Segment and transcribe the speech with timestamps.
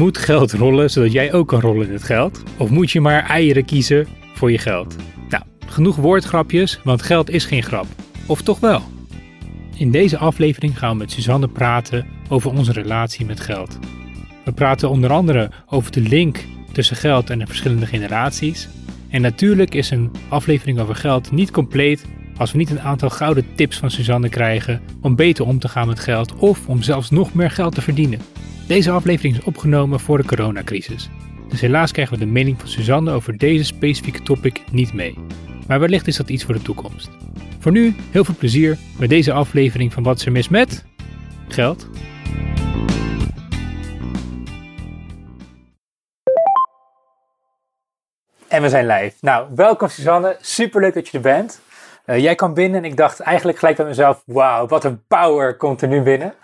[0.00, 2.42] Moet geld rollen zodat jij ook kan rollen in het geld?
[2.56, 4.96] Of moet je maar eieren kiezen voor je geld?
[5.28, 7.86] Nou, genoeg woordgrapjes, want geld is geen grap.
[8.26, 8.82] Of toch wel?
[9.76, 13.78] In deze aflevering gaan we met Suzanne praten over onze relatie met geld.
[14.44, 18.68] We praten onder andere over de link tussen geld en de verschillende generaties.
[19.08, 23.46] En natuurlijk is een aflevering over geld niet compleet als we niet een aantal gouden
[23.54, 27.34] tips van Suzanne krijgen om beter om te gaan met geld of om zelfs nog
[27.34, 28.20] meer geld te verdienen.
[28.70, 31.10] Deze aflevering is opgenomen voor de coronacrisis.
[31.48, 35.18] Dus helaas krijgen we de mening van Suzanne over deze specifieke topic niet mee.
[35.66, 37.08] Maar wellicht is dat iets voor de toekomst.
[37.58, 40.84] Voor nu heel veel plezier met deze aflevering van Wat is er mis met
[41.48, 41.88] geld.
[48.48, 49.16] En we zijn live.
[49.20, 50.36] Nou, welkom Suzanne.
[50.40, 51.60] Superleuk dat je er bent.
[52.10, 55.56] Uh, jij kwam binnen en ik dacht eigenlijk gelijk bij mezelf, wauw, wat een power
[55.56, 56.34] komt er nu binnen.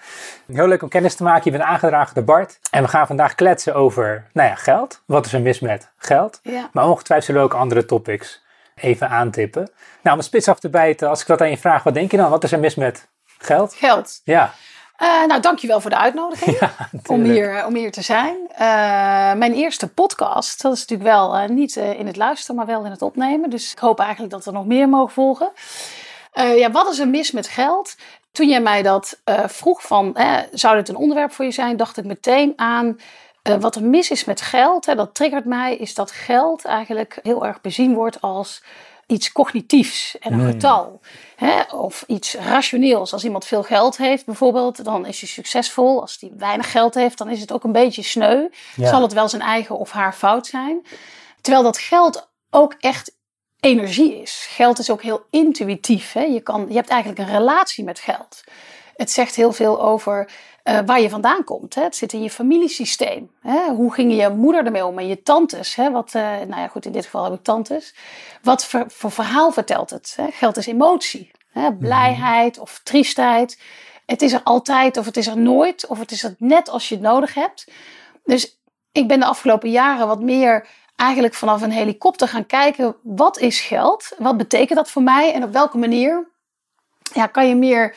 [0.52, 1.42] Heel leuk om kennis te maken.
[1.44, 2.58] Je bent aangedragen door Bart.
[2.70, 5.02] En we gaan vandaag kletsen over, nou ja, geld.
[5.06, 6.40] Wat is er mis met geld?
[6.42, 6.68] Ja.
[6.72, 9.70] Maar ongetwijfeld zullen we ook andere topics even aantippen.
[10.02, 12.10] Nou, om een spits af te bijten, als ik dat aan je vraag, wat denk
[12.10, 12.30] je dan?
[12.30, 13.74] Wat is er mis met geld?
[13.74, 14.20] Geld.
[14.24, 14.52] Ja.
[15.02, 16.74] Uh, nou, dankjewel voor de uitnodiging Ja,
[17.06, 18.36] om, hier, om hier te zijn.
[18.52, 18.58] Uh,
[19.34, 22.90] mijn eerste podcast, dat is natuurlijk wel uh, niet in het luisteren, maar wel in
[22.90, 23.50] het opnemen.
[23.50, 25.50] Dus ik hoop eigenlijk dat er nog meer mogen volgen.
[26.32, 27.96] ja, wat is er mis met geld?
[28.32, 30.16] Toen jij mij dat vroeg van,
[30.52, 32.98] zou dit een onderwerp voor je zijn, dacht ik meteen aan
[33.42, 34.86] wat er mis is met geld.
[34.86, 38.62] Hè, dat triggert mij, is dat geld eigenlijk heel erg bezien wordt als
[39.06, 40.52] iets cognitiefs en een Nee.
[40.52, 41.00] getal.
[41.36, 41.62] Hè?
[41.62, 43.12] Of iets rationeels.
[43.12, 46.00] Als iemand veel geld heeft bijvoorbeeld, dan is hij succesvol.
[46.00, 48.48] Als hij weinig geld heeft, dan is het ook een beetje sneu.
[48.76, 48.88] Ja.
[48.88, 50.86] Zal het wel zijn eigen of haar fout zijn.
[51.40, 53.14] Terwijl dat geld ook echt
[53.60, 54.46] energie is.
[54.50, 56.12] Geld is ook heel intuïtief.
[56.12, 56.22] Hè?
[56.22, 58.44] Je, kan, je hebt eigenlijk een relatie met geld.
[58.96, 60.30] Het zegt heel veel over
[60.68, 61.74] uh, waar je vandaan komt.
[61.74, 61.82] Hè?
[61.82, 63.30] Het zit in je familiesysteem.
[63.40, 63.68] Hè?
[63.68, 65.74] Hoe ging je moeder ermee om en je tantes?
[65.74, 65.90] Hè?
[65.90, 67.94] Wat, uh, nou ja, goed, in dit geval heb ik tantes.
[68.42, 70.12] Wat voor, voor verhaal vertelt het?
[70.16, 70.30] Hè?
[70.30, 71.30] Geld is emotie.
[71.52, 71.74] Hè?
[71.74, 73.60] Blijheid of triestheid.
[74.06, 75.86] Het is er altijd of het is er nooit.
[75.86, 77.70] Of het is er net als je het nodig hebt.
[78.24, 78.58] Dus
[78.92, 82.96] ik ben de afgelopen jaren wat meer eigenlijk vanaf een helikopter gaan kijken.
[83.02, 84.12] Wat is geld?
[84.18, 85.32] Wat betekent dat voor mij?
[85.32, 86.28] En op welke manier
[87.14, 87.94] ja, kan je meer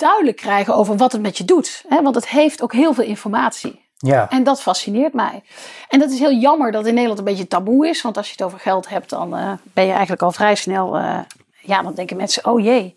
[0.00, 1.84] duidelijk krijgen over wat het met je doet.
[1.88, 2.02] Hè?
[2.02, 3.88] Want het heeft ook heel veel informatie.
[3.96, 4.28] Ja.
[4.28, 5.42] En dat fascineert mij.
[5.88, 8.02] En dat is heel jammer dat in Nederland een beetje taboe is.
[8.02, 10.98] Want als je het over geld hebt, dan uh, ben je eigenlijk al vrij snel...
[10.98, 11.18] Uh,
[11.62, 12.96] ja, dan denken mensen, oh jee,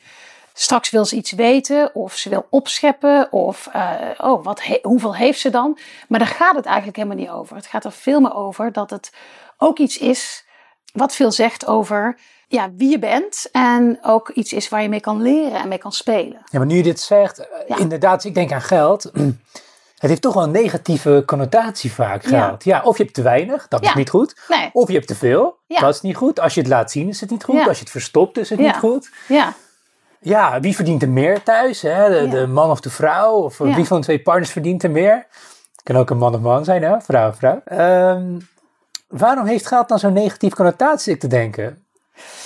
[0.54, 1.96] straks wil ze iets weten.
[1.96, 3.32] Of ze wil opscheppen.
[3.32, 5.78] Of, uh, oh, wat he hoeveel heeft ze dan?
[6.08, 7.56] Maar daar gaat het eigenlijk helemaal niet over.
[7.56, 9.12] Het gaat er veel meer over dat het
[9.58, 10.46] ook iets is
[10.94, 12.18] wat veel zegt over
[12.54, 13.50] ja, wie je bent.
[13.52, 16.42] En ook iets is waar je mee kan leren en mee kan spelen.
[16.46, 17.78] Ja, maar nu je dit zegt, ja.
[17.78, 19.12] inderdaad, ik denk aan geld.
[20.04, 22.64] Het heeft toch wel een negatieve connotatie vaak, geld.
[22.64, 23.90] Ja, ja of je hebt te weinig, dat Ja.
[23.90, 24.36] is niet goed.
[24.48, 24.70] Nee.
[24.74, 26.40] Of je hebt te veel, dat is niet goed.
[26.40, 27.68] Als je het laat zien, is het niet goed.
[27.68, 29.10] Als je het verstopt, is het niet goed.
[29.28, 29.54] Ja,
[30.20, 31.82] Ja, wie verdient er meer thuis?
[31.82, 32.30] Hè?
[32.30, 33.34] De, man of de vrouw?
[33.34, 35.16] Of wie van de twee partners verdient er meer?
[35.72, 37.02] Het kan ook een man of man zijn, hè?
[37.02, 37.62] vrouw of vrouw.
[37.66, 38.40] Ehm,
[39.08, 41.83] waarom heeft geld dan zo'n negatieve connotatie, ik te denken?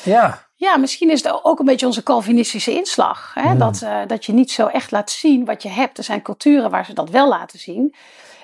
[0.03, 3.31] Ja, Ja, misschien is het ook een beetje onze Calvinistische inslag.
[3.33, 3.57] Hè?
[3.57, 5.97] Dat, eh, dat je niet zo echt laat zien wat je hebt.
[5.97, 7.95] Er zijn culturen waar ze dat wel laten zien.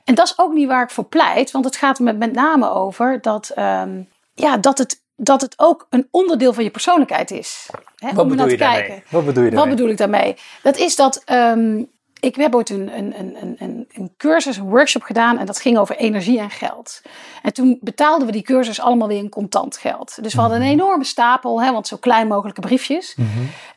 [0.03, 1.51] En dat is ook niet waar ik voor pleit.
[1.51, 4.01] Want het gaat er met, met name over dat, ehm,
[4.33, 7.69] ja, dat, het, dat het ook een onderdeel van je persoonlijkheid is.
[7.95, 8.07] Hè?
[8.13, 8.85] wat er bedoel je daarmee?
[8.85, 9.03] kijken.
[9.09, 9.75] Wat bedoel je Wat daarmee?
[9.75, 10.35] bedoel ik daarmee?
[10.63, 11.21] Dat is dat.
[11.25, 11.83] ehm,
[12.23, 15.37] ik heb ooit een, een, een, een, een cursus, een workshop gedaan.
[15.37, 17.01] En dat ging over energie en geld.
[17.41, 20.23] En toen betaalden we die cursus allemaal weer in contant geld.
[20.23, 23.15] Dus we hadden een enorme stapel, hè, want zo klein mogelijke briefjes.
[23.15, 23.27] Mhm.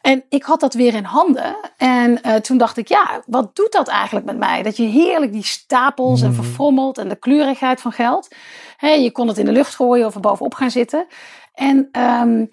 [0.01, 1.57] En ik had dat weer in handen.
[1.77, 4.63] En eh, toen dacht ik, ja, wat doet dat eigenlijk met mij?
[4.63, 8.35] Dat je heerlijk die stapels en verfrommelt en de kleurigheid van geld.
[8.77, 11.07] Hè, je kon het in de lucht gooien of er bovenop gaan zitten.
[11.55, 12.45] En ehm,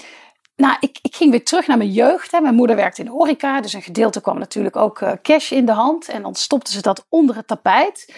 [0.56, 2.32] nou, ik, ik ging weer terug naar mijn jeugd.
[2.32, 2.40] Hè.
[2.40, 5.66] Mijn moeder werkte in de horeca, dus een gedeelte kwam natuurlijk ook eh, cash in
[5.66, 6.08] de hand.
[6.08, 8.14] En dan stopten ze dat onder het tapijt.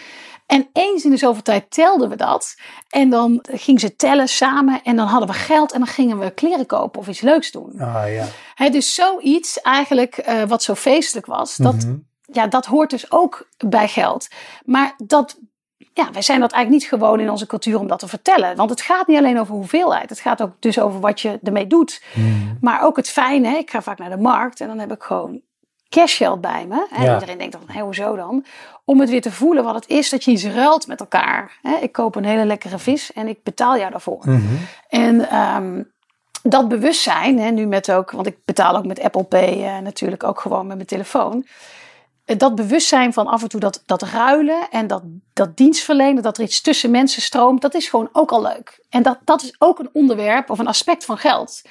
[0.45, 2.55] En eens in de zoveel tijd telden we dat.
[2.89, 6.31] En dan gingen ze tellen samen en dan hadden we geld en dan gingen we
[6.31, 7.79] kleren kopen of iets leuks doen.
[7.79, 8.03] Ah
[8.55, 8.69] ja.
[8.69, 11.95] Dus zoiets eigenlijk eh, wat zo feestelijk was, dat, Mhm.
[12.21, 14.27] ja, dat hoort dus ook bij geld.
[14.65, 15.39] Maar dat,
[15.95, 18.55] ja, wij zijn dat eigenlijk niet gewoon in onze cultuur om dat te vertellen.
[18.55, 20.09] Want het gaat niet alleen over hoeveelheid.
[20.09, 22.03] Het gaat ook dus over wat je ermee doet.
[22.13, 22.27] Mhm.
[22.61, 25.41] Maar ook het fijne, ik ga vaak naar de markt en dan heb ik gewoon
[25.89, 26.87] cashgeld bij me.
[26.89, 27.03] Hè.
[27.03, 27.13] Ja.
[27.13, 28.45] Iedereen denkt dan, hé, hoezo dan?
[28.85, 31.59] Om het weer te voelen wat het is dat je iets ruilt met elkaar.
[31.61, 31.75] Hè.
[31.75, 34.21] Ik koop een hele lekkere vis en ik betaal jou daarvoor.
[34.21, 34.55] Mhm.
[34.89, 35.81] En ehm,
[36.43, 40.23] dat bewustzijn, hè, nu met ook, want ik betaal ook met Apple Pay eh, natuurlijk
[40.23, 41.45] ook gewoon met mijn telefoon.
[42.25, 46.43] Dat bewustzijn van af en toe dat, dat ruilen en dat, dat dienstverlenen, dat er
[46.43, 48.85] iets tussen mensen stroomt, dat is gewoon ook al leuk.
[48.89, 51.61] En dat, dat is ook een onderwerp of een aspect van geld.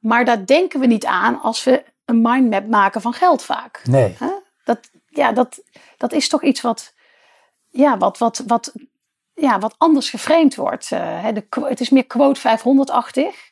[0.00, 3.80] Maar daar denken we niet aan als we een mindmap maken van geld vaak.
[3.84, 4.16] Nee.
[4.64, 4.78] Dat,
[5.08, 5.62] ja, dat,
[5.96, 6.94] dat is toch iets wat,
[7.70, 8.72] ja, wat, wat, wat,
[9.34, 10.90] ja, wat anders geframed wordt.
[10.90, 13.50] Uh, de, het is meer quote 500-achtig.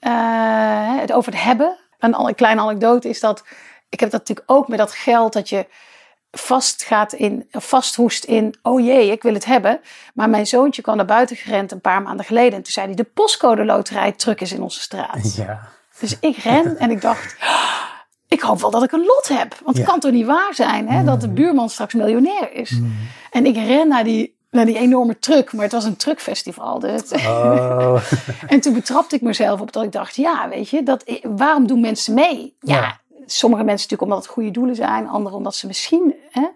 [0.00, 1.78] Uh, het over het hebben.
[1.98, 3.44] Een, kleine anekdote is dat,
[3.92, 5.66] ik heb dat natuurlijk ook met dat geld dat je
[6.30, 9.80] vast gaat in, vasthoest in, oh jee, ik wil het hebben.
[10.14, 12.52] Maar mijn zoontje kwam naar buiten gerend een paar maanden geleden.
[12.52, 15.34] En toen zei hij, de postcode loterij truck is in onze straat.
[15.34, 15.60] Ja.
[15.98, 17.36] Dus ik ren en ik dacht,
[18.28, 19.54] ik hoop wel dat ik een lot heb.
[19.64, 21.34] Want het kan toch niet waar zijn hè, dat de mm.
[21.34, 22.70] buurman straks miljonair is.
[22.70, 22.96] Mm.
[23.30, 26.78] En ik ren naar die, naar die enorme truck, maar het was een truckfestival.
[26.78, 27.10] Dus.
[27.12, 28.02] Oh.
[28.46, 31.80] en toen betrapte ik mezelf op dat ik dacht, ja, weet je, dat, waarom doen
[31.80, 32.56] mensen mee?
[32.60, 36.46] Ja, sommige mensen natuurlijk omdat het goede doelen zijn, anderen omdat ze misschien hè,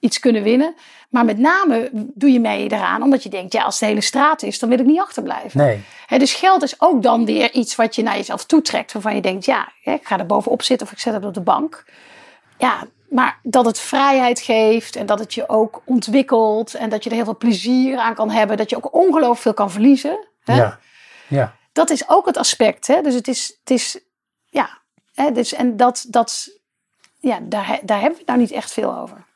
[0.00, 0.74] iets kunnen winnen.
[1.08, 4.42] Maar met name doe je mee eraan omdat je denkt, ja, als de hele straat
[4.42, 5.60] is, dan wil ik niet achterblijven.
[5.60, 6.18] Nee.
[6.18, 9.44] dus geld is ook dan weer iets wat je naar jezelf toetrekt, waarvan je denkt,
[9.44, 11.84] ja, ik ga er bovenop zitten of ik zet het op de bank.
[12.58, 17.10] Ja, maar dat het vrijheid geeft en dat het je ook ontwikkelt en dat je
[17.10, 20.28] er heel veel plezier aan kan hebben, dat je ook ongelooflijk veel kan verliezen.
[20.44, 20.56] Hè?
[20.56, 20.78] Ja.
[21.28, 21.56] ja.
[21.72, 22.86] Dat is ook het aspect.
[22.86, 23.02] Hè?
[23.02, 24.00] Dus het is, het is
[25.18, 26.48] hè, dus, en dat, dat,
[27.18, 29.26] ja, daar, daar hebben we het nou niet echt veel over.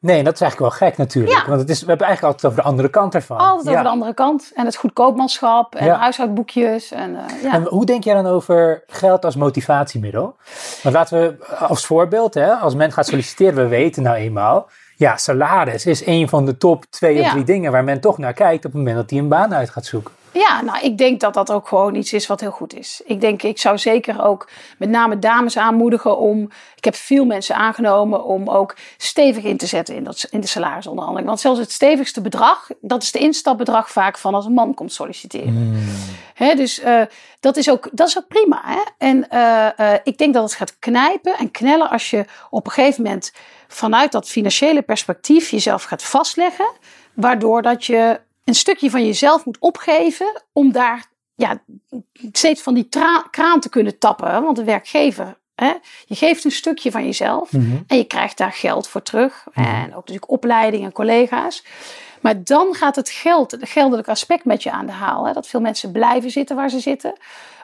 [0.00, 1.46] Nee, dat is eigenlijk wel gek natuurlijk.
[1.46, 3.38] Want het is, we hebben eigenlijk altijd over de andere kant ervan.
[3.38, 4.52] Altijd over de andere kant.
[4.54, 6.90] En het goedkoopmanschap en huishoudboekjes.
[6.90, 7.52] En, uh, ja.
[7.52, 10.36] en hoe denk jij dan over geld als motivatiemiddel?
[10.82, 14.68] Want laten we als voorbeeld, hè, als men gaat solliciteren, we weten nou eenmaal
[14.98, 18.32] ja, salaris is een van de top twee of drie dingen waar men toch naar
[18.32, 20.14] kijkt op het moment dat hij een baan uit gaat zoeken.
[20.38, 23.00] Ja, nou, ik denk dat dat ook gewoon iets is wat heel goed is.
[23.04, 24.48] Ik denk, ik zou zeker ook
[24.78, 26.50] met name dames aanmoedigen om.
[26.76, 30.46] Ik heb veel mensen aangenomen om ook stevig in te zetten in, dat, in de
[30.46, 31.28] salarisonderhandeling.
[31.28, 34.92] Want zelfs het stevigste bedrag, dat is de instapbedrag vaak van als een man komt
[34.92, 35.84] solliciteren.
[36.36, 36.56] Hmm.
[36.56, 37.02] dus uh,
[37.40, 38.62] dat, is ook, dat is ook prima.
[38.64, 38.80] Hè?
[38.98, 42.72] En uh, uh, ik denk dat het gaat knijpen en knellen als je op een
[42.72, 43.32] gegeven moment
[43.68, 46.70] vanuit dat financiële perspectief jezelf gaat vastleggen.
[47.14, 51.62] Waardoor dat je een stukje van jezelf moet opgeven om daar ja,
[52.32, 52.88] steeds van die
[53.30, 54.42] kraan te kunnen tappen.
[54.42, 55.72] Want de werkgever, hè,
[56.06, 57.76] je geeft een stukje van jezelf mhm.
[57.86, 59.46] en je krijgt daar geld voor terug.
[59.52, 59.66] Mhm.
[59.66, 61.64] En ook natuurlijk opleiding en collega's.
[62.20, 65.26] Maar dan gaat het geld, het geldelijk aspect met je aan de haal.
[65.26, 67.12] Hè, dat veel mensen blijven zitten waar ze zitten,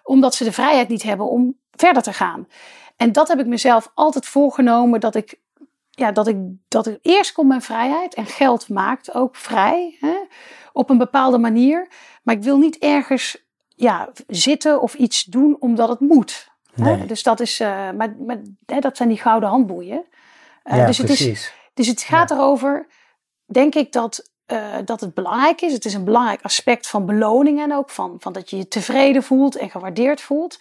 [0.03, 2.49] omdat ze de vrijheid niet hebben om verder te gaan.
[2.97, 5.39] En dat heb ik mezelf altijd voorgenomen dat ik
[5.97, 6.37] ja, dat ik,
[6.69, 10.17] dat ik eerst komt mijn vrijheid en geld maakt ook vrij hè,
[10.75, 11.89] op een bepaalde manier.
[12.23, 16.53] Maar ik wil niet ergens ja, zitten of iets doen omdat het moet.
[16.75, 17.07] Hè?
[17.07, 20.05] Dus dat is, uh, maar, maar hè, dat zijn die gouden handboeien.
[20.65, 22.87] Uh, ja, dus, het is, dus het gaat erover,
[23.45, 25.73] denk ik, dat, uh, dat het belangrijk is.
[25.73, 29.23] Het is een belangrijk aspect van beloning en ook van, van dat je je tevreden
[29.23, 30.59] voelt en gewaardeerd voelt.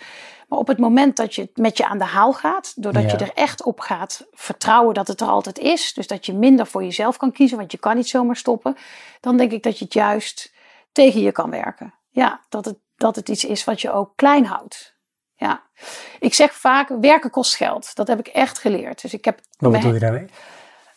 [0.47, 3.17] Maar op het moment dat je het met je aan de haal gaat, doordat je
[3.17, 6.83] er echt op gaat vertrouwen dat het er altijd is, dus dat je minder voor
[6.83, 8.77] jezelf kan kiezen, want je kan niet zomaar stoppen,
[9.19, 10.53] dan denk ik dat je het juist
[10.91, 11.93] tegen je kan werken.
[12.09, 14.95] Ja, dat het, dat het iets is wat je ook klein houdt.
[15.35, 15.63] Ja,
[16.19, 17.95] ik zeg vaak, werken kost geld.
[17.95, 19.01] Dat heb ik echt geleerd.
[19.01, 20.25] Dus ik heb wat bedoel je daarmee?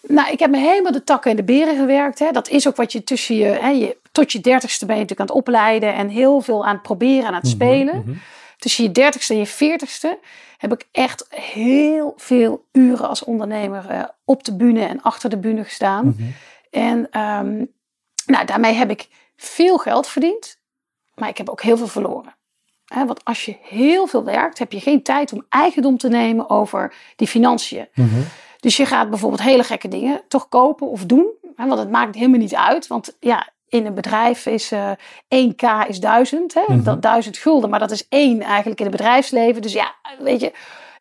[0.08, 2.18] Nou, ik heb me helemaal de takken en de beren gewerkt.
[2.18, 2.30] Hè.
[2.30, 5.30] Dat is ook wat je tussen je, hè, je tot je dertigste ben je natuurlijk
[5.30, 8.02] aan het opleiden en heel veel aan het proberen en aan het mhm, spelen.
[8.06, 8.16] Mhm
[8.58, 10.18] tussen je dertigste en je veertigste
[10.58, 15.38] heb ik echt heel veel uren als ondernemer uh, op de bühne en achter de
[15.38, 16.06] bühne gestaan.
[16.06, 16.30] Mhm.
[16.70, 17.72] En um,
[18.26, 20.58] nou, daarmee heb ik veel geld verdiend,
[21.14, 22.34] maar ik heb ook heel veel verloren.
[22.86, 26.94] want als je heel veel werkt, heb je geen tijd om eigendom te nemen over
[27.16, 27.88] die financiën.
[28.66, 31.26] Dus je gaat bijvoorbeeld hele gekke dingen toch kopen of doen.
[31.56, 32.87] want het maakt helemaal niet uit.
[32.87, 34.90] Want ja, in een bedrijf is uh,
[35.28, 36.62] eh, 1k is 1000, hè?
[36.68, 39.62] Mm dat 1000 gulden, maar dat is één eigenlijk in het bedrijfsleven.
[39.62, 40.52] Dus ja, weet je,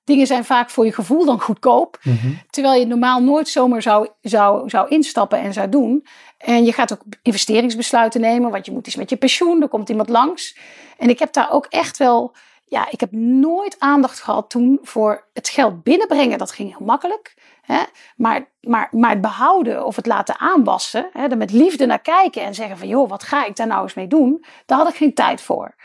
[0.03, 1.99] dingen zijn vaak voor je gevoel dan goedkoop.
[2.03, 2.31] Mhm.
[2.49, 6.05] Terwijl je normaal nooit zomaar zou, zou, zou instappen en zou doen.
[6.37, 9.89] En je gaat ook investeringsbesluiten nemen, want je moet iets met je pensioen, er komt
[9.89, 10.57] iemand langs.
[10.97, 15.27] En ik heb daar ook echt wel, ja, ik heb nooit aandacht gehad toen voor
[15.33, 16.37] het geld binnenbrengen.
[16.37, 17.33] Dat ging heel makkelijk.
[17.61, 17.81] Hè?
[18.15, 22.41] Maar, maar, maar het behouden of het laten aanwassen, hè, er met liefde naar kijken
[22.41, 24.45] en zeggen van joh, wat ga ik daar nou eens mee doen?
[24.65, 25.75] Daar had ik geen tijd voor.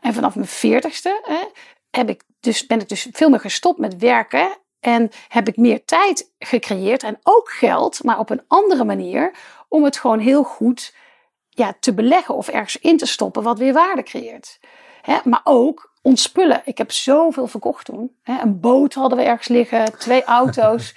[0.00, 1.40] En vanaf mijn veertigste hè,
[1.90, 5.84] heb ik dus, ben ik dus veel meer gestopt met werken en heb ik meer
[5.84, 9.34] tijd gecreëerd en ook geld, maar op een andere manier,
[9.68, 10.94] om het gewoon heel goed
[11.48, 14.60] ja, te beleggen of ergens in te stoppen wat weer waarde creëert.
[15.02, 16.62] Hè, maar ook ontspullen.
[16.64, 18.16] Ik heb zoveel verkocht toen.
[18.24, 20.94] Een boot hadden we ergens liggen, twee auto's.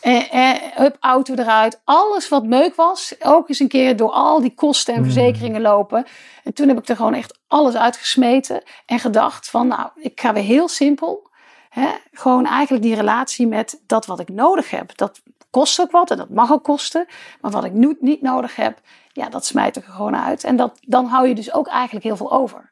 [0.00, 1.80] Eh, eh, hup, auto eruit.
[1.84, 5.04] Alles wat meuk was, ook eens een keer door al die kosten en Mm.
[5.06, 6.06] verzekeringen lopen.
[6.44, 10.32] En toen heb ik er gewoon echt alles uitgesmeten en gedacht van, nou, ik ga
[10.32, 11.30] weer heel simpel.
[11.68, 11.88] Hè?
[12.12, 14.96] Gewoon eigenlijk die relatie met dat wat ik nodig heb.
[14.96, 17.06] Dat kost ook wat en dat mag ook kosten.
[17.40, 18.78] Maar wat ik nu niet nodig heb,
[19.12, 20.44] ja, dat smijt ik er gewoon uit.
[20.44, 22.70] En dat, dan hou je dus ook eigenlijk heel veel over.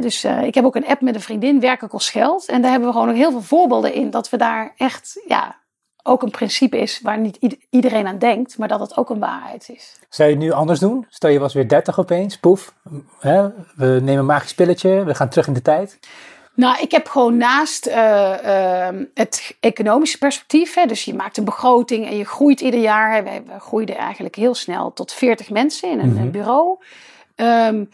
[0.00, 2.46] Dus eh, ik heb ook een app met een vriendin, Werken kost geld.
[2.48, 4.10] En daar hebben we gewoon ook heel veel voorbeelden in.
[4.10, 5.56] Dat we daar echt, ja,
[6.02, 8.58] ook een principe is waar niet ied- iedereen aan denkt.
[8.58, 9.96] Maar dat het ook een waarheid is.
[10.08, 11.06] Zou je het nu anders doen?
[11.08, 12.74] Stel je was weer 30 opeens, poef.
[13.18, 13.48] Hè?
[13.76, 15.98] We nemen een magisch pilletje, we gaan terug in de tijd.
[16.54, 21.44] Nou, ik heb gewoon naast eh, ehm, het economische perspectief, hè, dus je maakt een
[21.44, 23.14] begroting en je groeit ieder jaar.
[23.14, 26.30] Hè, wij, groeiden eigenlijk heel snel tot 40 mensen in een, Mhm.
[26.30, 26.78] bureau.
[27.34, 27.84] Ehm,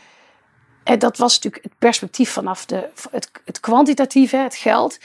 [0.84, 4.98] en dat was natuurlijk het perspectief vanaf de, het, het kwantitatieve, het geld.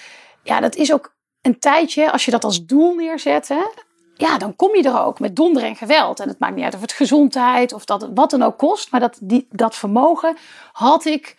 [0.43, 3.63] Ja, dat is ook een tijdje, als je dat als doel neerzet, hè,
[4.17, 6.19] ja, dan kom je er ook met donder en geweld.
[6.19, 8.91] En het maakt niet uit of het gezondheid of dat wat dan ook kost.
[8.91, 10.37] Maar dat, die, dat vermogen
[10.71, 11.35] had ik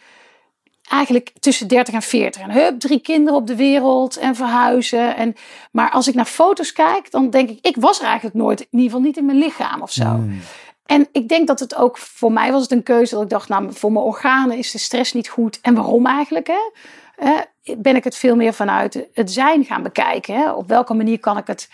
[0.89, 2.43] eigenlijk tussen 30 en 40.
[2.43, 5.17] En hup, drie kinderen op de wereld en verhuizen.
[5.17, 5.35] En,
[5.73, 8.67] maar als ik naar foto's kijk, dan denk ik, ik was er eigenlijk nooit, in
[8.71, 10.05] ieder geval niet in mijn lichaam of zo.
[10.05, 10.41] Hmm.
[10.89, 13.49] En ik denk dat het ook, voor mij was het een keuze dat ik dacht,
[13.49, 15.59] nou, voor mijn organen is de stress niet goed.
[15.63, 16.47] En waarom eigenlijk?
[16.47, 17.41] Hè?
[17.77, 20.35] Ben ik het veel meer vanuit het zijn gaan bekijken.
[20.35, 20.53] Hè?
[20.53, 21.71] Op welke manier kan ik het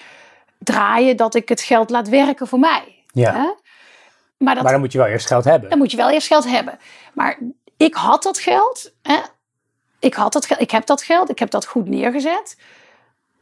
[0.59, 3.05] draaien dat ik het geld laat werken voor mij?
[3.13, 3.33] Ja.
[3.33, 3.53] Hè?
[4.37, 5.69] Maar dat, Maar dan moet je wel eerst geld hebben.
[5.71, 6.79] dan moet je wel eerst geld hebben.
[7.13, 7.39] Maar
[7.77, 8.93] ik had dat geld.
[9.03, 9.19] Hè?
[9.99, 10.61] Ik had dat geld.
[10.61, 11.31] Ik heb dat geld.
[11.31, 12.57] Ik heb dat goed neergezet.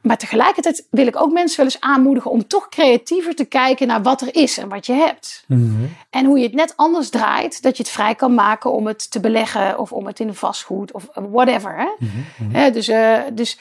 [0.03, 4.03] Maar tegelijkertijd wil ik ook mensen wel eens aanmoedigen om toch creatiever te kijken naar
[4.03, 5.45] wat er is en wat je hebt.
[5.47, 5.85] Mhm.
[6.11, 9.11] En hoe je het net anders draait, dat je het vrij kan maken om het
[9.11, 11.77] te beleggen of om het in een vastgoed of whatever.
[11.77, 11.89] Hè?
[11.99, 12.55] Mhm.
[12.55, 13.59] Hè, dus eh, dus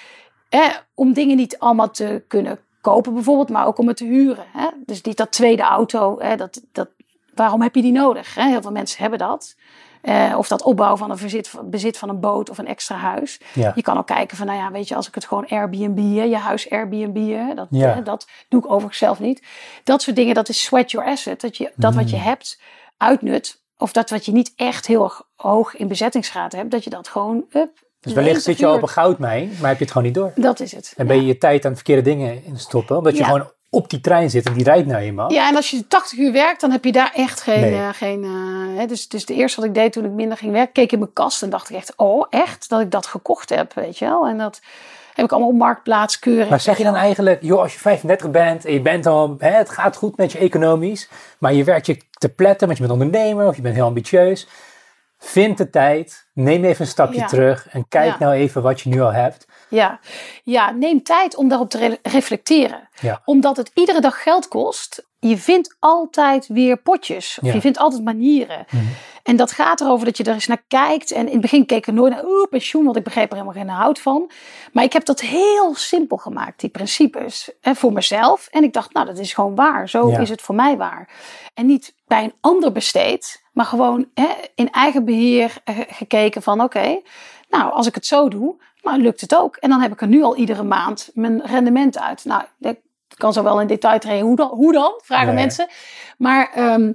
[0.49, 4.45] hè, om dingen niet allemaal te kunnen kopen bijvoorbeeld, maar ook om het te huren.
[4.53, 4.67] Hè?
[4.85, 6.89] Dus niet dat tweede auto, hè, dat, dat,
[7.35, 8.35] waarom heb je die nodig?
[8.35, 8.47] Hè?
[8.47, 9.55] Heel veel mensen hebben dat.
[10.01, 13.39] Eh, of dat opbouwen van een bezit, bezit van een boot of een extra huis.
[13.53, 13.71] Ja.
[13.75, 15.97] Je kan ook kijken van, nou ja, weet je, als ik het gewoon Airbnb,
[16.29, 17.17] je huis Airbnb,
[17.47, 17.93] hè, dat, Ja.
[17.93, 19.43] hè, dat doe ik overigens zelf niet.
[19.83, 21.41] Dat soort dingen, dat is sweat your asset.
[21.41, 22.21] Dat je dat wat je Mm.
[22.21, 22.59] hebt
[22.97, 23.61] uitnut.
[23.77, 27.07] Of dat wat je niet echt heel erg hoog in bezettingsgraad hebt, dat je dat
[27.07, 30.07] gewoon, up, Dus wellicht zit je al op een goudmijn, maar heb je het gewoon
[30.07, 30.31] niet door.
[30.35, 30.93] Dat is het.
[30.97, 34.01] En ben je je tijd aan verkeerde dingen in stoppen, omdat je gewoon op die
[34.01, 35.31] trein zit en die rijdt nou eenmaal.
[35.31, 37.59] Ja, en als je 80 uur werkt, dan heb je daar echt geen.
[37.61, 37.73] Nee.
[37.73, 40.51] eh, geen eh, hè, dus, dus de eerste wat ik deed toen ik minder ging
[40.51, 43.49] werken, keek in mijn kast en dacht ik echt, oh, echt dat ik dat gekocht
[43.49, 44.27] heb, weet je wel.
[44.27, 44.61] En dat
[45.13, 46.49] heb ik allemaal op marktplaats keurig.
[46.49, 49.49] Maar zeg je dan eigenlijk, joh, als je 35 bent en je bent al, hè,
[49.51, 53.01] het gaat goed met je economisch, maar je werkt je te pletten, want je bent
[53.01, 54.47] ondernemer of je bent heel ambitieus.
[55.19, 57.25] Vind de tijd, neem even een stapje Ja.
[57.27, 58.15] terug en kijk Ja.
[58.19, 59.47] nou even wat je nu al hebt.
[59.71, 59.99] Ja.
[60.43, 62.89] ja, neem tijd om daarop te re- reflecteren.
[63.01, 63.21] Ja.
[63.25, 65.05] Omdat het iedere dag geld kost.
[65.19, 67.37] Je vindt altijd weer potjes.
[67.41, 67.53] Of Ja.
[67.53, 68.65] je vindt altijd manieren.
[68.71, 68.83] Mhm.
[69.23, 71.11] En dat gaat erover dat je er eens naar kijkt.
[71.11, 73.63] En in het begin keek ik nooit naar oeh, pensioen, want ik begreep er helemaal
[73.63, 74.31] geen hout van.
[74.73, 77.51] Maar ik heb dat heel simpel gemaakt, die principes.
[77.61, 78.47] Hè, voor mezelf.
[78.51, 79.89] En ik dacht, nou, dat is gewoon waar.
[79.89, 80.19] Zo Ja.
[80.19, 81.09] is het voor mij waar.
[81.53, 86.61] En niet bij een ander besteed, maar gewoon hè, in eigen beheer eh, gekeken van,
[86.61, 87.01] oké,
[87.49, 89.55] nou, als ik het zo doe, nou, lukt het ook.
[89.55, 92.25] En dan heb ik er nu al iedere maand mijn rendement uit.
[92.25, 94.25] Nou, ik kan zo wel in detail treden.
[94.25, 94.49] Hoe dan?
[94.49, 94.99] Hoe dan?
[95.03, 95.43] Vragen Nee.
[95.43, 95.67] mensen.
[96.17, 96.91] Maar ehm,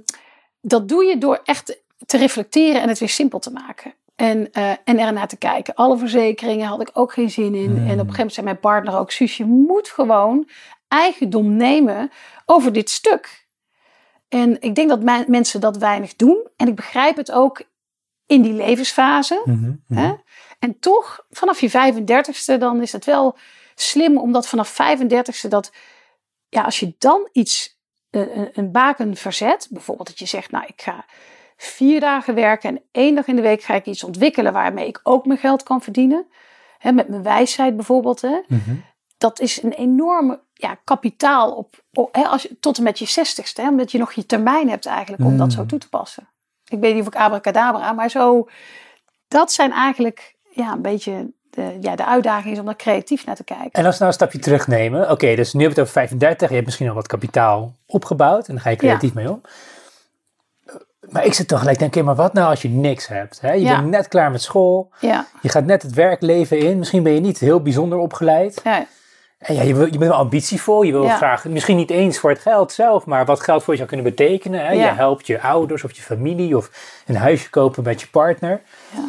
[0.61, 3.93] dat doe je door echt te reflecteren en het weer simpel te maken.
[4.15, 5.75] En, eh en ernaar te kijken.
[5.75, 7.69] Alle verzekeringen had ik ook geen zin in.
[7.69, 7.75] Hmm.
[7.75, 9.11] En op een gegeven moment zei mijn partner ook...
[9.11, 10.47] Suus, je moet gewoon
[10.87, 12.11] eigendom nemen
[12.45, 13.47] over dit stuk.
[14.29, 16.47] En ik denk dat mijn, mensen dat weinig doen.
[16.55, 17.61] En ik begrijp het ook
[18.25, 19.41] in die levensfase.
[19.45, 19.99] Mhm, mhm.
[19.99, 20.13] Hè?
[20.59, 23.37] En toch, vanaf je 35ste, dan is het wel
[23.75, 25.71] slim, omdat vanaf 35ste dat,
[26.49, 30.65] ja, als je dan iets, eh, een, een baken verzet, bijvoorbeeld dat je zegt, nou,
[30.65, 31.05] ik ga
[31.57, 34.99] vier dagen werken en één dag in de week ga ik iets ontwikkelen waarmee ik
[35.03, 36.27] ook mijn geld kan verdienen.
[36.77, 38.21] Hè, met mijn wijsheid bijvoorbeeld.
[38.21, 38.39] Hè?
[38.47, 38.75] Mhm.
[39.17, 43.05] Dat is een enorme ja, kapitaal op, op, hè, als je, tot en met je
[43.05, 43.61] zestigste.
[43.61, 45.67] Hè, omdat je nog je termijn hebt eigenlijk om dat zo Mm.
[45.67, 46.29] toe te passen.
[46.65, 48.47] Ik weet niet of ik abracadabra, maar zo
[49.27, 53.35] dat zijn eigenlijk ja, een beetje de, ja, de uitdaging is om daar creatief naar
[53.35, 53.71] te kijken.
[53.71, 55.11] En als we nou een stapje terugnemen.
[55.11, 56.47] Oké, dus nu heb je het over 35.
[56.47, 58.47] Je hebt misschien al wat kapitaal opgebouwd.
[58.47, 59.41] En dan ga je creatief mee om.
[61.09, 63.41] Maar ik zit toch gelijk denk, oké, maar wat nou als je niks hebt?
[63.41, 63.51] Hè?
[63.51, 63.79] Je Ja.
[63.79, 64.89] bent net klaar met school.
[64.99, 66.77] Ja, Je gaat net het werkleven in.
[66.77, 68.61] Misschien ben je niet heel bijzonder opgeleid.
[68.63, 68.85] ja,
[69.37, 70.81] En ja, je, wil, je bent wel ambitievol.
[70.83, 73.77] Je wil graag, misschien niet eens voor het geld zelf, maar wat geld voor je
[73.77, 74.65] zou kunnen betekenen.
[74.65, 74.71] Hè?
[74.71, 76.69] Je helpt je ouders of je familie of
[77.05, 78.61] een huisje kopen met je partner.
[78.95, 78.99] Ja.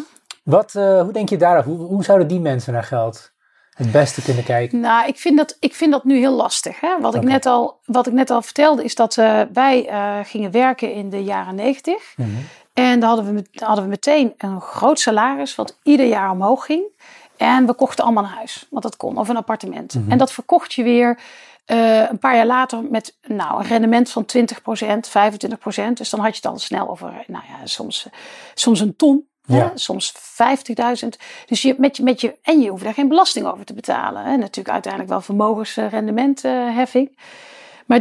[0.48, 1.70] Wat, eh, hoe denk je daarover?
[1.70, 3.32] Hoe, hoe zouden die mensen naar geld
[3.70, 4.80] het beste kunnen kijken?
[4.80, 6.80] Nou, ik vind dat, ik vind dat nu heel lastig.
[6.80, 7.00] Hè?
[7.00, 10.50] Wat, ik net al, wat ik net al vertelde is dat eh, wij eh, gingen
[10.50, 12.12] werken in de jaren negentig.
[12.16, 12.28] Mhm.
[12.72, 16.82] En dan hadden we, hadden we meteen een groot salaris wat ieder jaar omhoog ging.
[17.36, 19.94] En we kochten allemaal een huis, want dat kon, of een appartement.
[19.94, 20.10] Mhm.
[20.10, 21.18] En dat verkocht je weer
[22.08, 25.92] een paar jaar later met nou, een rendement van 20%, 25%.
[25.94, 28.08] Dus dan had je het al snel over, nou ja, soms,
[28.54, 29.26] soms een ton.
[29.56, 29.72] Ja.
[29.74, 31.08] Soms 50.000.
[31.46, 34.24] Dus je, met je, met je, en je hoeft daar geen belasting over te betalen.
[34.24, 34.36] Hè?
[34.36, 37.18] Natuurlijk uiteindelijk wel vermogensrendementheffing.
[37.86, 38.00] Maar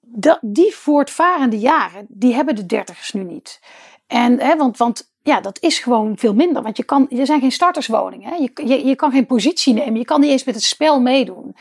[0.00, 3.60] dat, die voortvarende jaren, die hebben de dertigers nu niet.
[4.06, 6.62] En, hè, want, want ja, dat is gewoon veel minder.
[6.62, 8.28] Want je kan, er zijn geen starterswoningen.
[8.28, 8.34] Hè?
[8.34, 9.96] Je, je, je kan geen positie nemen.
[9.96, 11.56] Je kan niet eens met het spel meedoen.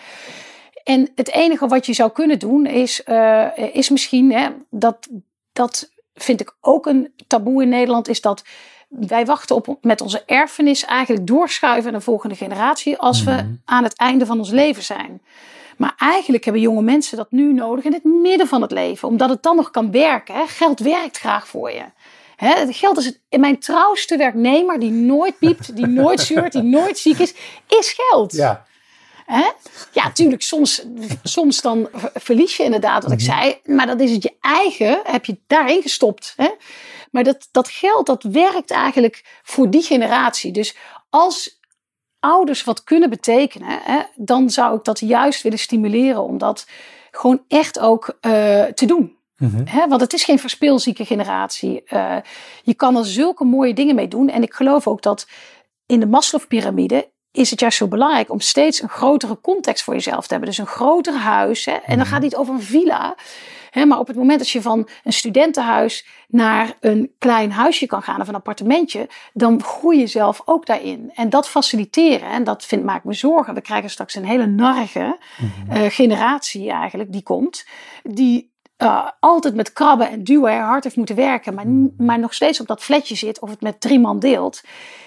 [0.84, 5.10] En het enige wat je zou kunnen doen is, eh, is misschien, hè, dat,
[5.54, 8.44] dat vind ik ook een taboe in Nederland, is dat
[9.00, 13.36] wij wachten op met onze erfenis eigenlijk doorschuiven naar de volgende generatie als Mhm.
[13.36, 15.22] we aan het einde van ons leven zijn.
[15.78, 19.30] Maar eigenlijk hebben jonge mensen dat nu nodig in het midden van het leven, omdat
[19.30, 20.36] het dan nog kan werken.
[20.36, 20.46] Hè?
[20.48, 21.84] Geld werkt graag voor je.
[22.36, 22.74] Hè?
[22.74, 27.20] Geld is het, mijn trouwste werknemer die nooit piept, die nooit zeurt, die nooit ziek
[27.20, 27.34] is,
[27.68, 28.34] is geld.
[28.34, 28.66] Ja,
[29.26, 29.50] Hè?
[29.92, 30.86] Ja, natuurlijk, soms,
[31.24, 33.60] soms dan ver- verlies je inderdaad wat ik zei.
[33.64, 36.34] Maar dat is het je eigen, heb je daarin gestopt.
[36.38, 36.50] Hè?
[37.14, 40.52] Maar dat, dat geld, dat werkt eigenlijk voor die generatie.
[40.52, 40.76] Dus
[41.10, 41.60] als
[42.20, 46.68] ouders wat kunnen betekenen, hè, dan zou ik dat juist willen stimuleren om dat
[47.12, 49.18] gewoon echt ook eh, te doen.
[49.38, 49.66] Mhm.
[49.66, 51.84] Hè, want het is geen verspeelzieke generatie.
[51.84, 52.18] Eh,
[52.64, 54.30] je kan er zulke mooie dingen mee doen.
[54.30, 55.28] En ik geloof ook dat
[55.86, 60.22] in de Maslow-pyramide is het juist zo belangrijk om steeds een grotere context voor jezelf
[60.28, 60.50] te hebben.
[60.50, 61.66] Dus een groter huis.
[61.66, 61.72] Hè?
[61.72, 63.16] En dan gaat het niet over een villa.
[63.70, 63.86] Hè?
[63.86, 68.22] Maar op het moment dat je van een studentenhuis naar een klein huisje kan gaan
[68.22, 71.12] of een appartementje, dan groei je zelf ook daarin.
[71.16, 73.54] En dat faciliteren, en dat vind, maakt me zorgen.
[73.54, 75.18] We krijgen straks een hele narige
[75.70, 77.66] eh, generatie eigenlijk die komt,
[78.04, 82.34] die eh, altijd met krabben en duwen hard heeft moeten werken, maar, n- maar nog
[82.34, 84.62] steeds op dat flatje zit of het met drie man deelt.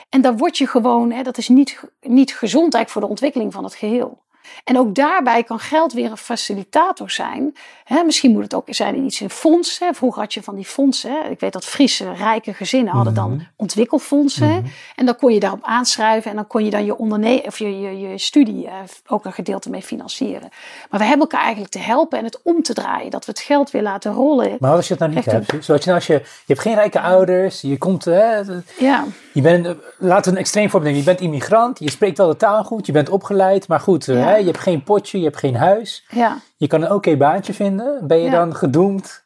[0.09, 3.65] En dan word je gewoon, hè, dat is niet, niet gezond voor de ontwikkeling van
[3.65, 4.25] het geheel.
[4.65, 7.57] En ook daarbij kan geld weer een facilitator zijn.
[7.87, 9.95] Hè, misschien moet het ook zijn in iets in fondsen.
[9.95, 11.31] Vroeger had je van die fondsen.
[11.31, 14.49] Ik weet dat Friese rijke gezinnen hadden dan ontwikkelfondsen.
[14.53, 14.61] hè.
[14.97, 16.31] En dan kon je daarop aanschrijven.
[16.31, 18.73] En dan kon je dan je, onderne of je, je, je studie eh,
[19.07, 20.49] ook een gedeelte mee financieren.
[20.91, 23.11] Maar we hebben elkaar eigenlijk te helpen en het om te draaien.
[23.11, 24.57] Dat we het geld weer laten rollen.
[24.61, 26.61] maar als je het nou niet Echt hebt, zoals je, nou als je, je hebt
[26.61, 28.41] geen rijke ouders, je komt, hè,
[28.79, 32.29] Ja, je bent, laten we een extreem voorbeeld nemen, je bent immigrant, je spreekt wel
[32.29, 34.15] de taal goed, je bent opgeleid, maar goed, Ja.
[34.15, 36.39] hè, je hebt geen potje, je hebt geen huis, ja.
[36.57, 38.31] Je kan een oké baantje vinden, ben je Ja.
[38.31, 39.25] dan gedoemd?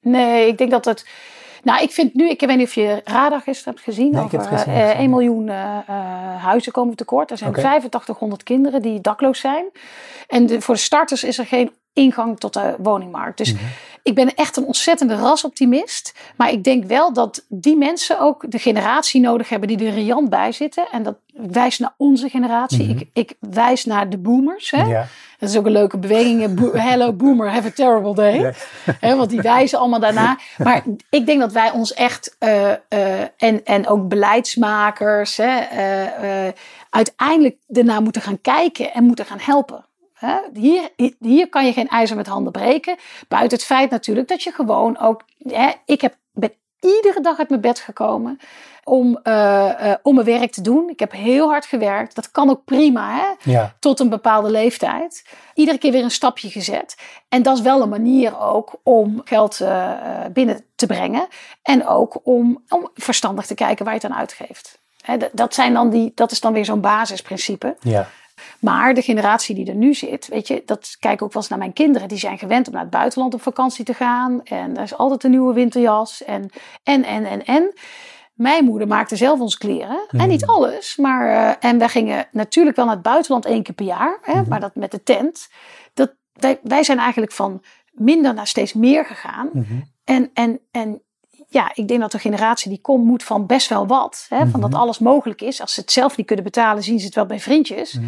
[0.00, 1.06] Nee, ik denk dat het.
[1.62, 4.10] Nou, ik vind nu, ik weet niet of je Radar gisteren hebt gezien.
[4.12, 7.30] Nee, ik heb over het gezien, eh, gezien, 1 miljoen eh, eh, huizen komen tekort.
[7.30, 7.58] Er zijn Oké.
[7.60, 9.64] 8500 kinderen die dakloos zijn.
[10.26, 13.38] En de- voor de starters is er geen ingang tot de woningmarkt.
[13.38, 13.62] Dus Mhm.
[14.02, 16.14] ik ben echt een ontzettende rasoptimist.
[16.36, 20.28] Maar ik denk wel dat die mensen ook de generatie nodig hebben die er riant
[20.30, 20.86] bij zitten.
[20.92, 22.88] En dat wijst naar onze generatie.
[22.88, 22.98] Mhm.
[22.98, 24.70] ik, ik wijs naar de boomers.
[24.70, 24.82] Hè?
[24.82, 25.06] Ja.
[25.38, 26.54] Dat is ook een leuke beweging.
[26.54, 28.40] Bo- Hello boomer, have a terrible day.
[28.40, 28.52] Ja.
[29.06, 30.38] Hè, want die wijzen allemaal daarna.
[30.58, 32.78] Maar ik denk dat wij ons echt, eh, eh,
[33.36, 36.52] en, en ook beleidsmakers, hè, eh,
[36.90, 39.84] uiteindelijk ernaar moeten gaan kijken en moeten gaan helpen.
[40.52, 42.96] Hier, hier kan je geen ijzer met handen breken.
[43.28, 45.22] Buiten het feit natuurlijk dat je gewoon ook.
[45.38, 48.38] Hè, ik heb, ben iedere dag uit mijn bed gekomen
[48.84, 50.88] om, eh, eh, om mijn werk te doen.
[50.88, 52.14] Ik heb heel hard gewerkt.
[52.14, 53.14] Dat kan ook prima.
[53.16, 53.50] Hè?
[53.50, 53.74] Ja.
[53.80, 55.24] tot een bepaalde leeftijd.
[55.54, 56.96] Iedere keer weer een stapje gezet.
[57.28, 59.90] En dat is wel een manier ook om geld eh,
[60.32, 61.26] binnen te brengen.
[61.62, 64.78] En ook om, om verstandig te kijken waar je het aan uitgeeft.
[65.02, 67.76] Hè, dat- dat, zijn dan die, dat is dan weer zo'n basisprincipe.
[67.80, 68.08] Ja.
[68.60, 71.58] Maar de generatie die er nu zit, weet je, dat kijk ook wel eens naar
[71.58, 72.08] mijn kinderen.
[72.08, 74.42] Die zijn gewend om naar het buitenland op vakantie te gaan.
[74.44, 76.24] En er is altijd een nieuwe winterjas.
[76.24, 76.50] En,
[76.82, 77.72] en, en, en, en.
[78.34, 80.06] Mijn moeder maakte zelf ons kleren.
[80.08, 80.96] En niet alles.
[80.96, 84.18] Maar, eh, en wij gingen natuurlijk wel naar het buitenland één keer per jaar.
[84.22, 85.48] Hè, Maar dat met de tent.
[85.94, 89.48] Dat, wij, wij zijn eigenlijk van minder naar steeds meer gegaan.
[89.52, 89.74] Mhm.
[90.04, 91.02] En, en, en
[91.50, 94.26] ja, ik denk dat de generatie die komt moet van best wel wat.
[94.28, 95.60] Hè, Van dat alles mogelijk is.
[95.60, 97.92] Als ze het zelf niet kunnen betalen, zien ze het wel bij vriendjes.
[97.92, 98.06] Mhm.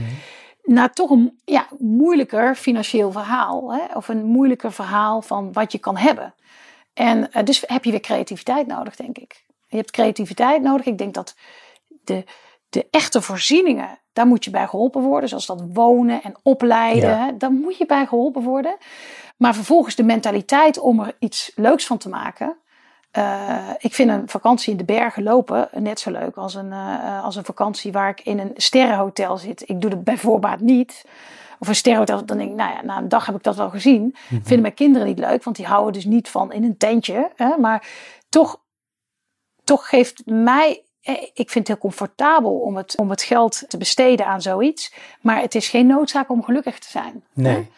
[0.62, 3.74] Naar toch een ja, moeilijker financieel verhaal.
[3.74, 6.34] Hè, of een moeilijker verhaal van wat je kan hebben.
[6.94, 9.44] En eh, dus heb je weer creativiteit nodig, denk ik.
[9.66, 10.86] Je hebt creativiteit nodig.
[10.86, 11.34] Ik denk dat
[12.04, 12.24] de,
[12.68, 15.28] de echte voorzieningen, daar moet je bij geholpen worden.
[15.28, 17.10] Zoals dat wonen en opleiden.
[17.10, 17.26] Ja.
[17.26, 18.76] hè, Daar moet je bij geholpen worden.
[19.36, 22.56] Maar vervolgens de mentaliteit om er iets leuks van te maken.
[23.78, 26.72] Ik vind een vakantie in de bergen lopen net zo leuk als een,
[27.22, 29.68] als een vakantie waar ik in een sterrenhotel zit.
[29.68, 31.04] Ik doe het bij voorbaat niet.
[31.58, 33.70] Of een sterrenhotel, dan denk ik, nou ja, na een dag heb ik dat wel
[33.70, 34.02] gezien.
[34.02, 37.30] Mm Vinden mijn kinderen niet leuk, want die houden dus niet van in een tentje.
[37.36, 37.56] Hè?
[37.56, 37.88] Maar
[38.28, 38.60] toch,
[39.64, 40.84] toch geeft mij
[41.34, 44.94] ik vind het heel comfortabel om het, om het geld te besteden aan zoiets.
[45.20, 47.24] Maar het is geen noodzaak om gelukkig te zijn.
[47.32, 47.70] Nee.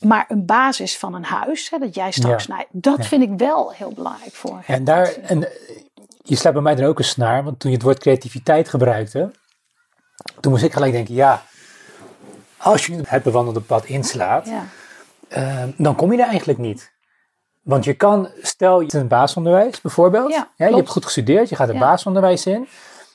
[0.00, 2.64] Maar een basis van een huis, hè, dat jij straks ja.
[2.70, 5.48] dat vind ik wel heel belangrijk voor En daar, en
[6.22, 9.30] je slaat bij mij dan ook een snaar, want toen je het woord creativiteit gebruikte,
[10.40, 11.42] toen moest ik gelijk denken, ja,
[12.56, 14.64] als je het bewandelde pad inslaat, ja.
[15.28, 16.92] uh, dan kom je er eigenlijk niet.
[17.62, 21.56] Want je kan, stel je in het basisonderwijs bijvoorbeeld, ja, je hebt goed gestudeerd, je
[21.56, 22.68] gaat het basisonderwijs in.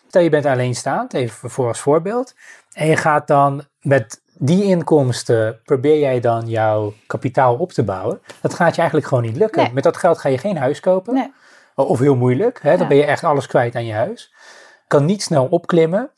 [0.07, 2.33] Stel je bent alleenstaand, even voor als voorbeeld.
[2.73, 8.21] En je gaat dan met die inkomsten, probeer jij dan jouw kapitaal op te bouwen.
[8.41, 9.74] Dat gaat je eigenlijk gewoon niet lukken.
[9.74, 11.13] Met dat geld ga je geen huis kopen.
[11.13, 11.34] Nee.
[11.76, 12.78] Of heel moeilijk, hè?
[12.78, 14.34] dan ben je echt alles kwijt aan je huis.
[14.88, 16.12] Kan niet snel opklimmen.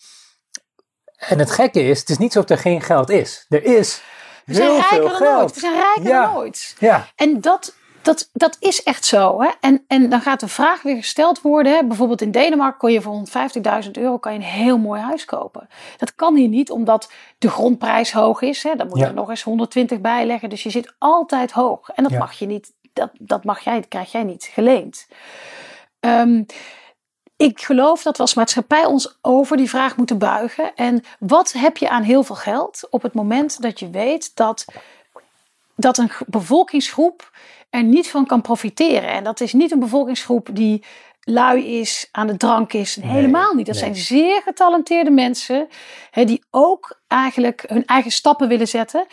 [1.17, 3.45] En het gekke is, het is niet zo dat er geen geld is.
[3.49, 4.01] Er is
[4.47, 5.39] we zijn heel veel geld.
[5.39, 5.53] Nooit.
[5.53, 6.75] We zijn rijker dan nooit.
[6.79, 7.07] Ja.
[7.15, 7.75] En dat,
[8.07, 9.41] dat, dat is echt zo.
[9.41, 9.49] Hè?
[9.59, 11.71] En, en dan gaat de vraag weer gesteld worden.
[11.71, 11.85] Hè?
[11.85, 13.21] Bijvoorbeeld in Denemarken kon je voor
[13.83, 15.67] 150.000 euro kan je een heel mooi huis kopen.
[15.97, 18.63] Dat kan hier niet, omdat de grondprijs hoog is.
[18.63, 18.75] Hè?
[18.75, 20.49] Dan moet je er nog eens 120 bij leggen.
[20.49, 21.89] Dus je zit altijd hoog.
[21.89, 25.07] En dat mag je niet, dat, dat mag jij, dat krijg jij niet geleend.
[25.99, 26.45] Um,
[27.37, 30.75] ik geloof dat we als maatschappij ons over die vraag moeten buigen.
[30.75, 34.65] En wat heb je aan heel veel geld op het moment dat je weet dat,
[35.75, 37.31] dat een bevolkingsgroep
[37.69, 39.09] er niet van kan profiteren?
[39.09, 40.83] En dat is niet een bevolkingsgroep die
[41.29, 42.97] lui is, aan de drank is.
[43.01, 43.65] Helemaal niet.
[43.65, 45.67] Dat zijn zeer getalenteerde mensen
[46.11, 49.05] hè, die ook eigenlijk hun eigen stappen willen zetten.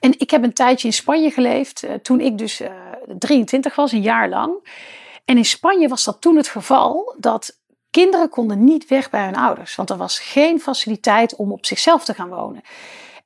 [0.00, 2.74] En ik heb een tijdje in Spanje geleefd, uh, toen ik dus uh, eh,
[3.18, 4.68] 23 was, een jaar lang.
[5.24, 7.58] En in Spanje was dat toen het geval dat
[7.90, 12.04] Kinderen konden niet weg bij hun ouders, want er was geen faciliteit om op zichzelf
[12.04, 12.62] te gaan wonen.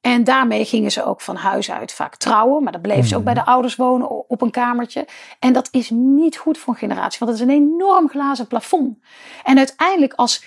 [0.04, 3.24] En daarmee gingen ze ook van huis uit vaak trouwen, maar dan bleven ze ook
[3.24, 3.48] bij de mhm.
[3.48, 5.06] ouders wonen op een kamertje.
[5.38, 8.98] En dat is niet goed voor een generatie, want het is een enorm glazen plafond.
[9.44, 10.44] En uiteindelijk, als,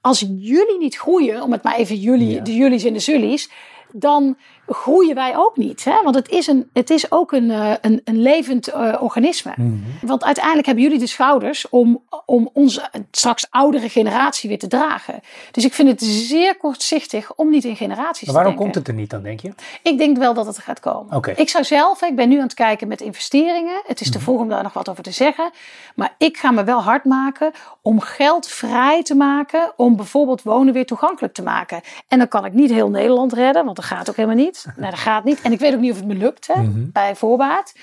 [0.00, 3.50] als jullie niet groeien, om het maar even jullie, de jullies en de zullies,
[3.92, 5.84] dan groeien wij ook niet.
[5.84, 6.02] Hè?
[6.02, 9.52] Want het is, een, het is ook een, uh, een, een levend uh, organisme.
[9.56, 10.08] Mm -hmm.
[10.08, 15.20] Want uiteindelijk hebben jullie de schouders om, om onze straks oudere generatie weer te dragen.
[15.50, 18.94] Dus ik vind het zeer kortzichtig om niet in generaties maar waarom komt het er
[18.94, 19.52] niet dan, denk je?
[19.82, 21.16] Ik denk wel dat het er gaat komen.
[21.16, 21.34] Okay.
[21.34, 23.82] Ik zou zelf, ik ben nu aan het kijken met investeringen.
[23.86, 25.50] Het is te mm vroeg om daar nog wat over te zeggen.
[25.94, 27.52] Maar ik ga me wel hard maken
[27.82, 29.72] om geld vrij te maken.
[29.76, 31.80] Om bijvoorbeeld wonen weer toegankelijk te maken.
[32.08, 34.55] En dan kan ik niet heel Nederland redden, want dat gaat ook helemaal niet.
[34.76, 35.40] Nee, dat gaat niet.
[35.40, 36.90] En ik weet ook niet of het me lukt, hè, mhm.
[36.90, 37.74] bij voorbaat.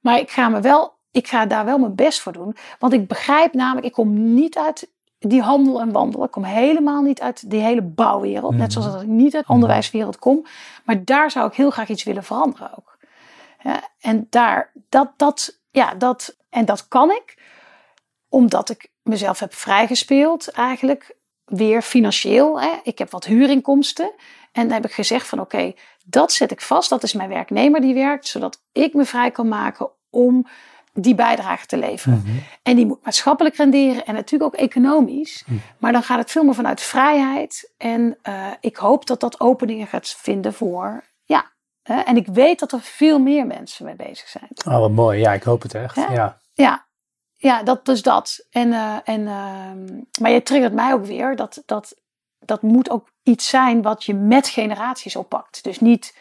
[0.00, 2.56] Maar ik ga, me wel, ik ga daar wel mijn best voor doen.
[2.78, 6.24] Want ik begrijp namelijk, ik kom niet uit die handel en wandel.
[6.24, 8.54] Ik kom helemaal niet uit die hele bouwwereld.
[8.54, 10.46] Net zoals dat ik niet uit de onderwijswereld kom.
[10.84, 12.98] Maar daar zou ik heel graag iets willen veranderen ook.
[13.62, 17.38] Ja, en daar, dat, dat, ja, dat, en dat kan ik
[18.28, 22.60] omdat ik mezelf heb vrijgespeeld eigenlijk weer financieel.
[22.60, 22.70] Hè.
[22.82, 24.12] Ik heb wat huurinkomsten.
[24.52, 25.72] En dan heb ik gezegd van oké,
[26.04, 26.90] dat zet ik vast.
[26.90, 30.46] Dat is mijn werknemer die werkt, zodat ik me vrij kan maken om
[30.92, 32.22] die bijdrage te leveren.
[32.24, 32.36] Mhm.
[32.62, 35.44] En die moet maatschappelijk renderen en natuurlijk ook economisch.
[35.46, 35.58] Mhm.
[35.78, 37.72] Maar dan gaat het veel meer vanuit vrijheid.
[37.76, 41.50] En uh, ik hoop dat dat openingen gaat vinden voor, ja.
[41.82, 42.00] Hè?
[42.00, 44.50] En ik weet dat er veel meer mensen mee bezig zijn.
[44.66, 45.18] Oh, wat mooi.
[45.20, 45.96] Ja, ik hoop het echt.
[45.96, 46.38] Ja.
[46.54, 46.88] ja.
[47.36, 48.46] Ja, dat dus dat.
[48.50, 51.94] En, uh, en, uh, maar je triggert mij ook weer dat, dat
[52.44, 55.64] dat moet ook iets zijn wat je met generaties oppakt.
[55.64, 56.16] Dus niet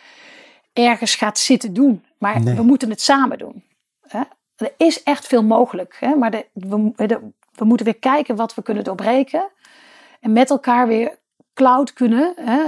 [0.73, 3.63] ergens gaat zitten doen, maar we moeten het samen doen.
[4.07, 4.21] Hè?
[4.55, 6.15] Er is echt veel mogelijk, hè?
[6.15, 6.93] maar de, we,
[7.55, 9.49] we, moeten weer kijken wat we kunnen doorbreken.
[10.19, 11.17] En met elkaar weer
[11.53, 12.61] cloud kunnen hè,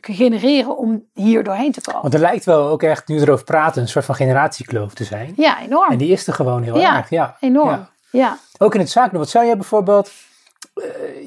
[0.00, 2.02] genereren om hier doorheen te komen.
[2.02, 5.32] Want er lijkt wel ook echt, nu erover praten, een soort van generatiekloof te zijn.
[5.36, 5.90] Ja, enorm.
[5.90, 7.10] En die is er gewoon heel erg.
[7.10, 7.68] Ja, enorm.
[7.68, 7.88] Ja.
[8.10, 8.38] ja.
[8.58, 9.18] Ook in het zaken.
[9.18, 10.12] Wat zou jij bijvoorbeeld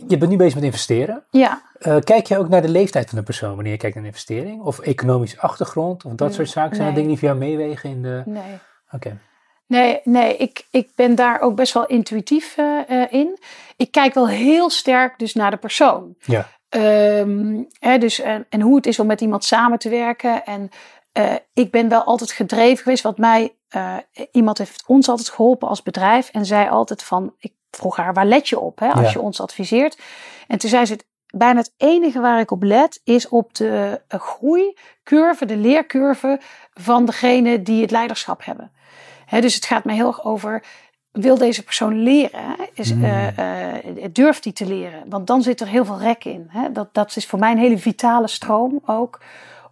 [0.08, 1.24] je bent nu bezig met investeren.
[1.32, 1.62] Ja.
[1.80, 4.10] Uh, kijk je ook naar de leeftijd van de persoon wanneer je kijkt naar een
[4.10, 4.62] investering?
[4.62, 6.06] Of economische achtergrond?
[6.06, 6.76] Of dat soort zaken?
[6.76, 8.22] Zijn dat dingen die voor jou meewegen in de...
[8.26, 8.60] Nee.
[8.92, 9.18] Oké.
[9.68, 13.38] Nee, nee ik, ik ben daar ook best wel intuïtief uh, in.
[13.78, 16.16] Ik kijk wel heel sterk dus naar de persoon.
[16.20, 16.48] Ja.
[16.70, 20.46] Um, hè, dus, en, en hoe het is om met iemand samen te werken.
[20.46, 20.70] En
[21.14, 23.04] uh, ik ben wel altijd gedreven geweest.
[23.04, 23.98] Wat mij, uh,
[24.32, 26.30] iemand heeft ons altijd geholpen als bedrijf.
[26.30, 29.42] En zei altijd van, ik vroeg haar, waar let je op hè, als je ons
[29.42, 29.98] adviseert?
[30.48, 34.20] En toen zei ze, bijna het enige waar ik op let is op de uh,
[34.20, 36.40] groeicurve, de leercurve
[36.74, 38.72] van degene die het leiderschap hebben.
[39.26, 40.64] Hè, dus het gaat mij heel erg over
[41.12, 42.56] wil deze persoon leren?
[42.74, 43.04] Is, Mm.
[43.04, 45.04] eh, eh, durft hij te leren?
[45.10, 46.48] Want dan zit er heel veel rek in.
[46.50, 46.72] Hè?
[46.72, 49.22] Dat, dat is voor mij een hele vitale stroom ook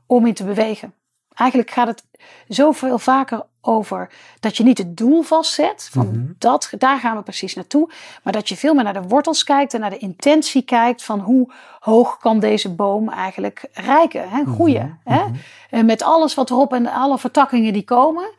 [0.06, 0.94] om in te bewegen.
[1.36, 2.04] Eigenlijk gaat het
[2.48, 5.90] zoveel vaker over dat je niet het doel vastzet.
[5.92, 6.32] Van Mhm.
[6.38, 7.90] dat, daar gaan we precies naartoe.
[8.24, 11.04] Maar dat je veel meer naar de wortels kijkt en naar de intentie kijkt.
[11.04, 14.44] Van hoe hoog kan deze boom eigenlijk rijken, hè?
[14.46, 15.00] groeien.
[15.04, 15.26] Mhm, Hè?
[15.70, 18.30] En met alles wat erop en alle vertakkingen die komen.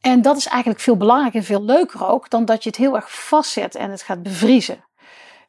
[0.00, 2.94] En dat is eigenlijk veel belangrijker en veel leuker ook dan dat je het heel
[2.96, 4.84] erg vastzet en het gaat bevriezen.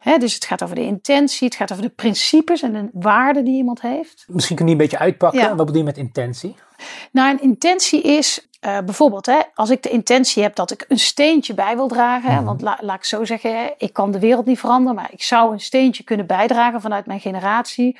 [0.03, 3.55] Dus het gaat over de intentie, het gaat over de principes en de waarden die
[3.55, 4.25] iemand heeft.
[4.27, 5.39] Misschien kun je die een beetje uitpakken.
[5.39, 5.55] Ja.
[5.55, 6.55] Wat bedoel je met intentie?
[7.11, 10.99] Nou, een intentie is eh, bijvoorbeeld, hè, als ik de intentie heb dat ik een
[10.99, 12.31] steentje bij wil dragen.
[12.31, 15.09] Hè, want la- laat ik zo zeggen, hè, ik kan de wereld niet veranderen, maar
[15.11, 17.97] ik zou een steentje kunnen bijdragen vanuit mijn generatie.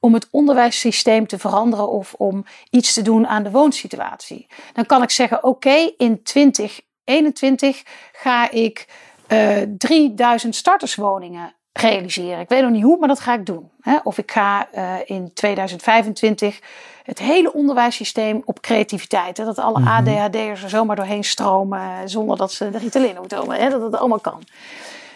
[0.00, 4.46] Om het onderwijssysteem te veranderen of om iets te doen aan de woonsituatie.
[4.72, 8.86] Dan kan ik zeggen: Oké, in 2021 ga ik
[9.26, 12.40] eh 3000 starterswoningen realiseren.
[12.40, 13.70] Ik weet nog niet hoe, maar dat ga ik doen.
[13.80, 13.96] Hè?
[14.02, 16.60] Of ik ga eh, in 2025
[17.02, 19.36] het hele onderwijssysteem op creativiteit.
[19.36, 19.44] Hè?
[19.44, 19.88] Dat alle Mhm.
[19.88, 23.70] ADHD'ers er zomaar doorheen stromen eh, zonder dat ze de Ritalin moeten?
[23.70, 24.42] Dat het allemaal kan.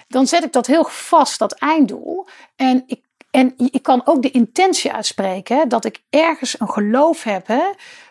[0.09, 2.27] Dan zet ik dat heel vast, dat einddoel.
[2.57, 7.23] En ik, en ik kan ook de intentie uitspreken hè, dat ik ergens een geloof
[7.23, 7.63] heb hè,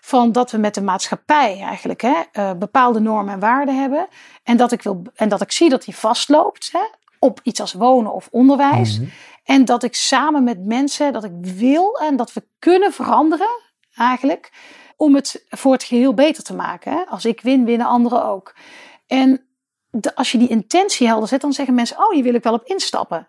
[0.01, 4.07] van dat we met de maatschappij eigenlijk hè, eh, bepaalde normen en waarden hebben.
[4.43, 6.83] En dat ik, wil, en dat ik zie dat die vastloopt hè,
[7.19, 8.99] op iets als wonen of onderwijs.
[8.99, 9.09] Mhm.
[9.43, 13.61] En dat ik samen met mensen, dat ik wil en dat we kunnen veranderen
[13.95, 14.51] eigenlijk.
[14.95, 16.91] Om het voor het geheel beter te maken.
[16.91, 17.05] Hè?
[17.09, 18.55] Als ik win, winnen anderen ook.
[19.07, 19.45] En
[19.89, 22.53] de- als je die intentie helder zet, dan zeggen mensen: Oh, hier wil ik wel
[22.53, 23.25] op instappen.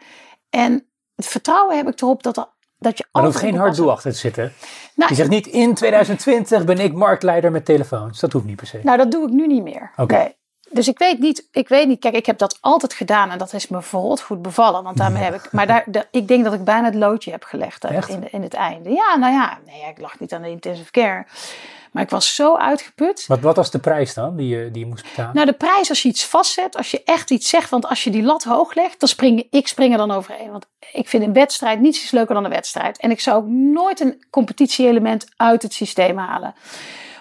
[0.50, 0.87] En
[1.18, 2.46] het vertrouwen heb ik erop dat, er,
[2.78, 4.52] dat je Maar er hoeft geen hard doel achter te zitten.
[4.94, 8.20] Nou, Je zegt niet in 2020 ben ik marktleider met telefoons.
[8.20, 8.80] Dat hoeft niet per se.
[8.82, 9.90] Nou, dat doe ik nu niet meer.
[9.96, 10.14] Oké.
[10.16, 10.36] Nee.
[10.70, 13.52] Dus ik weet niet, ik weet niet, kijk, ik heb dat altijd gedaan en dat
[13.52, 14.82] is me verrot goed bevallen.
[14.82, 17.44] Want daarmee heb ik, maar daar, daar- ik denk dat ik bijna het loodje heb
[17.44, 18.90] gelegd in, de- in het einde.
[18.90, 21.26] Ja, nou ja, nee, ik lag niet aan de intensive care.
[21.98, 23.24] Maar ik was zo uitgeput.
[23.26, 25.34] Wat, wat was de prijs dan die je, die je moest betalen?
[25.34, 28.10] Nou, de prijs als je iets vastzet, als je echt iets zegt, want als je
[28.10, 30.50] die lat hoog legt, dan spring ik spring er dan overheen.
[30.50, 32.98] Want ik vind een wedstrijd niets is leuker dan een wedstrijd.
[32.98, 36.54] En ik zou ook nooit een competitieelement uit het systeem halen.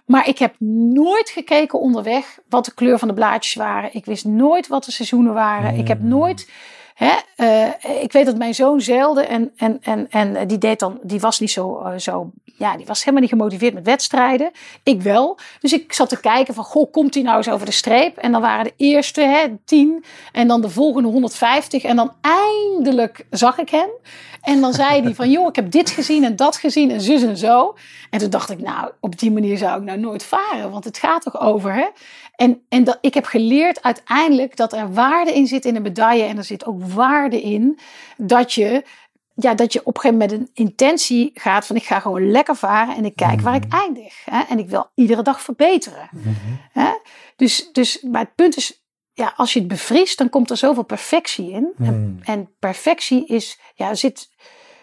[0.05, 3.93] Maar ik heb nooit gekeken onderweg wat de kleur van de blaadjes waren.
[3.93, 5.77] Ik wist nooit wat de seizoenen waren.
[5.77, 6.49] Ik heb nooit.
[6.97, 10.99] Hè, eh, ik weet dat mijn zoon zeilde en, en, en, en die, deed dan,
[11.03, 12.29] die was niet zo, eh, zo.
[12.43, 14.51] Ja, die was helemaal niet gemotiveerd met wedstrijden.
[14.83, 15.37] Ik wel.
[15.59, 18.17] Dus ik zat te kijken van, goh, komt hij nou eens over de streep?
[18.17, 21.83] En dan waren de eerste hè, tien en dan de volgende 150.
[21.83, 23.89] En dan eindelijk zag ik hem.
[24.47, 27.23] En dan zei hij van, joh, ik heb dit gezien en dat gezien en zus
[27.23, 27.75] en zo.
[28.09, 30.71] En toen dacht ik, nou, op die manier zou ik nou nooit varen.
[30.71, 31.87] Want het gaat toch over, hè?
[32.35, 36.23] En, en dat, ik heb geleerd uiteindelijk dat er waarde in zit in een medaille.
[36.23, 37.79] En er zit ook waarde in
[38.17, 38.83] dat je,
[39.33, 42.31] ja, dat je op een gegeven moment met een intentie gaat van ik ga gewoon
[42.31, 44.25] lekker varen en ik kijk waar ik eindig.
[44.25, 44.41] Hè?
[44.49, 46.09] En ik wil iedere dag verbeteren.
[46.71, 46.89] Hè?
[47.35, 48.81] Dus, dus, maar het punt is,
[49.17, 51.73] ja, als je het bevriest, dan komt er zoveel perfectie in.
[51.77, 52.19] En, Hmm.
[52.23, 54.29] en perfectie is, ja, er zit,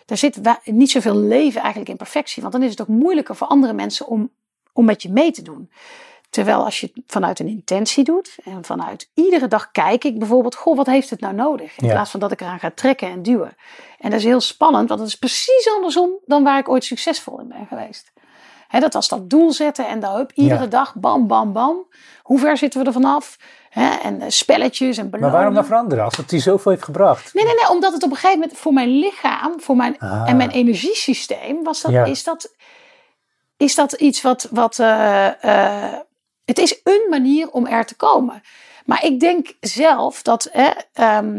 [0.06, 2.42] er zit niet zoveel leven eigenlijk in perfectie.
[2.42, 4.30] Want dan is het ook moeilijker voor andere mensen om,
[4.72, 5.70] om met je mee te doen.
[6.30, 10.54] Terwijl als je het vanuit een intentie doet en vanuit iedere dag kijk ik bijvoorbeeld,
[10.54, 11.78] goh, wat heeft het nou nodig?
[11.78, 11.92] In Ja.
[11.92, 13.56] plaats van dat ik eraan ga trekken en duwen.
[13.98, 17.40] En dat is heel spannend, want dat is precies andersom dan waar ik ooit succesvol
[17.40, 18.12] in ben geweest.
[18.68, 20.66] Hè, dat was dat doel zetten en dan hup, iedere Ja.
[20.66, 21.86] dag, bam, bam, bam.
[22.22, 23.36] Hoe ver zitten we er vanaf?
[23.74, 25.32] Hè, en eh, spelletjes en maar belonen.
[25.36, 27.34] waarom dan veranderen als het die zoveel heeft gebracht?
[27.34, 30.28] Nee, nee, nee, omdat het op een gegeven moment voor mijn lichaam voor mijn, Ah.
[30.28, 32.04] en mijn energiesysteem was dat, Ja.
[32.04, 32.54] is, dat,
[33.56, 34.48] is dat iets wat.
[34.50, 35.98] wat eh, eh,
[36.44, 38.42] het is een manier om er te komen.
[38.84, 40.48] Maar ik denk zelf dat.
[40.52, 41.36] Hè, ehm,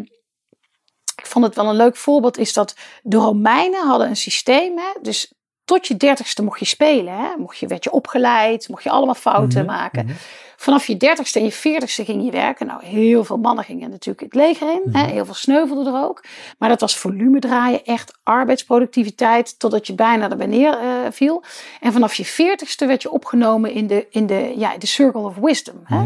[1.15, 4.77] ik vond het wel een leuk voorbeeld, is dat de Romeinen hadden een systeem.
[4.77, 5.33] Hè, dus
[5.65, 7.13] tot je dertigste mocht je spelen.
[7.13, 10.05] Hè, mocht je, werd je opgeleid, mocht je allemaal fouten Mhm, maken.
[10.05, 10.15] mhm.
[10.57, 12.67] Vanaf je dertigste en je veertigste ging je werken.
[12.67, 14.81] Nou, heel veel mannen gingen natuurlijk het leger in.
[14.91, 15.01] Hè?
[15.03, 15.11] Mhm.
[15.11, 16.23] Heel veel sneuvelden er ook.
[16.57, 21.43] Maar dat was volume draaien, echt arbeidsproductiviteit, totdat je bijna er neer eh, viel.
[21.81, 25.35] En vanaf je veertigste werd je opgenomen in de, in de, ja, de circle of
[25.35, 25.81] wisdom.
[25.83, 26.05] Hè?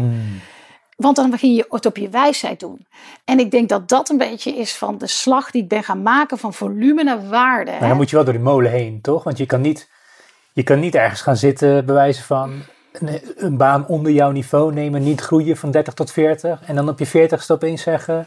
[1.00, 2.86] Want dan ging je het op je wijsheid doen.
[3.24, 6.02] En ik denk dat dat een beetje is van de slag die ik ben gaan
[6.02, 7.70] maken van volume naar waarde.
[7.70, 7.88] Maar hè?
[7.88, 9.24] dan moet je wel door de molen heen, toch?
[9.24, 9.88] Want je kan niet,
[10.52, 15.02] je kan niet ergens gaan zitten, bewijzen van een, een baan onder jouw niveau nemen,
[15.02, 18.26] niet groeien van 30 tot 40 en dan op je 40ste opeens zeggen: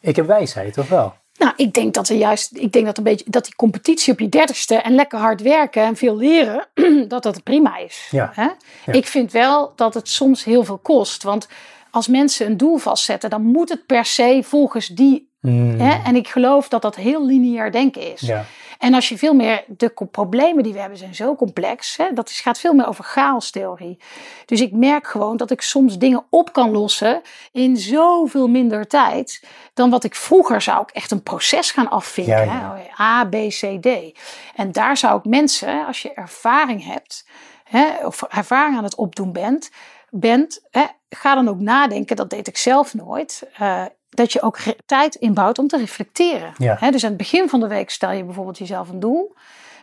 [0.00, 1.14] Ik heb wijsheid, of wel?
[1.38, 4.20] Nou, ik denk dat er juist, ik denk dat een beetje dat die competitie op
[4.20, 6.66] je dertigste en lekker hard werken en veel leren,
[7.08, 8.08] dat dat prima is.
[8.10, 8.30] Ja.
[8.34, 8.48] Hè?
[8.86, 8.92] Ja.
[8.92, 11.22] Ik vind wel dat het soms heel veel kost.
[11.22, 11.48] Want
[11.90, 15.28] als mensen een doel vastzetten, dan moet het per se volgens die.
[15.40, 15.80] Hmm.
[15.80, 16.02] Hè?
[16.04, 18.20] En ik geloof dat dat heel lineair denken is.
[18.20, 18.44] Ja.
[18.80, 21.96] En als je veel meer, de problemen die we hebben zijn zo complex.
[21.96, 22.12] Hè?
[22.12, 23.98] Dat is, gaat veel meer over chaostheorie.
[24.46, 27.20] Dus ik merk gewoon dat ik soms dingen op kan lossen
[27.52, 29.44] in zoveel minder tijd.
[29.74, 32.44] Dan wat ik vroeger zou ik echt een proces gaan afvinken.
[32.44, 32.58] Ja, hè?
[32.60, 32.80] ja.
[32.98, 34.18] Oh A, B, C, D.
[34.54, 37.28] En daar zou ik mensen, als je ervaring hebt,
[37.64, 39.70] hè, of ervaring aan het opdoen bent,
[40.10, 43.42] bent hè, ga dan ook nadenken, dat deed ik zelf nooit.
[43.56, 46.52] eh, dat je ook tijd inbouwt om te reflecteren.
[46.56, 46.76] Ja.
[46.80, 49.34] Hè, dus aan het begin van de week stel je bijvoorbeeld jezelf een doel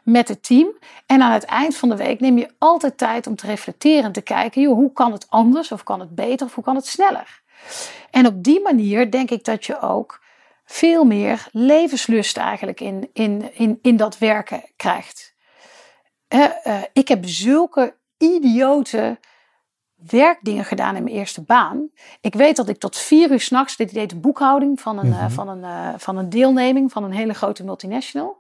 [0.03, 0.77] met het team.
[1.05, 4.11] En aan het eind van de week neem je altijd tijd om te reflecteren en
[4.11, 6.87] te kijken, joh, hoe kan het anders of kan het beter of hoe kan het
[6.87, 7.41] sneller?
[8.11, 10.23] En op die manier denk ik dat je ook
[10.65, 15.35] veel meer levenslust eigenlijk in, in, in, in dat werken krijgt.
[16.27, 19.19] Eh, ik heb zulke idiote
[20.05, 21.89] werkdingen gedaan in mijn eerste baan.
[22.21, 25.19] Ik weet dat ik tot vier uur s'nachts, dit deed de boekhouding van een, eh,
[25.21, 25.29] Mhm.
[25.29, 28.37] van, een, eh, van een deelneming van een hele grote multinational.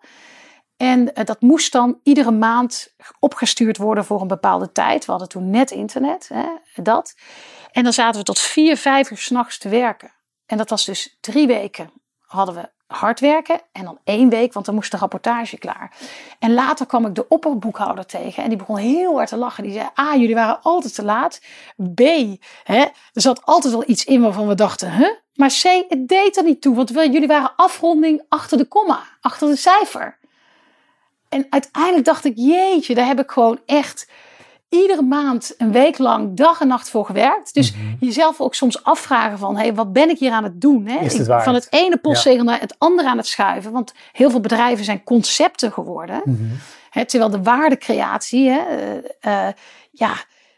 [0.77, 5.05] En eh, dat moest dan iedere maand opgestuurd worden voor een bepaalde tijd.
[5.05, 6.45] We hadden toen net internet, hè,
[6.83, 7.15] dat.
[7.71, 10.11] En dan zaten we tot vier, vijf uur s'nachts te werken.
[10.45, 13.61] En dat was dus drie weken hadden we hard werken.
[13.71, 15.91] En dan één week, want dan moest de rapportage klaar.
[16.39, 18.43] En later kwam ik de opperboekhouder tegen.
[18.43, 19.63] En die begon heel hard te lachen.
[19.63, 21.41] Die zei, A, jullie waren altijd te laat.
[21.93, 21.99] B,
[22.63, 22.81] hè,
[23.13, 25.09] er zat altijd wel iets in waarvan we dachten, huh?
[25.33, 26.75] Maar C, het deed er niet toe.
[26.75, 29.03] Want jullie waren afronding achter de komma.
[29.21, 30.17] Achter de cijfer.
[31.29, 34.09] En uiteindelijk dacht ik, jeetje, daar heb ik gewoon echt
[34.69, 37.53] iedere maand een week lang dag en nacht voor gewerkt.
[37.53, 37.81] Dus Mhm.
[37.99, 40.87] jezelf ook soms afvragen van, hé, hey, wat ben ik hier aan het doen?
[40.87, 40.97] Hè?
[40.97, 43.71] Het Ik- van het ene postzegel naar het andere aan het schuiven.
[43.71, 46.21] Want heel veel bedrijven zijn concepten geworden.
[46.25, 46.43] Mhm.
[46.89, 49.53] Hè, terwijl de waardecreatie, hè, eh, eh,
[49.91, 50.13] ja,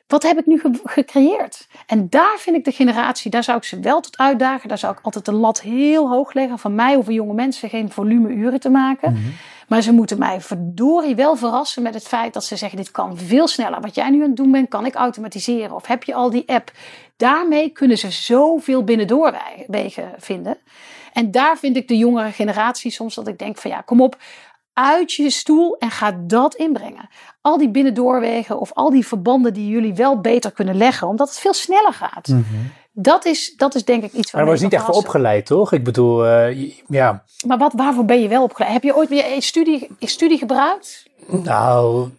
[0.10, 1.68] wat heb ik nu ge- gecreëerd?
[1.88, 4.70] En daar vind ik de generatie, daar zou ik ze wel tot uitdagen.
[4.70, 6.60] Daar zou ik altijd de lat heel hoog leggen.
[6.60, 9.12] Van mij hoeven jonge mensen geen volumeuren te maken.
[9.14, 9.22] Mhm.
[9.68, 13.18] Maar ze moeten mij verdorie wel verrassen met het feit dat ze zeggen: dit kan
[13.18, 13.82] veel sneller.
[13.82, 15.76] Wat jij nu aan het doen bent, kan ik automatiseren.
[15.76, 16.72] Of heb je al die app?
[17.18, 20.58] Daarmee kunnen ze zoveel binnendoorwegen vinden.
[21.14, 24.18] En daar vind ik de jongere generatie soms dat ik denk: van ja, kom op.
[24.82, 27.10] Uit je stoel en ga dat inbrengen.
[27.42, 31.40] Al die binnendoorwegen of al die verbanden die jullie wel beter kunnen leggen, omdat het
[31.40, 32.28] veel sneller gaat.
[32.28, 32.44] Mhm.
[32.92, 35.46] Dat, is, dat is denk ik iets Maar waar word je niet echt voor opgeleid,
[35.46, 35.72] toch?
[35.72, 38.74] Ik bedoel, eh, ja, Maar wat, waarvoor ben je wel opgeleid?
[38.74, 41.08] Heb je ooit je studie, je studie gebruikt?
[41.28, 42.10] nou,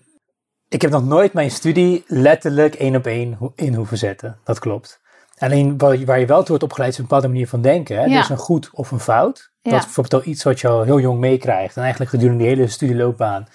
[0.69, 4.39] ik heb nog nooit mijn studie letterlijk één op één in hoeven zetten.
[4.45, 5.00] Dat klopt.
[5.41, 7.97] Alleen waar je, wel toe wordt opgeleid is een bepaalde manier van denken.
[7.99, 8.05] Hè?
[8.05, 8.21] Ja.
[8.21, 9.51] Is een goed of een fout.
[9.61, 9.71] Ja.
[9.71, 11.77] Dat is bijvoorbeeld al iets wat je al heel jong meekrijgt.
[11.77, 13.47] En eigenlijk gedurende die hele studieloopbaan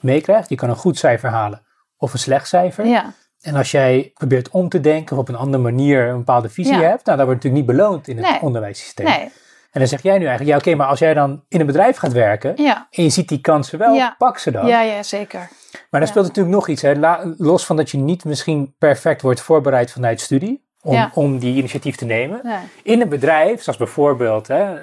[0.00, 0.48] meekrijgt.
[0.48, 1.62] Je kan een goed cijfer halen
[1.96, 2.86] of een slecht cijfer.
[2.86, 3.12] Ja.
[3.40, 6.74] En als jij probeert om te denken of op een andere manier een bepaalde visie
[6.74, 7.04] hebt.
[7.04, 8.40] Nou, dat wordt natuurlijk niet beloond in het Nee.
[8.40, 9.06] onderwijssysteem.
[9.06, 9.30] Nee.
[9.70, 11.96] En dan zeg jij nu eigenlijk, ja oké, maar als jij dan in een bedrijf
[11.96, 12.52] gaat werken.
[12.56, 12.86] Ja.
[12.90, 14.14] En je ziet die kansen wel, Ja.
[14.18, 14.66] pak ze dan.
[14.66, 15.38] Ja, ja, zeker.
[15.38, 16.06] Maar dan Ja.
[16.06, 16.82] speelt natuurlijk nog iets.
[16.82, 16.94] Hè.
[17.36, 20.68] Los van dat je niet misschien perfect wordt voorbereid vanuit studie.
[20.82, 21.10] Om, Ja.
[21.14, 22.40] om die initiatief te nemen.
[22.82, 24.74] In een bedrijf, zoals bijvoorbeeld, hè,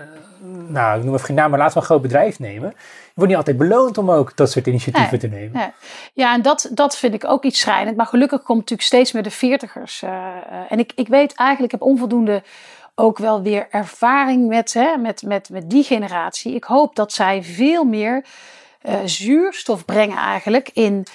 [0.68, 2.70] nou ik noem even geen naam, maar laten we een groot bedrijf nemen.
[2.78, 5.30] Je wordt niet altijd beloond om ook dat soort initiatieven Nee.
[5.30, 5.52] te nemen.
[5.54, 5.70] Nee.
[6.14, 7.98] Ja, en dat, dat vind ik ook iets schrijnend.
[7.98, 10.02] Maar gelukkig komt natuurlijk steeds meer de veertigers.
[10.02, 12.44] eh, eh, en ik, ik weet eigenlijk, ik heb onvoldoende
[12.96, 16.56] ook wel weer ervaring met, hè, met, met, met die generatie.
[16.56, 18.26] Ik hoop dat zij veel meer
[18.82, 21.06] eh, zuurstof brengen eigenlijk in,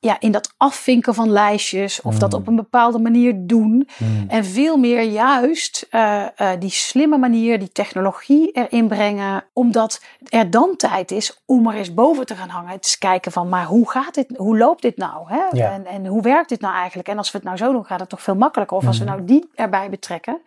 [0.00, 2.00] ja, in dat afvinken van lijstjes.
[2.02, 2.38] Of dat Mm.
[2.38, 3.88] op een bepaalde manier doen.
[3.96, 4.24] Hmm.
[4.28, 9.44] En veel meer juist eh, eh, die slimme manier, die technologie erin brengen.
[9.52, 12.70] Omdat er dan tijd is om er eens boven te gaan hangen.
[12.70, 15.24] Het is kijken van, maar hoe gaat dit, hoe loopt dit nou?
[15.32, 15.42] Hè?
[15.52, 15.72] Ja.
[15.72, 17.08] En, en hoe werkt dit nou eigenlijk?
[17.08, 18.76] En als we het nou zo doen, gaat het toch veel makkelijker.
[18.76, 19.12] Of als we Mhm.
[19.14, 20.40] nou die erbij betrekken.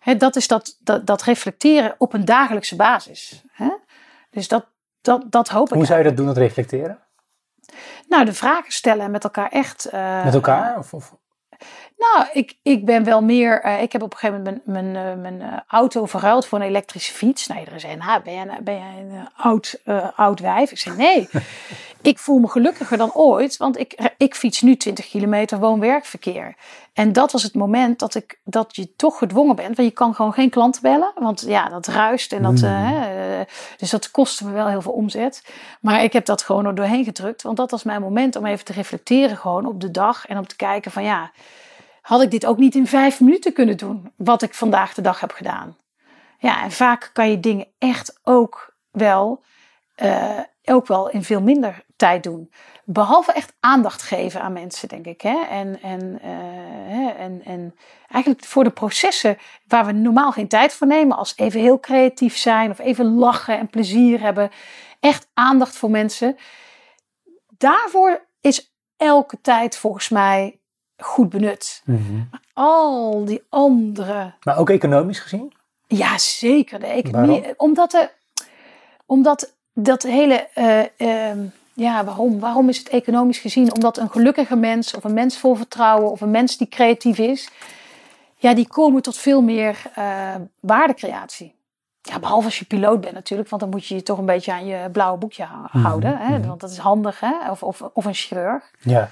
[0.00, 3.42] Hè, dat is dat, dat, dat reflecteren op een dagelijkse basis.
[3.52, 3.68] Hè?
[4.30, 4.66] Dus dat,
[5.00, 5.74] dat, dat hoop ik.
[5.74, 6.98] Hoe zou je dat doen, dat reflecteren?
[8.08, 9.84] Nou, de vragen stellen en met elkaar echt.
[9.84, 10.78] eh, Met elkaar?
[10.78, 11.14] Of, of?
[11.96, 13.60] Nou, ik, ik ben wel meer.
[13.60, 16.64] eh, ik heb op een gegeven moment mijn, mijn, eh, mijn auto verruild voor een
[16.66, 17.46] elektrische fiets.
[17.46, 19.80] Nou, iedereen zei: nou, ben, jij, een- ben jij een oud,
[20.16, 20.70] oud wijf?
[20.70, 21.28] Ik zei: Nee,
[22.02, 26.54] ik voel me gelukkiger dan ooit, want ik, ik fiets nu 20 kilometer woon-werkverkeer.
[26.92, 30.14] En dat was het moment dat, ik, dat je toch gedwongen bent, want je kan
[30.14, 32.62] gewoon geen klanten bellen, want ja, dat ruist en dat.
[32.62, 32.86] eh, Hmm.
[32.86, 33.46] hè, eh,
[33.76, 35.44] dus dat kostte me wel heel veel omzet.
[35.80, 38.64] Maar ik heb dat gewoon er doorheen gedrukt, want dat was mijn moment om even
[38.64, 41.30] te reflecteren, gewoon op de dag en om te kijken van ja
[42.00, 45.20] had ik dit ook niet in vijf minuten kunnen doen, wat ik vandaag de dag
[45.20, 45.76] heb gedaan.
[46.38, 49.42] Ja, en vaak kan je dingen echt ook wel
[49.98, 52.52] eh, ook wel in veel minder tijd doen.
[52.84, 55.20] Behalve echt aandacht geven aan mensen, denk ik.
[55.20, 55.44] Hè?
[55.50, 57.74] En, en, uh, en, en
[58.08, 62.36] eigenlijk voor de processen waar we normaal geen tijd voor nemen, als even heel creatief
[62.36, 64.50] zijn of even lachen en plezier hebben.
[65.00, 66.36] Echt aandacht voor mensen.
[67.58, 70.60] Daarvoor is elke tijd volgens mij
[70.96, 71.82] goed benut.
[71.84, 74.34] Mm al die andere.
[74.42, 75.52] Maar ook economisch gezien?
[75.86, 76.80] Ja, zeker.
[76.80, 77.54] De economie.
[77.56, 78.10] Omdat, de,
[79.06, 80.48] omdat dat hele.
[80.98, 81.30] Uh,
[81.72, 82.40] ja, waarom?
[82.40, 83.74] Waarom is het economisch gezien?
[83.74, 87.50] Omdat een gelukkige mens of een mens vol vertrouwen of een mens die creatief is,
[88.36, 91.54] ja, die komen tot veel meer uh, waardecreatie.
[92.02, 94.52] Ja, behalve als je piloot bent natuurlijk, want dan moet je je toch een beetje
[94.52, 96.18] aan je blauwe boekje mhm, houden.
[96.18, 96.38] Hè?
[96.38, 96.48] Mhm.
[96.48, 97.50] Want dat is handig, hè?
[97.50, 98.70] Of, of, of een chirurg.
[98.78, 99.10] Ja.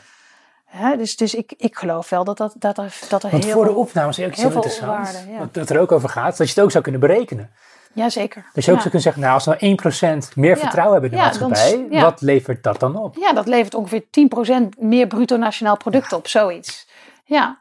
[0.65, 0.97] Hè?
[0.97, 3.65] Dus, dus ik, ik geloof wel dat, dat, dat er, dat er Want heel voor
[3.65, 5.25] de opnames is ook heel interessant.
[5.29, 5.49] ja.
[5.53, 7.51] Dat er ook over gaat, dat je het ook zou kunnen berekenen.
[7.97, 8.45] Jazeker.
[8.53, 8.83] Dus je ook ja.
[8.83, 10.57] zou kunnen zeggen, nou als we 1% meer Ja.
[10.57, 13.17] vertrouwen hebben in de dan maatschappij, wat levert dat dan op?
[13.17, 16.89] Ja, dat levert ongeveer 10% meer bruto nationaal product op, zoiets.
[17.25, 17.59] Ja.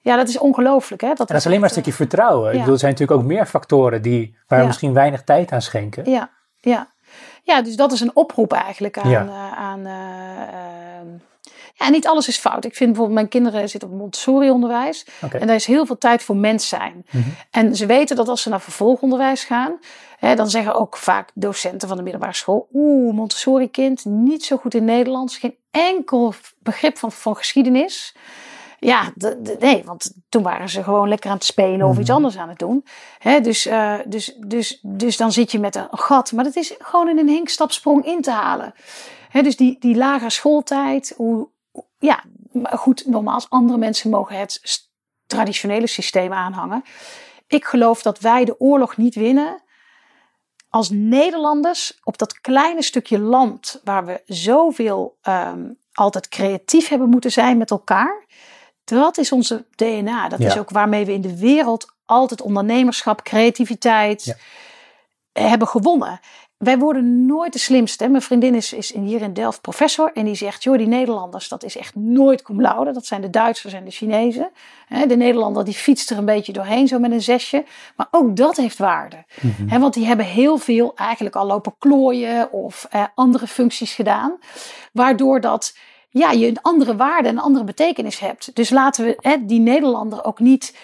[0.00, 1.02] Ja, dat is ongelooflijk.
[1.02, 1.08] Hè?
[1.08, 2.46] En dat is alleen maar een stukje vertrouwen.
[2.46, 2.58] Ik Ja.
[2.58, 4.66] bedoel, er zijn natuurlijk ook meer factoren die, waar we Ja.
[4.66, 6.10] misschien weinig tijd aan schenken.
[6.10, 6.88] Ja, ja.
[7.42, 9.10] ja, dus dat is een oproep eigenlijk aan.
[9.10, 9.26] Ja.
[9.26, 9.92] eh, aan eh,
[10.42, 11.06] ehm,
[11.78, 12.64] ja, niet alles is fout.
[12.64, 15.06] Ik vind bijvoorbeeld, mijn kinderen zitten op Montessori-onderwijs.
[15.40, 17.06] En daar is heel veel tijd voor mens zijn.
[17.10, 17.28] Mhm.
[17.50, 19.78] En ze weten dat als ze naar vervolgonderwijs gaan,
[20.18, 24.74] hè, dan zeggen ook vaak docenten van de middelbare school: Oeh, Montessori-kind, niet zo goed
[24.74, 28.16] in Nederlands, geen enkel begrip van, van geschiedenis.
[28.78, 32.08] Ja, de- de- nee, want toen waren ze gewoon lekker aan het spelen of iets
[32.08, 32.16] Mhm.
[32.16, 32.84] anders aan het doen.
[33.18, 36.32] Hè, dus, eh, dus, dus, dus dan zit je met een gat.
[36.32, 38.74] Maar dat is gewoon in een hinkstapsprong in te halen.
[39.28, 41.48] Hè, dus die, die lagere schooltijd, hoe,
[42.06, 44.60] ja, maar goed, nogmaals, andere mensen mogen het
[45.26, 46.84] traditionele systeem aanhangen.
[47.46, 49.62] Ik geloof dat wij de oorlog niet winnen
[50.68, 57.32] als Nederlanders op dat kleine stukje land waar we zoveel ehm, altijd creatief hebben moeten
[57.32, 58.24] zijn met elkaar.
[58.84, 60.28] Dat is onze DNA.
[60.28, 60.46] Dat Ja.
[60.46, 64.34] is ook waarmee we in de wereld altijd ondernemerschap, creativiteit Ja.
[65.42, 66.20] hebben gewonnen.
[66.56, 68.08] Wij worden nooit de slimste.
[68.08, 70.10] Mijn vriendin is, is hier in Delft professor.
[70.14, 72.92] En die zegt, joh, die Nederlanders, dat is echt nooit cum laude.
[72.92, 74.50] Dat zijn de Duitsers en de Chinezen.
[75.06, 77.64] De Nederlander die fietst er een beetje doorheen, zo met een zesje.
[77.96, 79.24] Maar ook dat heeft waarde.
[79.40, 79.80] Mhm.
[79.80, 84.38] Want die hebben heel veel eigenlijk al lopen klooien of eh, andere functies gedaan.
[84.92, 85.76] Waardoor dat
[86.10, 88.54] ja, je een andere waarde en een andere betekenis hebt.
[88.54, 90.74] Dus laten we hè, die Nederlander ook niet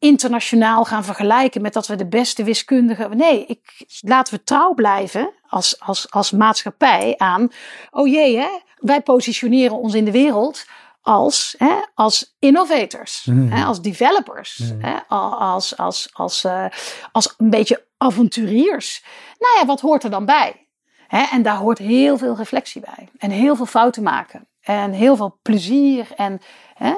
[0.00, 3.16] internationaal gaan vergelijken met dat we de beste wiskundigen.
[3.16, 7.48] Nee, ik, laten we trouw blijven als, als, als maatschappij aan.
[7.90, 10.64] Oh jee, hè, wij positioneren ons in de wereld
[11.02, 13.50] als, hè, als innovators, Mm.
[13.52, 14.82] hè, als developers, Mm.
[14.82, 16.64] hè, als, als, als, eh,
[17.12, 19.04] als een beetje avonturiers.
[19.38, 20.68] Nou ja, wat hoort er dan bij?
[21.08, 23.08] Hè, en daar hoort heel veel reflectie bij.
[23.18, 24.48] En heel veel fouten maken.
[24.60, 26.06] En heel veel plezier.
[26.16, 26.40] En,
[26.74, 26.94] hè,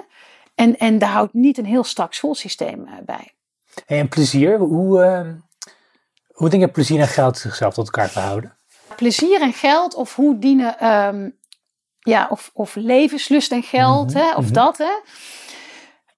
[0.55, 3.35] en, en daar houdt niet een heel strak schoolsysteem eh, bij.
[3.87, 5.35] Hey, en plezier, hoe, ehm,
[6.27, 8.57] hoe denk je plezier en geld zichzelf tot elkaar verhouden?
[8.97, 11.31] Plezier en geld, of hoe dienen, ehm,
[11.99, 14.53] ja, of, of levenslust en geld, Mhm, hè, of mhm.
[14.53, 14.79] dat.
[14.79, 14.93] Hè.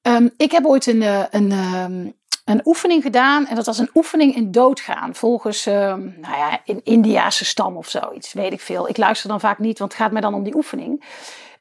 [0.03, 2.07] Ehm, ik heb ooit een, eh, een, ehm,
[2.45, 3.47] een oefening gedaan.
[3.47, 5.14] En dat was een oefening in doodgaan.
[5.14, 8.32] Volgens, ehm, nou ja, in Indiase stam of zoiets.
[8.32, 8.89] Weet ik veel.
[8.89, 11.05] Ik luister dan vaak niet, want het gaat mij dan om die oefening.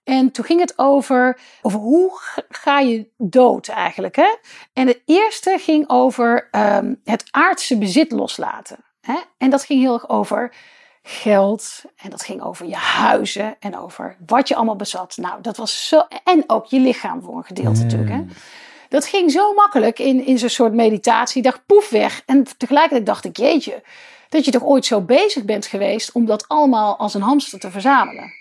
[0.04, 2.12] En toen ging het over, over hoe
[2.50, 4.16] ga je dood eigenlijk.
[4.16, 4.36] Hè?
[4.74, 8.78] En het eerste ging over ehm, het aardse bezit loslaten.
[9.02, 9.20] Hè?
[9.38, 10.54] En dat ging heel erg over
[11.04, 11.84] geld.
[11.96, 13.56] En dat ging over je huizen.
[13.60, 15.18] En over wat je allemaal bezat.
[15.18, 16.02] Nou, dat was zo.
[16.24, 18.12] En ook je lichaam voor een gedeelte natuurlijk.
[18.12, 18.24] Hè?
[18.90, 21.38] Dat ging zo makkelijk in, in zo'n soort meditatie.
[21.38, 22.22] Ik dacht, poef weg.
[22.26, 23.84] En tegelijkertijd dacht ik, jeetje,
[24.30, 27.72] dat je toch ooit zo bezig bent geweest om dat allemaal als een hamster te
[27.72, 28.32] verzamelen.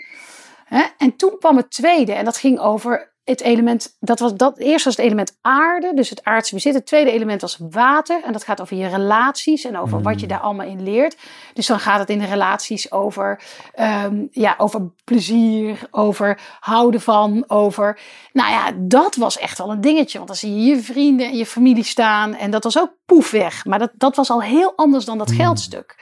[0.72, 0.82] Hè?
[0.98, 4.84] En toen kwam het tweede en dat ging over het element, dat was dat, eerst
[4.84, 6.74] was het element aarde, dus het aardse bezit.
[6.74, 10.26] Het tweede element was water en dat gaat over je relaties en over wat je
[10.26, 11.16] daar allemaal in leert.
[11.54, 13.42] Dus dan gaat het in de relaties over,
[13.74, 17.98] ehm, ja, over plezier, over houden van, over...
[18.32, 21.36] Nou ja, dat was echt wel een dingetje, want dan zie je je vrienden en
[21.36, 23.64] je familie staan en dat was ook poef weg.
[23.64, 25.96] Maar dat, dat was al heel anders dan dat geldstuk.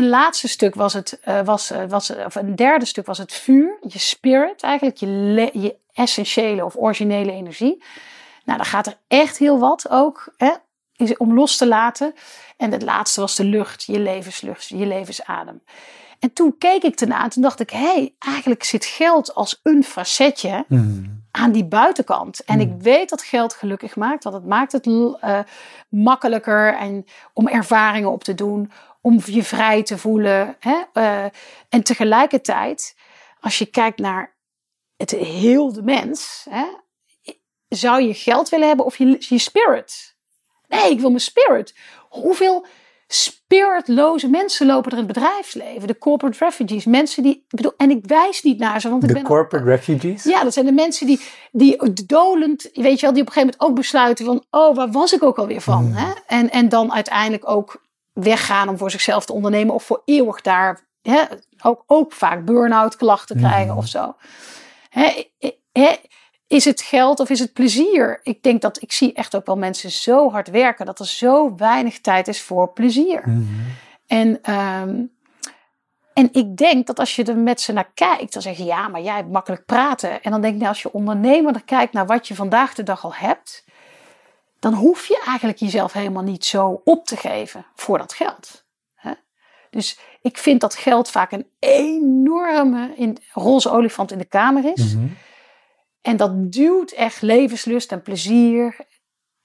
[0.00, 3.32] Een laatste stuk was het, eh, was, eh, was, of een derde stuk was het
[3.32, 7.82] vuur, je spirit, eigenlijk je, le- je essentiële of originele energie.
[8.44, 10.50] Nou, dan gaat er echt heel wat ook hè,
[10.96, 12.14] is om los te laten.
[12.56, 15.62] En het laatste was de lucht, je levenslucht, je levensadem.
[16.18, 19.60] En toen keek ik ernaar en toen dacht ik, hé, hey, eigenlijk zit geld als
[19.62, 21.22] een facetje Hmm.
[21.30, 22.44] aan die buitenkant.
[22.44, 22.70] En Hmm.
[22.76, 24.86] ik weet dat geld gelukkig maakt, want het maakt het
[25.20, 25.38] eh,
[25.88, 30.56] makkelijker en om ervaringen op te doen, om je vrij te voelen.
[30.60, 30.82] Hè?
[30.94, 31.24] Uh,
[31.68, 32.96] en tegelijkertijd,
[33.40, 34.36] als je kijkt naar
[34.96, 36.64] het heel de mens, hè?
[37.68, 40.16] zou je geld willen hebben of je, je spirit?
[40.68, 41.74] Nee, ik wil mijn spirit.
[42.08, 42.66] Hoeveel
[43.06, 45.86] spiritloze mensen lopen er in het bedrijfsleven?
[45.86, 46.84] De corporate refugees.
[46.84, 47.44] Mensen die.
[47.48, 48.88] Bedoel, en ik wijs niet naar ze.
[48.88, 50.24] Want ik de ben corporate refugees?
[50.24, 51.20] Ja, dat zijn de mensen die,
[51.52, 52.70] die dolend.
[52.72, 54.44] Weet je wel, die op een gegeven moment ook besluiten van.
[54.50, 55.84] Oh, waar was ik ook alweer van?
[55.84, 55.94] Hmm.
[55.94, 56.12] Hè?
[56.26, 57.82] En, en dan uiteindelijk ook
[58.12, 59.74] weggaan om voor zichzelf te ondernemen.
[59.74, 60.88] Of voor eeuwig daar.
[61.02, 61.22] Hè?
[61.62, 63.78] Ook, ook vaak burn-out klachten krijgen Hmm.
[63.78, 64.14] of zo.
[64.88, 65.24] Hè?
[65.72, 65.96] Hè?
[66.46, 68.20] Is het geld of is het plezier?
[68.22, 71.54] Ik denk dat ik zie echt ook wel mensen zo hard werken dat er zo
[71.56, 73.22] weinig tijd is voor plezier.
[73.26, 73.44] Mhm.
[74.06, 75.02] En, ehm,
[76.14, 78.88] en ik denk dat als je er met ze naar kijkt, dan zeg je ja,
[78.88, 80.22] maar jij hebt makkelijk praten.
[80.22, 82.82] En dan denk ik, nou, als je ondernemer er kijkt naar wat je vandaag de
[82.82, 83.64] dag al hebt,
[84.60, 88.68] dan hoef je eigenlijk jezelf helemaal niet zo op te geven voor dat geld.
[89.70, 94.94] Dus ik vind dat geld vaak een enorme in, roze olifant in de kamer is.
[94.94, 95.06] Mhm.
[96.00, 98.76] En dat duwt echt levenslust en plezier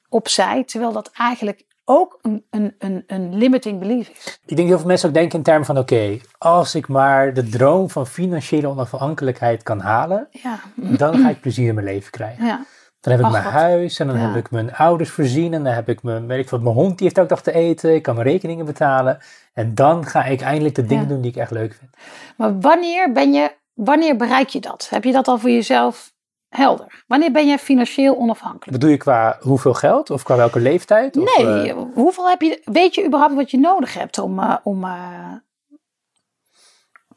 [0.09, 0.63] opzij.
[0.63, 4.25] Terwijl dat eigenlijk ook een, een, een, een limiting belief is.
[4.45, 7.33] Ik denk dat heel veel mensen ook denken in termen van: oké, als ik maar
[7.33, 12.11] de droom van financiële onafhankelijkheid kan halen, Ja, dan ga ik plezier in mijn leven
[12.11, 12.45] krijgen.
[12.45, 12.65] ja,
[13.05, 13.53] Dan heb ik Ach, mijn wat.
[13.61, 14.27] huis en dan Ja.
[14.27, 16.97] heb ik mijn ouders voorzien en dan heb ik mijn, weet ik wat, mijn hond
[16.97, 19.17] die heeft elke dag te eten, ik kan mijn rekeningen betalen.
[19.53, 21.09] En dan ga ik eindelijk de dingen Ja.
[21.09, 21.91] doen die ik echt leuk vind.
[22.37, 24.87] maar wanneer ben je, wanneer bereik je dat?
[24.89, 26.13] Heb je dat al voor jezelf
[26.49, 27.03] helder?
[27.07, 28.71] Wanneer ben je financieel onafhankelijk?
[28.71, 31.17] Bedoel je qua hoeveel geld of qua welke leeftijd?
[31.17, 34.55] Of, Nee, eh, hoeveel heb je, weet je überhaupt wat je nodig hebt om, eh,
[34.63, 35.31] om eh,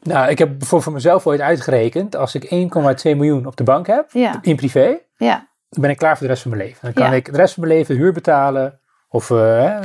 [0.01, 3.87] nou, ik heb voor, voor mezelf ooit uitgerekend, als ik 1,2 miljoen op de bank
[3.87, 6.79] heb, ja, in privé, ja, ben ik klaar voor de rest van mijn leven.
[6.81, 7.13] Dan kan Ja.
[7.13, 8.79] ik de rest van mijn leven huur betalen.
[9.09, 9.77] Of eh,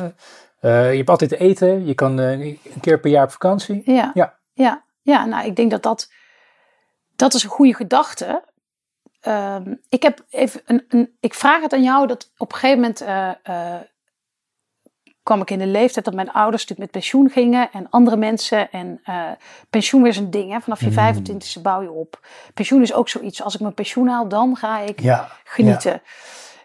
[0.61, 1.87] eh, je hebt altijd te eten.
[1.87, 3.82] Je kan eh, een keer per jaar op vakantie.
[3.93, 4.39] ja, Ja.
[4.53, 6.11] ja, ja, nou, ik denk dat dat,
[7.16, 8.45] dat is een goede gedachte.
[9.20, 12.80] Ehm, ik heb even een, een, ik vraag het aan jou dat op een gegeven
[12.80, 13.05] moment
[15.25, 18.72] kwam ik in de leeftijd dat mijn ouders natuurlijk met pensioen gingen en andere mensen.
[18.72, 19.31] En eh,
[19.70, 20.61] pensioen is een ding, hè?
[20.61, 20.93] vanaf je Mm.
[20.93, 22.27] 25e bouw je op.
[22.55, 23.43] Pensioen is ook zoiets.
[23.43, 25.29] Als ik mijn pensioen haal, dan ga ik Ja.
[25.45, 26.03] genieten.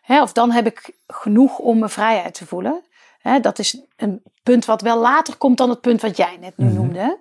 [0.01, 2.81] Hè, of dan heb ik genoeg om mijn vrijheid te voelen.
[3.21, 6.57] Hè, dat is een punt wat wel later komt dan het punt wat jij net
[6.57, 6.75] nu Mhm.
[6.75, 7.17] noemde.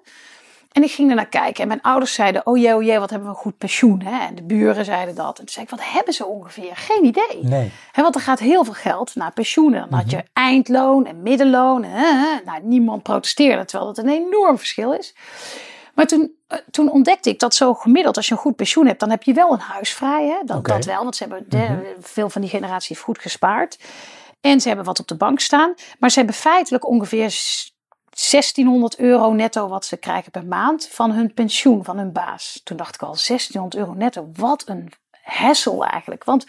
[0.78, 3.10] En ik ging er naar kijken en mijn ouders zeiden, oh jee, oh jee, wat
[3.10, 4.02] hebben we een goed pensioen.
[4.02, 4.26] Hè?
[4.26, 5.28] En de buren zeiden dat.
[5.38, 6.76] En toen zei ik, wat hebben ze ongeveer?
[6.76, 7.38] Geen idee.
[7.42, 7.70] Nee.
[7.92, 9.80] Hè, want er gaat heel veel geld naar pensioenen.
[9.80, 9.98] Dan Mhm.
[9.98, 11.84] had je eindloon en middenloon.
[11.84, 15.14] En, hè, nou, niemand protesteerde, terwijl dat een enorm verschil is.
[15.94, 19.00] Maar toen, eh, toen ontdekte ik dat zo gemiddeld, als je een goed pensioen hebt,
[19.00, 20.26] dan heb je wel een huis vrij.
[20.26, 20.38] Hè?
[20.44, 21.80] Dat, dat wel, want ze hebben de- Mhm.
[22.00, 23.78] veel van die generatie heeft goed gespaard.
[24.40, 25.74] En ze hebben wat op de bank staan.
[25.98, 27.30] Maar ze hebben feitelijk ongeveer
[28.30, 32.60] 1600 euro netto wat ze krijgen per maand van hun pensioen, van hun baas.
[32.64, 34.92] Toen dacht ik al, 1600 euro netto, wat een
[35.22, 36.24] hassle eigenlijk.
[36.24, 36.46] Want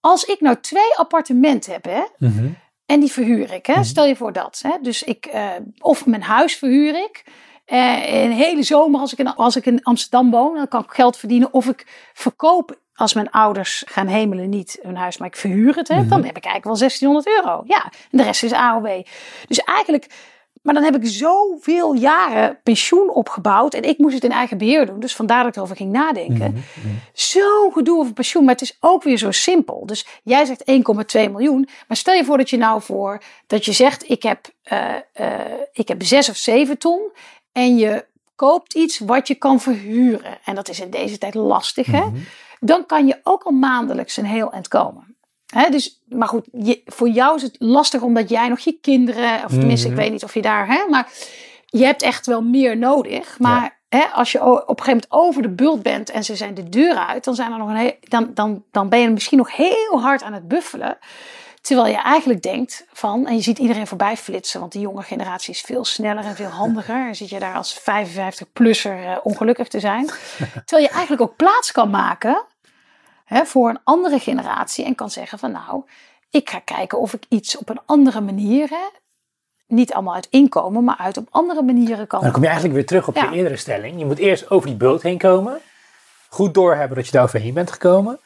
[0.00, 2.48] als ik nou twee appartementen heb, hè, Mhm.
[2.86, 3.66] en die verhuur ik.
[3.66, 3.72] Hè?
[3.72, 3.82] Mhm.
[3.82, 4.60] Stel je voor dat.
[4.62, 4.76] Hè?
[4.82, 5.48] Dus ik, eh,
[5.78, 7.24] of mijn huis verhuur ik.
[7.66, 11.16] Een hele zomer als ik, in, als ik in Amsterdam woon, dan kan ik geld
[11.16, 11.52] verdienen.
[11.52, 15.88] Of ik verkoop als mijn ouders gaan hemelen niet hun huis, maar ik verhuur het.
[15.88, 15.98] Hè?
[16.00, 16.08] Mhm.
[16.08, 17.62] Dan heb ik eigenlijk wel 1600 euro.
[17.66, 19.02] Ja, en de rest is AOW.
[19.48, 20.06] Dus eigenlijk,
[20.62, 23.74] maar dan heb ik zoveel jaren pensioen opgebouwd.
[23.74, 25.00] En ik moest het in eigen beheer doen.
[25.00, 26.52] Dus vandaar dat ik erover ging nadenken.
[26.52, 26.94] Mhm.
[27.12, 29.86] Zo'n gedoe over pensioen, maar het is ook weer zo simpel.
[29.86, 33.72] Dus jij zegt 1,2 miljoen, maar stel je voor dat je nou voor dat je
[33.72, 34.94] zegt: ik heb, eh,
[35.72, 37.12] ik heb 6 of 7 ton
[37.52, 40.38] en je koopt iets wat je kan verhuren.
[40.44, 42.04] En dat is in deze tijd lastig, hè?
[42.04, 42.16] Mhm.
[42.60, 45.09] Dan kan je ook al maandelijks een heel eind komen.
[45.70, 49.50] Dus, maar goed, je, voor jou is het lastig omdat jij nog je kinderen, of
[49.50, 49.96] tenminste, Mhm.
[49.96, 51.08] ik weet niet of je daar, hè, maar
[51.66, 53.38] je hebt echt wel meer nodig.
[53.38, 56.54] Maar hè, als je op een gegeven moment over de bult bent en ze zijn
[56.54, 59.38] de deur uit, dan, zijn er nog een heel, dan, dan, dan ben je misschien
[59.38, 60.98] nog heel hard aan het buffelen.
[61.60, 65.54] Terwijl je eigenlijk denkt van, en je ziet iedereen voorbij flitsen, want die jonge generatie
[65.54, 67.06] is veel sneller en veel handiger.
[67.08, 70.06] En zit je daar als 55-plusser eh, ongelukkig te zijn.
[70.66, 72.44] Terwijl je eigenlijk ook plaats kan maken
[73.30, 75.82] hè, voor een andere generatie en kan zeggen van nou,
[76.30, 78.86] ik ga kijken of ik iets op een andere manier, hè,
[79.66, 82.20] niet allemaal uit inkomen, maar uit op andere manieren kan.
[82.20, 83.30] Maar dan kom je eigenlijk weer terug op Ja.
[83.30, 83.98] je eerdere stelling.
[83.98, 85.58] Je moet eerst over die bult heen komen.
[86.28, 88.20] Goed doorhebben dat je daar overheen bent gekomen.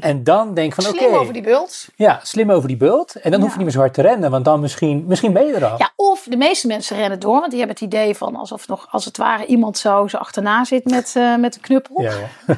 [0.00, 1.06] En dan denk van oké, Hmm.
[1.08, 1.86] Slim over die bult.
[1.96, 3.14] ja, slim over die bult.
[3.14, 5.46] En dan hoef je niet meer zo hard te rennen, want dan misschien, misschien ben
[5.46, 5.78] je er al.
[5.78, 8.86] Ja, of de meeste mensen rennen door, want die hebben het idee van alsof nog
[8.90, 12.00] als het ware iemand zo, zo achterna zit met, eh, met een knuppel.
[12.02, 12.12] ja,
[12.46, 12.56] ja.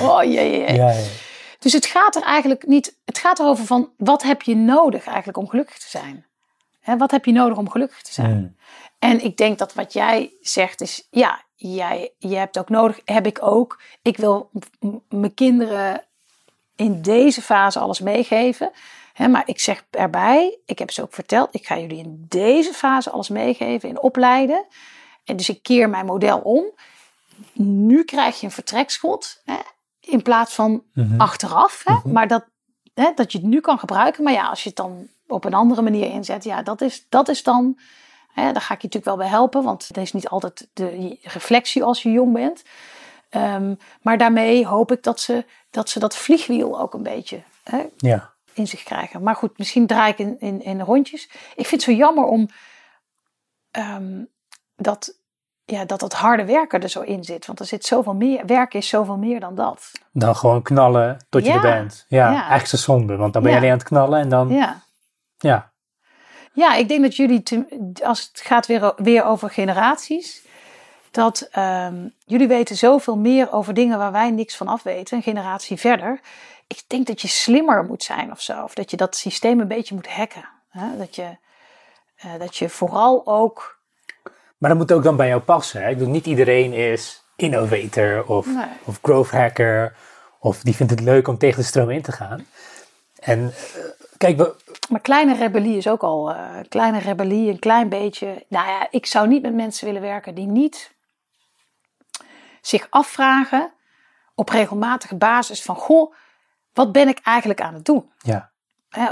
[0.08, 1.00] Oh jee, ja, ja.
[1.58, 5.38] Dus het gaat er eigenlijk niet, het gaat erover van wat heb je nodig eigenlijk
[5.38, 6.26] om gelukkig te zijn.
[6.80, 8.36] Hè, wat heb je nodig om gelukkig te zijn?
[8.36, 8.56] Mm.
[8.98, 13.26] En ik denk dat wat jij zegt is, ja, jij, je hebt ook nodig, heb
[13.26, 13.80] ik ook.
[14.02, 14.50] Ik wil
[15.08, 16.04] mijn kinderen
[16.76, 18.70] in deze fase alles meegeven.
[19.30, 23.10] Maar ik zeg erbij, ik heb ze ook verteld, ik ga jullie in deze fase
[23.10, 24.66] alles meegeven, in opleiden.
[25.24, 26.64] En dus ik keer mijn model om.
[27.52, 29.42] Nu krijg je een vertrekschot
[30.00, 31.20] in plaats van mhm.
[31.20, 31.82] achteraf.
[31.84, 32.12] Mhm.
[32.12, 32.44] Maar dat,
[32.94, 34.24] dat je het nu kan gebruiken.
[34.24, 37.28] Maar ja, als je het dan op een andere manier inzet, ja, dat is, dat
[37.28, 37.78] is dan.
[38.34, 41.84] Daar ga ik je natuurlijk wel bij helpen, want het is niet altijd de reflectie
[41.84, 42.62] als je jong bent.
[43.28, 47.84] Ehm, maar daarmee hoop ik dat ze dat, ze dat vliegwiel ook een beetje hè,
[47.96, 48.32] ja.
[48.52, 49.22] in zich krijgen.
[49.22, 51.24] Maar goed, misschien draai ik in, in, in rondjes.
[51.56, 52.48] Ik vind het zo jammer om
[53.78, 54.28] um,
[54.76, 55.14] dat,
[55.64, 57.46] ja, dat dat harde werken er zo in zit.
[57.46, 59.90] Want er zit zoveel meer, werk is zoveel meer dan dat.
[60.12, 62.04] Dan gewoon knallen tot je er bent.
[62.08, 62.48] Ja, ja.
[62.48, 64.48] eigenlijk zonde, want dan ben je alleen aan het knallen en dan...
[64.48, 64.82] Ja.
[65.38, 65.70] Ja.
[66.54, 67.42] Ja, ik denk dat jullie,
[68.02, 70.44] als het gaat weer, weer over generaties,
[71.12, 75.22] dat um, jullie weten zoveel meer over dingen waar wij niks van af weten, een
[75.22, 76.20] generatie verder.
[76.66, 79.68] Ik denk dat je slimmer moet zijn of zo, of dat je dat systeem een
[79.68, 80.48] beetje moet hacken.
[80.68, 80.96] Hè?
[80.96, 81.36] Dat, je,
[82.24, 83.80] uh, dat je vooral ook
[84.62, 85.82] maar dat moet ook dan bij jou passen.
[85.82, 85.88] Hè?
[85.88, 88.46] Ik bedoel, niet iedereen is innovator of,
[88.84, 89.96] of growth hacker.
[90.38, 92.46] Of die vindt het leuk om tegen de stroom in te gaan.
[93.18, 93.84] En uh,
[94.16, 94.54] kijk, we,
[94.88, 96.30] maar kleine rebellie is ook al.
[96.30, 96.36] Uh,
[96.68, 98.44] kleine rebellie, een klein beetje.
[98.48, 100.91] Nou ja, ik zou niet met mensen willen werken die niet
[102.62, 103.70] zich afvragen
[104.34, 106.14] op regelmatige basis van: Goh,
[106.72, 108.10] wat ben ik eigenlijk aan het doen?
[108.18, 108.50] Ja.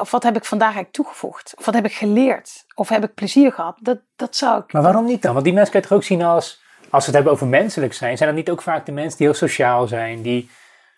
[0.00, 1.54] Of wat heb ik vandaag eigenlijk toegevoegd?
[1.56, 2.64] Of wat heb ik geleerd?
[2.74, 3.76] Of heb ik plezier gehad?
[3.80, 4.72] Dat, dat zou ik.
[4.72, 5.32] Maar waarom niet dan?
[5.32, 6.60] Want die mensen kan je toch ook zien als.
[6.90, 9.26] Als we het hebben over menselijk zijn, zijn dat niet ook vaak de mensen die
[9.26, 10.50] heel sociaal zijn, die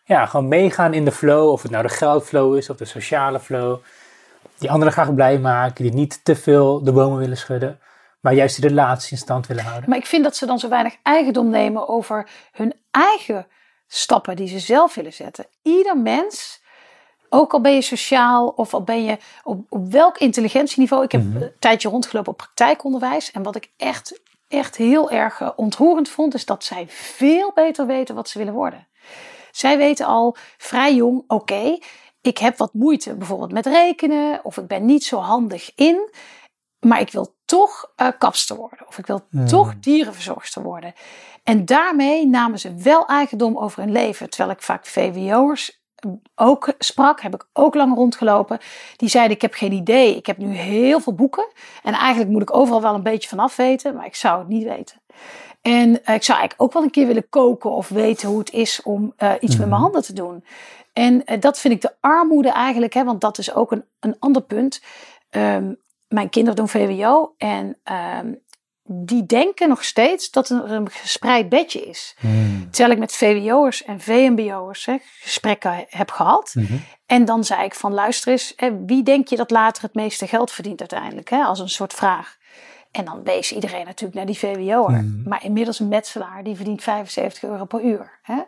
[0.04, 3.40] ja, gewoon meegaan in de flow, of het nou de geldflow is of de sociale
[3.40, 3.78] flow,
[4.58, 7.80] die anderen graag blij maken, die niet te veel de bomen willen schudden,
[8.22, 9.88] maar juist die relatie in stand willen houden.
[9.88, 13.46] Maar ik vind dat ze dan zo weinig eigendom nemen over hun eigen
[13.86, 15.46] stappen die ze zelf willen zetten.
[15.62, 16.60] Ieder mens
[17.28, 21.04] ook al ben je sociaal of al ben je op, op welk intelligentieniveau.
[21.04, 21.42] Ik heb mhm.
[21.42, 23.30] een tijdje rondgelopen op praktijkonderwijs.
[23.30, 27.86] En wat ik echt, echt heel erg eh, ontroerend vond, is dat zij veel beter
[27.86, 28.86] weten wat ze willen worden.
[29.50, 31.78] Zij weten al vrij jong, oké,
[32.20, 34.40] ik heb wat moeite bijvoorbeeld met rekenen.
[34.42, 36.10] Of ik ben niet zo handig in.
[36.86, 38.86] Maar ik wil toch uh, kapster worden.
[38.86, 40.92] Of ik wil toch dierenverzorgster worden.
[41.42, 44.30] En daarmee namen ze wel eigendom over hun leven.
[44.30, 45.80] Terwijl ik vaak VWO'ers
[46.34, 48.58] ook sprak, heb ik ook lang rondgelopen.
[48.96, 50.16] Die zeiden: Ik heb geen idee.
[50.16, 51.52] Ik heb nu heel veel boeken.
[51.82, 54.48] En eigenlijk moet ik overal wel een beetje van af weten, maar ik zou het
[54.48, 55.00] niet weten.
[55.62, 58.52] En eh, ik zou eigenlijk ook wel een keer willen koken of weten hoe het
[58.52, 59.80] is om uh, iets met mijn mhm.
[59.80, 60.44] handen te doen.
[60.92, 64.16] En uh, dat vind ik de armoede eigenlijk, hè, want dat is ook een, een
[64.18, 64.82] ander punt.
[65.30, 65.80] Um,
[66.12, 67.78] mijn kinderen doen VWO en
[68.22, 68.42] um,
[68.84, 72.16] die denken nog steeds dat er een gespreid bedje is.
[72.18, 72.70] Hmm.
[72.70, 74.88] Terwijl ik met VWO'ers en VMBO'ers
[75.20, 76.52] gesprekken heb gehad.
[76.54, 76.76] Mhm.
[77.06, 80.26] En dan zei ik van luister eens, hè, wie denk je dat later het meeste
[80.26, 81.30] geld verdient uiteindelijk?
[81.30, 82.36] Hè, als een soort vraag.
[82.90, 84.98] En dan wees iedereen natuurlijk naar die VWO'er.
[84.98, 85.22] Hmm.
[85.26, 88.18] Maar inmiddels een metselaar die verdient 75 euro per uur.
[88.22, 88.42] Hè?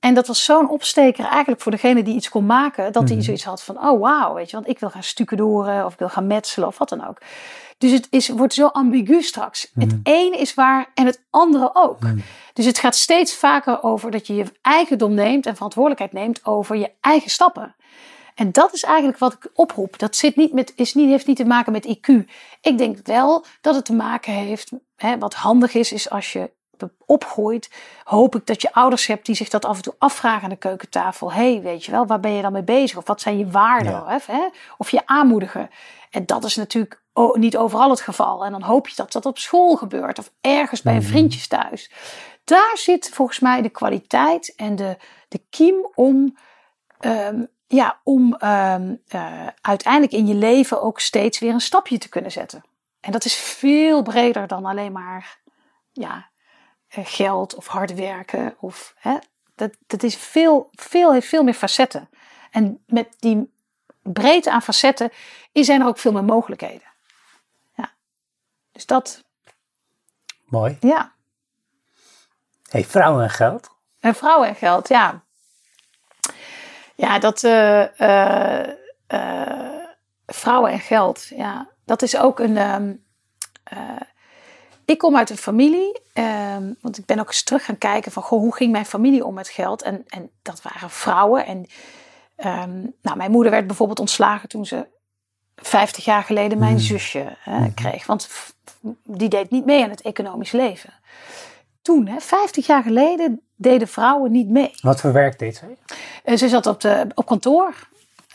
[0.00, 2.92] En dat was zo'n opsteker eigenlijk voor degene die iets kon maken.
[2.92, 3.24] Dat hij mhm.
[3.24, 4.56] zoiets had van, oh wauw, weet je.
[4.56, 7.18] Want ik wil gaan stucadoren of ik wil gaan metselen of wat dan ook.
[7.78, 9.70] Dus het is, wordt zo ambigu straks.
[9.74, 10.00] Het mm.
[10.02, 12.00] een is waar en het andere ook.
[12.00, 12.22] Mm.
[12.52, 16.76] Dus het gaat steeds vaker over dat je je eigendom neemt en verantwoordelijkheid neemt over
[16.76, 17.76] je eigen stappen.
[18.34, 19.98] En dat is eigenlijk wat ik oproep.
[19.98, 22.24] Dat zit niet met, is niet, heeft niet te maken met IQ.
[22.60, 24.72] Ik denk wel dat het te maken heeft.
[24.96, 26.50] Hè, wat handig is, is als je
[27.06, 27.70] opgroeit,
[28.04, 30.56] hoop ik dat je ouders hebt die zich dat af en toe afvragen aan de
[30.56, 31.32] keukentafel.
[31.32, 32.96] hey, weet je wel, waar ben je dan mee bezig?
[32.96, 34.06] Of wat zijn je waarden?
[34.06, 34.48] Of, hè?
[34.78, 35.70] of je aanmoedigen.
[36.10, 37.02] En dat is natuurlijk
[37.32, 38.44] niet overal het geval.
[38.44, 41.08] En dan hoop je dat dat op school gebeurt of ergens bij een mhm.
[41.08, 41.90] vriendjes thuis.
[42.44, 44.96] Daar zit volgens mij de kwaliteit en de,
[45.28, 46.36] de kiem om,
[47.00, 52.08] um, ja, om um, uh, uiteindelijk in je leven ook steeds weer een stapje te
[52.08, 52.64] kunnen zetten.
[53.00, 55.38] En dat is veel breder dan alleen maar
[55.92, 56.22] ja, eh,
[56.88, 58.56] geld of hard werken.
[58.60, 59.16] Of, hè,
[59.54, 62.08] dat, dat is veel, veel, heeft veel meer facetten.
[62.50, 63.52] En met die
[64.02, 65.10] breedte aan facetten
[65.52, 66.86] zijn er ook veel meer mogelijkheden.
[67.74, 67.92] Ja.
[68.72, 69.24] Dus dat.
[70.44, 70.76] Mooi.
[70.80, 71.12] Ja.
[72.68, 73.70] Hey, vrouwen en geld.
[74.00, 75.22] En vrouwen en geld, ja.
[76.94, 77.42] Ja, dat.
[77.42, 79.84] Uh, uh,
[80.26, 81.68] vrouwen en geld, ja.
[81.84, 82.56] Dat is ook een.
[82.56, 83.06] Um,
[84.88, 88.22] ik kom uit een familie, um, want ik ben ook eens terug gaan kijken van
[88.22, 89.82] goh, hoe ging mijn familie om met geld?
[89.82, 91.46] En, en dat waren vrouwen.
[91.46, 91.56] En
[92.36, 94.86] um, nou, mijn moeder werd bijvoorbeeld ontslagen toen ze
[95.56, 98.06] 50 jaar geleden mijn zusje hè, kreeg.
[98.06, 98.28] Want
[99.04, 100.92] die deed niet mee aan het economisch leven.
[101.82, 104.70] Toen, hè, 50 jaar geleden, deden vrouwen niet mee.
[104.80, 105.76] Wat voor werk deed zij?
[106.24, 107.88] Uh, ze zat op, de, op kantoor.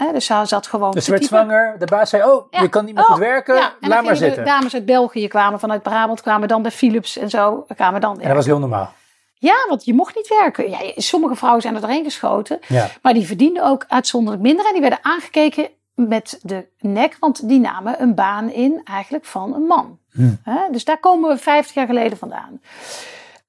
[0.05, 0.91] Hè, dus ze zat gewoon.
[0.91, 1.75] Dus ze werd zwanger.
[1.79, 3.55] De baas zei: Oh, je kan niet meer goed oh, werken.
[3.55, 3.73] Ja.
[3.79, 4.43] Laat maar zitten.
[4.43, 7.65] De dames uit België kwamen vanuit Brabant, kwamen dan bij Philips en zo.
[7.75, 8.93] Kwamen dan En dat was heel normaal.
[9.33, 10.69] Ja, want je mocht niet werken.
[10.69, 12.59] Ja, sommige vrouwen zijn er doorheen geschoten.
[13.01, 14.65] Maar die verdienden ook uitzonderlijk minder.
[14.65, 19.53] En die werden aangekeken met de nek, want die namen een baan in eigenlijk van
[19.53, 19.99] een man.
[20.11, 20.31] Hm.
[20.71, 22.61] Dus daar komen we 50 jaar geleden vandaan.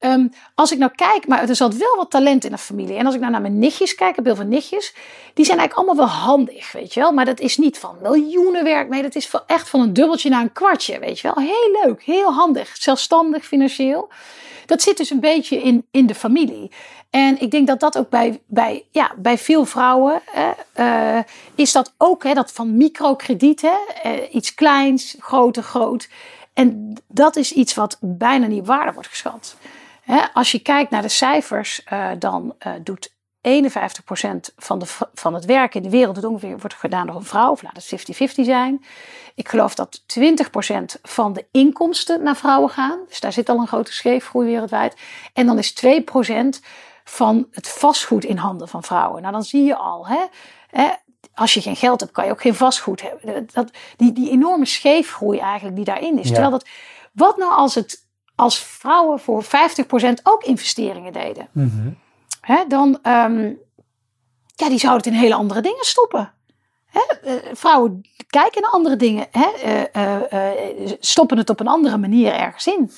[0.05, 2.97] Um, als ik nou kijk, maar er zat wel wat talent in de familie.
[2.97, 4.95] En als ik nou naar mijn nichtjes kijk, ik heb heel veel nichtjes.
[5.35, 7.13] Die zijn eigenlijk allemaal wel handig, weet je wel.
[7.13, 8.89] Maar dat is niet van miljoenen werk.
[8.89, 11.45] Nee, dat is echt van een dubbeltje naar een kwartje, weet je wel.
[11.45, 12.77] Heel leuk, heel handig.
[12.77, 14.09] Zelfstandig financieel.
[14.67, 16.71] Dat zit dus een beetje in, in de familie.
[17.11, 20.23] En ik denk dat dat ook bij, bij, ja, bij veel vrouwen
[20.79, 21.19] uh,
[21.55, 23.71] is dat ook hè, dat van microkrediet, uh,
[24.31, 26.09] iets kleins, groter, groot.
[26.53, 29.57] En dat is iets wat bijna niet waarde wordt geschat.
[30.05, 35.45] Hè, als je kijkt naar de cijfers, uh, dan doet 51% van, de, van het
[35.45, 38.85] werk in de wereld ongeveer, wordt gedaan door een vrouw, of laat het 50-50 zijn.
[39.35, 42.99] Ik geloof dat 20% van de inkomsten naar vrouwen gaan.
[43.09, 44.97] Dus daar zit al een grote scheefgroei wereldwijd.
[45.33, 46.65] En dan is 2%
[47.05, 49.21] van het vastgoed in handen van vrouwen.
[49.21, 50.25] Nou, dan zie je al, hè,
[50.71, 50.91] hè,
[51.35, 53.49] als je geen geld hebt, kan je ook geen vastgoed hebben.
[53.53, 56.27] Dat, die, die enorme scheefgroei eigenlijk die daarin is.
[56.27, 56.67] Terwijl dat,
[57.13, 58.04] wat nou als, het,
[58.35, 59.47] als vrouwen voor 50%
[60.23, 61.49] ook investeringen deden?
[61.53, 61.91] Mhm.
[62.41, 63.59] hè, dan, um,
[64.57, 66.33] ja, die zouden het in hele andere dingen stoppen.
[66.87, 67.01] Hè?
[67.25, 69.49] Uh, vrouwen kijken naar andere dingen, hè?
[69.97, 72.91] Uh, stoppen het op een andere manier ergens in.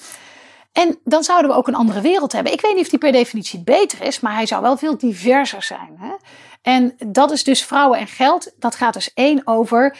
[0.72, 2.52] En dan zouden we ook een andere wereld hebben.
[2.52, 5.62] Ik weet niet of die per definitie beter is, maar hij zou wel veel diverser
[5.62, 5.96] zijn.
[5.98, 6.14] Hè?
[6.62, 8.52] En dat is dus vrouwen en geld.
[8.58, 9.96] Dat gaat dus één over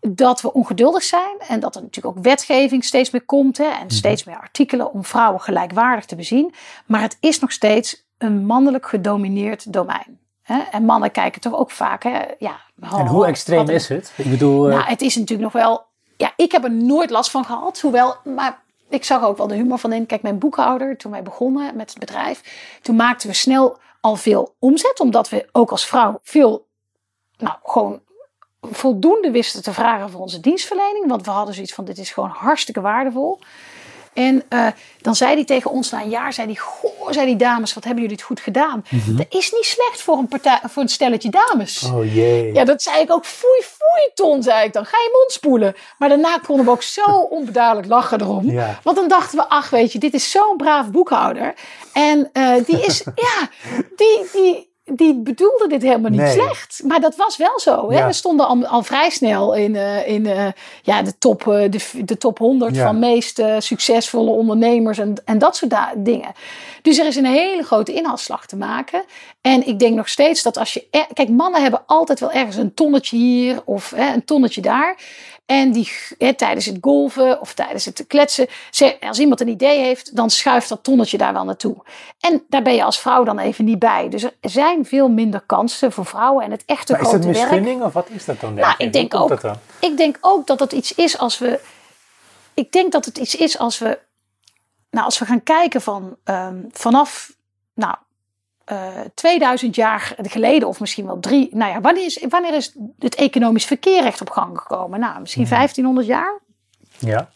[0.00, 3.86] dat we ongeduldig zijn en dat er natuurlijk ook wetgeving steeds meer komt hè, en
[3.86, 3.90] mhm.
[3.90, 6.54] steeds meer artikelen om vrouwen gelijkwaardig te bezien.
[6.86, 10.18] Maar het is nog steeds een mannelijk gedomineerd domein.
[10.42, 10.58] Hè?
[10.70, 12.02] En mannen kijken toch ook vaak.
[12.02, 14.12] Hè, ja, en hoe extreem is het?
[14.16, 14.74] Ik bedoel, uh...
[14.74, 15.86] nou, het is natuurlijk nog wel.
[16.16, 17.80] Ja, ik heb er nooit last van gehad.
[17.80, 20.06] Hoewel, maar ik zag ook wel de humor van in.
[20.06, 22.42] Kijk, mijn boekhouder, toen wij begonnen met het bedrijf,
[22.82, 25.00] toen maakten we snel al veel omzet.
[25.00, 26.66] Omdat we ook als vrouw veel,
[27.36, 28.00] nou, gewoon
[28.60, 31.08] voldoende wisten te vragen voor onze dienstverlening.
[31.08, 33.38] Want we hadden zoiets van, dit is gewoon hartstikke waardevol.
[34.18, 34.66] En uh,
[35.00, 37.84] dan zei hij tegen ons na een jaar, zei hij, goh, zei die dames, wat
[37.84, 38.84] hebben jullie het goed gedaan.
[38.90, 41.82] Mm Dat is niet slecht voor een, partij, voor een stelletje dames.
[41.82, 42.52] Oh jee.
[42.54, 44.84] Ja, dat zei ik ook, foei, foei ton, zei ik dan.
[44.84, 45.74] Ga je mond spoelen.
[45.98, 47.04] Maar daarna konden we ook zo
[47.38, 48.50] onbeduidelijk lachen erom.
[48.50, 48.80] Ja.
[48.82, 51.54] Want dan dachten we, ach weet je, dit is zo'n braaf boekhouder.
[51.92, 53.48] En uh, die is, ja,
[53.96, 56.80] die, die, die bedoelde dit helemaal niet slecht.
[56.84, 57.90] Maar dat was wel zo.
[57.90, 58.06] Hè?
[58.06, 60.46] We stonden al, al, vrij snel in, uh, in uh,
[60.82, 65.56] ja, de, top, uh, de, de top 100 van meest succesvolle ondernemers en, en dat
[65.56, 66.32] soort dingen.
[66.82, 69.04] Dus er is een hele grote inhaalslag te maken.
[69.40, 71.06] En ik denk nog steeds dat als je.
[71.12, 74.98] Kijk, mannen hebben altijd wel ergens een tonnetje hier of hè, een tonnetje daar.
[75.46, 78.46] En die, hè, tijdens het golven of tijdens het kletsen,
[79.00, 81.76] als iemand een idee heeft, dan schuift dat tonnetje daar wel naartoe.
[82.20, 84.08] En daar ben je als vrouw dan even niet bij.
[84.08, 87.30] Dus er zijn veel minder kansen voor vrouwen en het echte maar grote werk.
[87.30, 88.54] Is dat misgunning of wat is dat dan?
[88.54, 89.40] Nou, ik denk, ook,
[89.80, 91.60] ik denk ook dat het iets is als we.
[92.54, 93.98] Ik denk dat het iets is als we.
[94.90, 97.36] Nou, als we gaan kijken van um, vanaf.
[97.74, 97.94] Nou,
[99.14, 101.48] 2000 eh, jaar geleden, of misschien wel drie.
[101.52, 105.00] Nou ja, wanneer is, wanneer is het economisch verkeer echt op gang gekomen?
[105.00, 106.16] Nou, misschien 1500 mhm.
[106.16, 106.38] jaar.
[106.98, 107.28] Ja.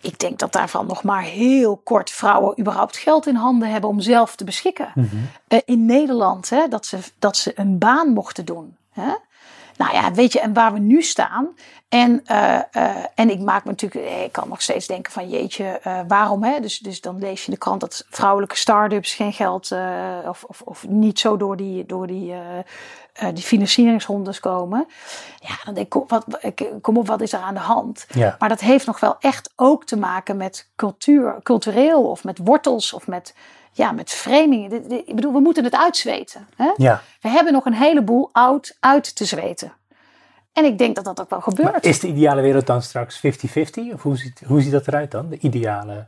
[0.00, 4.00] Ik denk dat daarvan nog maar heel kort vrouwen überhaupt geld in handen hebben om
[4.00, 4.92] zelf te beschikken.
[4.94, 5.16] Mhm.
[5.48, 8.76] Eh, in Nederland, hè, dat, ze, dat ze een baan mochten doen.
[8.90, 9.14] Hè?
[9.76, 11.48] Nou ja, weet je, en waar we nu staan.
[11.88, 15.80] En, uh, uh, en ik maak me natuurlijk, ik kan nog steeds denken van jeetje,
[15.86, 16.44] uh, waarom?
[16.44, 16.60] Hè?
[16.60, 19.72] Dus, dus dan lees je in de krant dat vrouwelijke start-ups geen geld
[20.28, 22.34] of, of, of niet zo door die, door die,
[23.32, 24.86] die financieringsrondes komen.
[25.40, 26.24] Ja, dan denk ik, wat,
[26.80, 28.06] kom op, wat is er aan de hand?
[28.08, 28.36] Ja.
[28.38, 32.92] Maar dat heeft nog wel echt ook te maken met cultuur, cultureel of met wortels
[32.92, 33.34] of met
[33.72, 34.72] ja, met framing.
[35.06, 36.48] Ik bedoel, we moeten het uitzweten.
[36.56, 36.72] Hè?
[36.76, 37.02] Ja.
[37.20, 39.72] We hebben nog een heleboel oud uit te zweten.
[40.56, 41.72] En ik denk dat dat ook wel gebeurt.
[41.72, 43.20] Maar is de ideale wereld dan straks 50-50?
[43.92, 45.28] Of hoe ziet, hoe ziet dat eruit dan?
[45.28, 46.06] De ideale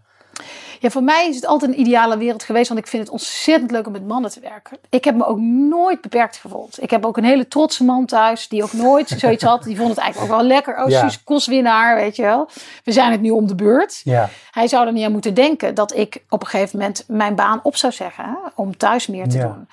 [0.80, 3.70] ja, voor mij is het altijd een ideale wereld geweest, want ik vind het ontzettend
[3.70, 4.78] leuk om met mannen te werken.
[4.88, 6.82] Ik heb me ook nooit beperkt gevoeld.
[6.82, 9.62] Ik heb ook een hele trotse man thuis, die ook nooit zoiets had.
[9.62, 10.84] Die vond het eigenlijk ook wel lekker.
[10.84, 11.10] Oh, ja.
[11.24, 12.48] Kostwinnaar, weet je wel.
[12.84, 14.00] We zijn het nu om de beurt.
[14.04, 14.30] Ja.
[14.50, 17.60] Hij zou er niet aan moeten denken dat ik op een gegeven moment mijn baan
[17.62, 19.68] op zou zeggen, hè, om thuis meer te doen.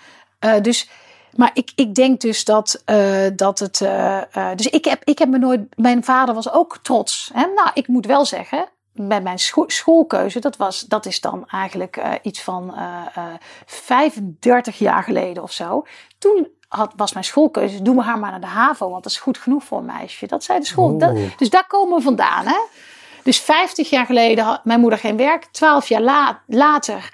[0.45, 0.89] Uh, dus
[1.36, 3.79] maar ik, ik denk dus dat, uh, dat het.
[3.79, 5.61] Uh, uh, dus ik heb, ik heb me nooit.
[5.75, 7.29] Mijn vader was ook trots.
[7.33, 7.45] Hè?
[7.55, 8.65] Nou, ik moet wel zeggen.
[8.97, 12.75] Bij mijn scho schoolkeuze, dat, was, dat is dan eigenlijk iets van
[13.65, 15.86] 35 jaar geleden of zo.
[16.17, 19.17] Toen had, was mijn schoolkeuze, doe me haar maar naar de HAVO, want dat is
[19.17, 20.27] goed genoeg voor een meisje.
[20.27, 20.97] Dat zei de school.
[20.97, 22.45] Dat, dus daar komen we vandaan.
[22.45, 22.57] Hè?
[23.23, 25.45] Dus 50 jaar geleden had mijn moeder geen werk.
[25.45, 27.13] 12 jaar la later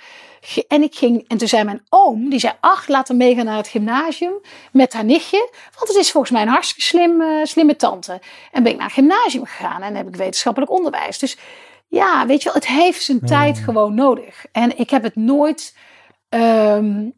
[0.67, 3.57] en ik ging, en toen zei mijn oom, die zei, ach, laat hem meegaan naar
[3.57, 4.33] het gymnasium
[4.71, 5.49] met haar nichtje.
[5.75, 8.21] Want het is volgens mij een hartstikke slim, uh, slimme tante.
[8.51, 11.19] En ben ik naar het gymnasium gegaan en heb ik wetenschappelijk onderwijs.
[11.19, 11.37] Dus
[11.87, 14.45] ja, weet je wel, het heeft zijn tijd gewoon nodig.
[14.51, 15.75] En ik heb het nooit,
[16.29, 17.13] um,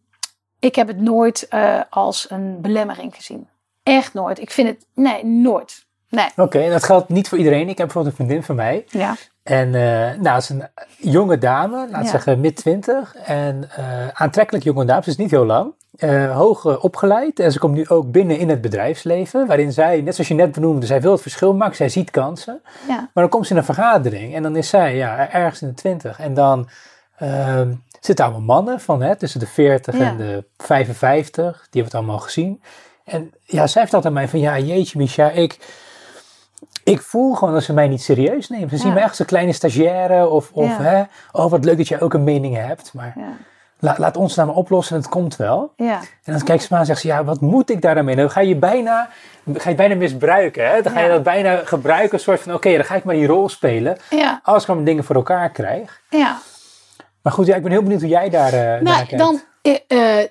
[0.59, 3.47] ik heb het nooit uh, als een belemmering gezien.
[3.83, 4.39] Echt nooit.
[4.39, 5.85] Ik vind het, nee, nooit.
[6.09, 6.27] Nee.
[6.31, 7.69] Oké, okay, dat geldt niet voor iedereen.
[7.69, 8.85] Ik heb bijvoorbeeld een vriendin van mij.
[8.87, 9.15] Ja.
[9.43, 9.73] En uh,
[10.21, 10.63] nou, het is een
[10.97, 12.09] jonge dame, laat ja.
[12.09, 13.15] zeggen mid twintig.
[13.15, 15.73] En uh, aantrekkelijk jonge dame, ze is niet heel lang.
[15.97, 17.39] Uh, hoog opgeleid.
[17.39, 19.47] En ze komt nu ook binnen in het bedrijfsleven.
[19.47, 21.75] Waarin zij, net zoals je net benoemde, zij wil het verschil maken.
[21.75, 22.61] Zij ziet kansen.
[22.87, 22.95] Ja.
[22.95, 24.35] Maar dan komt ze in een vergadering.
[24.35, 26.19] En dan is zij ja, ergens in de twintig.
[26.19, 26.69] En dan
[27.17, 30.05] ehm, zitten allemaal mannen van hè, tussen de 40 ja.
[30.05, 31.33] en de 55.
[31.33, 32.61] Die hebben het allemaal gezien.
[33.05, 35.57] En ja, zij heeft altijd aan mij van, ja jeetje Micha, ik
[36.83, 38.69] ik voel gewoon dat ze mij niet serieus nemen.
[38.69, 40.81] Ze zien me echt als een kleine stagiaire of, of ja.
[40.81, 42.93] hè, oh wat leuk dat je ook een mening hebt.
[42.93, 43.33] Maar ja.
[43.79, 45.73] la, laat ons nou maar oplossen en het komt wel.
[45.75, 45.99] Ja.
[46.23, 48.05] En dan kijkt ze me aan en zegt ze, ja wat moet ik daar dan
[48.05, 48.15] mee?
[48.15, 49.09] Dan ga je bijna,
[49.53, 50.69] ga je bijna misbruiken.
[50.69, 50.81] Hè?
[50.81, 53.27] Dan ga je dat bijna gebruiken, een soort van oké, dan ga ik maar die
[53.27, 53.97] rol spelen.
[54.43, 56.01] Als ik gewoon dingen voor elkaar krijg.
[56.09, 56.37] Ja.
[57.21, 59.17] Maar goed, ja, ik ben heel benieuwd hoe jij daar uh, nou, naar kijkt.
[59.17, 60.23] Dan, uh,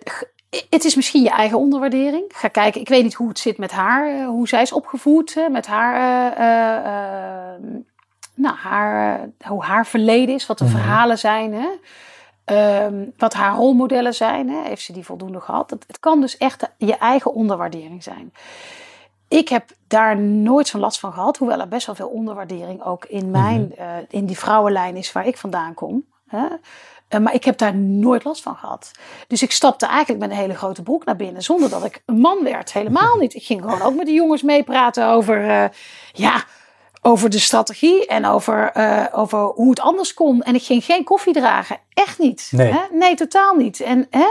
[0.71, 2.25] het is misschien je eigen onderwaardering.
[2.29, 5.67] Ga kijken, ik weet niet hoe het zit met haar, hoe zij is opgevoed, met
[5.67, 7.81] haar, uh, uh,
[8.35, 10.73] nou, haar, hoe haar verleden is, wat de -hmm.
[10.73, 11.69] verhalen zijn, hè?
[12.85, 14.49] Um, wat haar rolmodellen zijn.
[14.49, 14.63] Hè?
[14.63, 15.71] Heeft ze die voldoende gehad?
[15.71, 18.33] Het, het kan dus echt je eigen onderwaardering zijn.
[19.29, 23.05] Ik heb daar nooit zo'n last van gehad, hoewel er best wel veel onderwaardering ook
[23.05, 24.07] in mijn, -hmm.
[24.09, 26.05] in die vrouwenlijn is waar ik vandaan kom.
[26.27, 26.47] Hè?
[27.15, 28.91] Uh, maar ik heb daar nooit last van gehad.
[29.27, 31.43] Dus ik stapte eigenlijk met een hele grote broek naar binnen.
[31.43, 32.73] Zonder dat ik een man werd.
[32.73, 33.35] Helemaal niet.
[33.35, 35.65] Ik ging gewoon ook met de jongens meepraten over, uh,
[36.13, 36.45] ja,
[37.03, 38.07] over de strategie.
[38.07, 40.43] En over, uh, over hoe het anders kon.
[40.43, 41.79] En ik ging geen koffie dragen.
[41.95, 42.49] Echt niet.
[42.51, 42.81] Nee, hè?
[42.91, 43.81] nee totaal niet.
[43.81, 44.27] En, hè?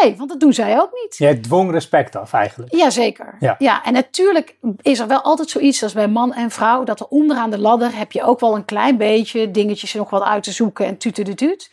[0.00, 1.16] Nee, want dat doen zij ook niet.
[1.16, 2.74] Jij dwong respect af eigenlijk.
[2.74, 3.36] Jazeker.
[3.40, 3.54] Ja.
[3.58, 6.84] ja, en natuurlijk is er wel altijd zoiets als bij man en vrouw.
[6.84, 10.22] Dat er onderaan de ladder heb je ook wel een klein beetje dingetjes nog wat
[10.22, 10.86] uit te zoeken.
[10.86, 11.70] En tuut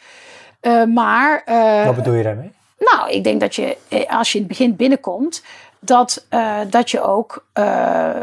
[0.61, 1.43] uh, maar.
[1.47, 2.51] Uh, Wat bedoel je daarmee?
[2.79, 3.77] Nou, ik denk dat je
[4.09, 5.43] als je in het begin binnenkomt,
[5.79, 7.45] dat, uh, dat je ook,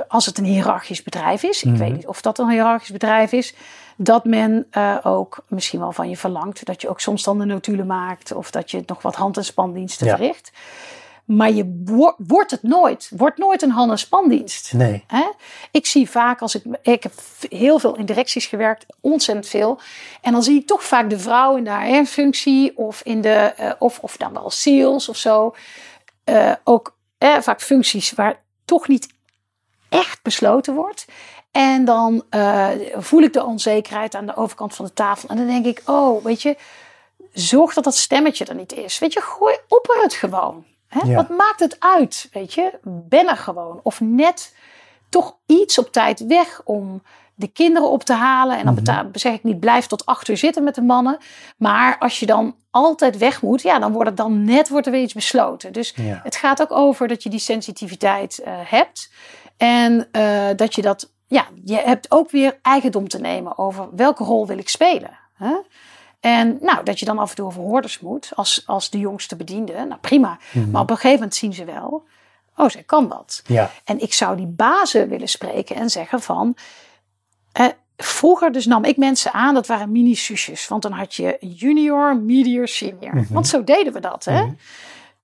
[0.09, 1.75] als het een hiërarchisch bedrijf is, Mhm.
[1.75, 3.55] ik weet niet of dat een hiërarchisch bedrijf is,
[3.97, 4.67] dat men
[5.03, 8.51] ook misschien wel van je verlangt dat je ook soms dan de notulen maakt of
[8.51, 10.17] dat je nog wat hand- en spandiensten Ja.
[10.17, 10.53] verricht.
[11.27, 13.11] Maar je wo- wordt het nooit.
[13.17, 14.73] Wordt nooit een en spandienst.
[14.73, 15.05] Nee.
[15.07, 15.31] Hè?
[15.71, 16.63] Ik zie vaak als ik.
[16.83, 17.13] Ik heb
[17.49, 19.81] heel veel in directies gewerkt, ontzettend veel.
[20.21, 23.29] En dan zie ik toch vaak de vrouw in de HR-functie of in de.
[23.35, 25.55] eh, of, of dan wel sales of zo.
[26.25, 29.09] Eh, ook eh, vaak functies waar toch niet
[29.89, 31.05] echt besloten wordt.
[31.51, 35.29] En dan eh, voel ik de onzekerheid aan de overkant van de tafel.
[35.29, 36.57] En dan denk ik, oh, weet je,
[37.33, 38.99] zorg dat dat stemmetje er niet is.
[38.99, 40.65] Weet je, gooi, opper het gewoon.
[40.99, 41.09] Hè?
[41.09, 41.15] Ja.
[41.15, 42.79] Wat maakt het uit, weet je?
[42.85, 43.81] Ben er gewoon.
[43.83, 44.55] Of net
[45.09, 47.03] toch iets op tijd weg om
[47.35, 48.59] de kinderen op te halen.
[48.59, 49.09] En dan Mhm.
[49.13, 51.19] zeg ik niet, blijf tot acht uur zitten met de mannen.
[51.57, 54.93] Maar als je dan altijd weg moet, ja, dan wordt het dan net wordt er
[54.93, 55.73] weer iets besloten.
[55.73, 56.21] Dus Ja.
[56.23, 59.13] het gaat ook over dat je die sensitiviteit eh, hebt.
[59.57, 64.25] En eh, dat je dat, ja, je hebt ook weer eigendom te nemen over welke
[64.25, 65.19] rol wil ik spelen.
[65.35, 65.55] Hè?
[66.27, 69.37] En nou, dat je dan af en toe over hoorders moet als, als de jongste
[69.37, 69.73] bediende.
[69.73, 70.39] Nou prima.
[70.53, 70.71] Mhm.
[70.71, 72.05] Maar op een gegeven moment zien ze wel,
[72.57, 73.43] oh, zij kan dat.
[73.47, 73.71] Ja.
[73.85, 76.57] En ik zou die bazen willen spreken en zeggen van.
[77.53, 77.67] eh,
[77.97, 80.69] vroeger dus nam ik mensen aan, dat waren mini-susjes.
[80.69, 83.15] Want dan had je junior, medior, senior.
[83.15, 83.33] Mhm.
[83.33, 84.25] Want zo deden we dat.
[84.25, 84.43] Hè?
[84.43, 84.53] Mhm.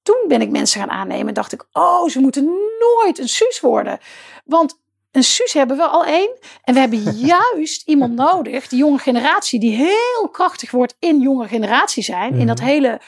[0.03, 2.45] Toen ben ik mensen gaan aannemen en dacht ik, oh, ze moeten
[2.81, 3.99] nooit een sus worden.
[4.45, 4.81] Want
[5.13, 6.31] een sus hebben we al één.
[6.65, 7.03] En we hebben
[7.35, 12.31] juist iemand nodig, die jonge generatie, die heel krachtig wordt in jonge generatie zijn.
[12.31, 12.47] In Mhm.
[12.47, 13.01] dat hele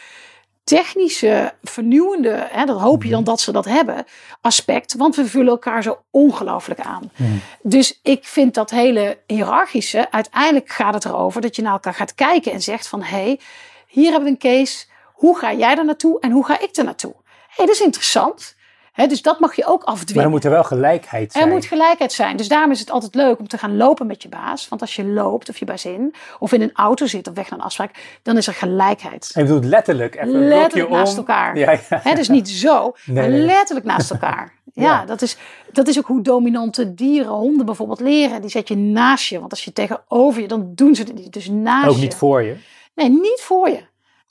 [0.65, 4.05] technische, vernieuwende, hè, dat hoop je dan dat ze dat hebben,
[4.41, 4.95] aspect.
[4.95, 7.11] Want we vullen elkaar zo ongelooflijk aan.
[7.17, 7.31] Mhm.
[7.63, 12.15] Dus ik vind dat hele hiërarchische, uiteindelijk gaat het erover dat je naar elkaar gaat
[12.15, 13.41] kijken en zegt van, hé, hey,
[13.87, 14.87] hier hebben we een case.
[15.13, 17.15] Hoe ga jij er naartoe en hoe ga ik er naartoe?
[17.27, 18.55] Hé, hey, dat is interessant.
[18.95, 20.15] Dus dat mag je ook afdwingen.
[20.15, 21.45] Maar er moet er wel gelijkheid zijn.
[21.45, 22.37] Er moet gelijkheid zijn.
[22.37, 24.69] Dus daarom is het altijd leuk om te gaan lopen met je baas.
[24.69, 27.51] Want als je loopt of je bij zin of in een auto zit of weg
[27.51, 29.31] naar een afspraak, dan is er gelijkheid.
[29.35, 31.19] En je bedoelt letterlijk even letterlijk naast om.
[31.19, 31.59] elkaar.
[31.59, 32.15] Ja, ja.
[32.15, 33.41] dus niet zo, Nee, maar nee.
[33.41, 34.53] letterlijk naast elkaar.
[34.73, 35.05] Ja, Ja.
[35.05, 35.37] Dat, is,
[35.73, 38.41] dat is ook hoe dominante dieren, honden bijvoorbeeld leren.
[38.41, 39.39] Die zet je naast je.
[39.39, 41.33] Want als je tegenover je, dan doen ze het niet.
[41.33, 42.01] Dus naast Ook je.
[42.01, 42.57] niet voor je.
[42.95, 43.81] Nee, niet voor je.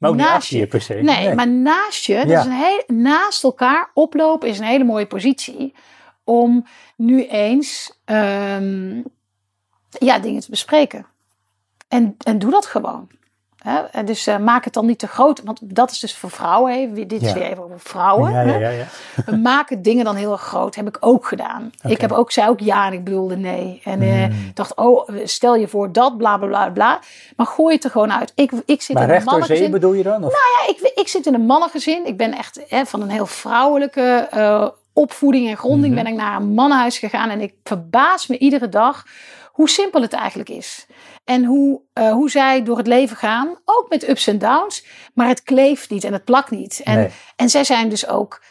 [0.03, 0.93] Maar ook Naast je per se.
[0.93, 2.39] Nee, maar naast je, dat Ja.
[2.39, 5.73] is een heel, naast elkaar oplopen is een hele mooie positie
[6.23, 9.01] om nu eens ehm,
[9.89, 11.05] ja, dingen te bespreken.
[11.87, 13.07] En, en doe dat gewoon.
[13.63, 13.79] Hè?
[13.79, 16.73] En dus eh, maak het dan niet te groot, want dat is dus voor vrouwen.
[16.73, 17.05] Hè?
[17.05, 17.33] Dit is Ja.
[17.33, 18.31] weer even over vrouwen.
[18.31, 18.57] Ja, ja, hè?
[18.57, 18.85] ja, ja.
[19.25, 20.75] We maken dingen dan heel erg groot.
[20.75, 21.71] Heb ik ook gedaan.
[21.87, 23.81] Ik heb ook, zei ook ja en ik bedoelde nee.
[23.83, 24.51] En eh, Hmm.
[24.53, 26.99] dacht, oh, stel je voor dat, bla bla bla bla.
[27.35, 28.31] Maar gooi het er gewoon uit.
[28.35, 29.71] Ik, ik zit Maar in een mannengezin.
[29.71, 30.23] bedoel je dan?
[30.23, 30.31] Of?
[30.31, 32.05] Ja, ik, ik zit in een mannengezin.
[32.05, 36.03] Ik ben echt hè, van een heel vrouwelijke eh, opvoeding en gronding Mhm.
[36.03, 37.29] ben ik naar een mannenhuis gegaan.
[37.29, 39.03] En ik verbaas me iedere dag
[39.51, 40.85] hoe simpel het eigenlijk is.
[41.25, 44.85] En hoe, eh, hoe zij door het leven gaan, ook met ups en downs.
[45.13, 46.81] Maar het kleeft niet en het plakt niet.
[46.83, 47.09] En, Nee.
[47.35, 48.41] en zij zijn dus ook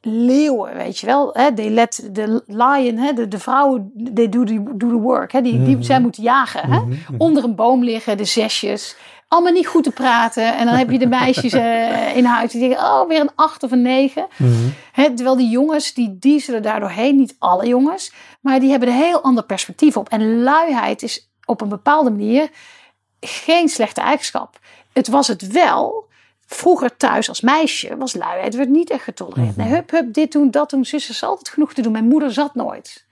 [0.00, 1.30] leeuwen, weet je wel.
[1.32, 1.54] Hè?
[1.54, 3.12] They let the lion, hè?
[3.12, 5.32] De, de vrouwen, they do the, do the work.
[5.32, 5.40] Hè?
[5.42, 5.82] Die, die, Mhm.
[5.84, 6.70] zij moeten jagen.
[6.70, 6.78] Hè?
[6.78, 7.14] Mhm, mhm.
[7.18, 8.96] Onder een boom liggen, de zesjes.
[9.28, 10.56] Allemaal niet goed te praten.
[10.56, 13.62] En dan heb je de meisjes eh, in huis die denken, oh, weer een acht
[13.62, 14.26] of een negen.
[14.92, 17.16] Hè, terwijl die jongens, die dieselen daar doorheen.
[17.16, 18.12] Niet alle jongens.
[18.40, 20.08] Maar die hebben een heel ander perspectief op.
[20.08, 22.50] En luiheid is op een bepaalde manier
[23.20, 24.58] geen slechte eigenschap.
[24.92, 26.08] Het was het wel.
[26.46, 29.56] Vroeger thuis als meisje was luiheid werd niet echt getolereerd.
[29.56, 29.60] Mhm.
[29.66, 30.84] Nee, hup, hup, dit doen, dat doen.
[30.84, 31.92] Zus is altijd genoeg te doen.
[31.92, 33.06] Mijn moeder zat nooit.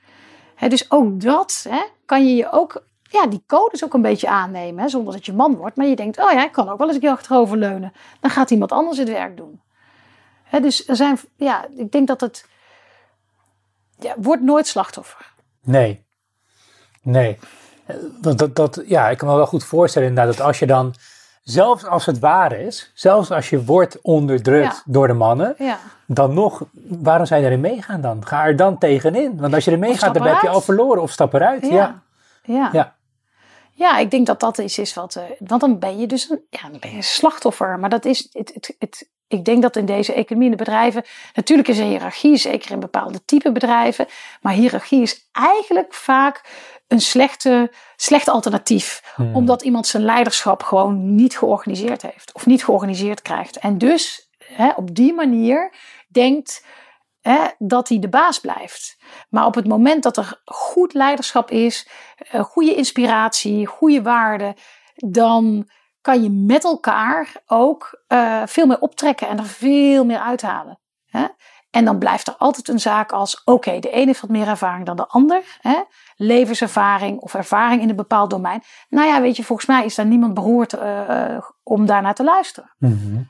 [0.55, 1.67] Hè, dus ook dat
[2.05, 4.91] kan je je ook, ja, die codes ook een beetje aannemen.
[4.91, 5.77] Zonder dat je man wordt.
[5.77, 7.93] Maar je denkt, oh ja, ik kan ook wel eens een keer achterover leunen.
[8.21, 9.61] Dan gaat iemand anders het werk doen.
[10.61, 12.47] Dus er zijn, ja, ik denk dat het,
[13.99, 15.33] ja, wordt nooit slachtoffer.
[15.63, 16.07] Nee.
[17.03, 17.39] Nee.
[18.23, 20.95] Want dat, dat, ja, ik kan me wel goed voorstellen inderdaad dat als je dan,
[21.43, 24.83] zelfs als het waar is, zelfs als je wordt onderdrukt Ja.
[24.85, 28.27] door de mannen, Ja, dan nog, waarom zou je erin meegaan dan?
[28.27, 29.41] Ga er dan tegenin.
[29.41, 31.67] Want als je er mee Of gaat, dan heb je al verloren of stap eruit.
[31.69, 32.03] Ja.
[32.43, 32.97] ja, ja.
[33.73, 33.99] Ja.
[33.99, 35.17] Ik denk dat dat iets is wat.
[35.17, 37.79] eh, want dan ben je dus een, ja, dan ben je een slachtoffer.
[37.79, 38.29] Maar dat is.
[38.33, 41.05] Het, het, het, ik denk dat in deze economie, in de bedrijven.
[41.35, 44.07] Natuurlijk is er hiërarchie, zeker in bepaalde type bedrijven.
[44.43, 46.41] Maar hiërarchie is eigenlijk vaak
[46.89, 49.13] een slechte, slecht alternatief.
[49.15, 49.35] Hmm.
[49.35, 52.35] Omdat iemand zijn leiderschap gewoon niet georganiseerd heeft.
[52.35, 53.57] Of niet georganiseerd krijgt.
[53.57, 55.73] En dus hè, op die manier
[56.09, 56.65] denkt
[57.21, 58.97] hè, dat hij de baas blijft.
[59.29, 64.55] Maar op het moment dat er goed leiderschap is, eh, goede inspiratie, goede waarden,
[64.95, 65.69] dan
[66.01, 70.79] kan je met elkaar ook eh, veel meer optrekken en er veel meer uithalen.
[71.07, 71.27] Hè?
[71.71, 74.87] En dan blijft er altijd een zaak als: oké, de ene heeft wat meer ervaring
[74.87, 75.43] dan de ander.
[75.61, 75.77] Hè?
[76.17, 78.63] Levenservaring of ervaring in een bepaald domein.
[78.89, 82.75] Nou ja, weet je, volgens mij is daar niemand beroerd eh, om daarnaar te luisteren.
[82.79, 83.23] Mhm.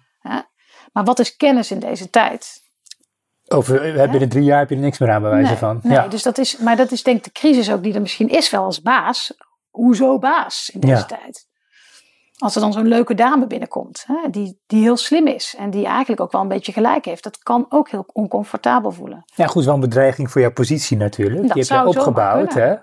[0.92, 2.62] Maar wat is kennis in deze tijd?
[3.48, 5.80] Over, binnen drie jaar heb je er niks meer aan bij wijze nee, van.
[5.82, 6.08] nee, ja.
[6.08, 8.50] dus dat is, maar dat is denk ik de crisis ook die er misschien is
[8.50, 9.34] wel als baas.
[9.70, 11.04] Hoezo baas in deze Ja.
[11.04, 11.47] tijd?
[12.38, 15.86] Als er dan zo'n leuke dame binnenkomt, hè, die, die heel slim is en die
[15.86, 19.24] eigenlijk ook wel een beetje gelijk heeft, dat kan ook heel oncomfortabel voelen.
[19.34, 21.42] ja, goed, wel een bedreiging voor jouw positie natuurlijk.
[21.42, 22.52] Dat Die heb je opgebouwd.
[22.54, 22.74] Hè?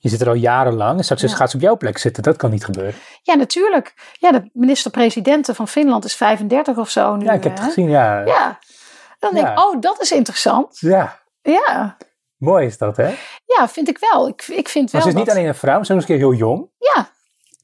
[0.00, 0.98] Je zit er al jarenlang.
[0.98, 1.28] En straks Ja.
[1.28, 2.22] gaat ze op jouw plek zitten.
[2.22, 2.94] Dat kan niet gebeuren.
[3.22, 3.94] Ja, natuurlijk.
[4.18, 7.24] Ja, de minister-president van Finland is 35 of zo nu.
[7.24, 7.66] Ja, ik heb het hè.
[7.66, 7.88] gezien.
[7.88, 8.26] Ja, ja.
[8.26, 8.58] Ja,
[9.18, 9.64] dan denk ik, Ja.
[9.68, 10.78] oh, dat is interessant.
[10.80, 11.18] Ja,
[12.36, 13.14] mooi is dat, hè?
[13.44, 14.28] ja vind ik wel.
[14.28, 16.06] Ik, ik vind wel Maar ze is niet alleen een vrouw, ze is ook een
[16.06, 16.70] keer heel jong.
[16.78, 17.08] Ja,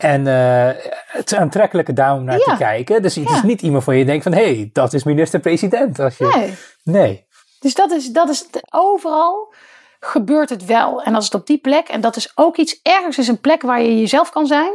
[0.05, 2.45] En eh, het is aantrekkelijke dame om naar Ja.
[2.45, 3.03] te kijken.
[3.03, 4.33] Dus het is niet iemand van je denkt van...
[4.33, 5.99] hé, hey, dat is minister-president.
[5.99, 6.33] Als je...
[6.35, 6.55] nee.
[7.03, 7.27] nee.
[7.61, 9.53] Dus dat is, dat is overal
[10.01, 11.03] gebeurt het wel.
[11.03, 13.63] En als het op die plek, en dat is ook iets, ergens is een plek
[13.63, 14.73] waar je jezelf kan zijn.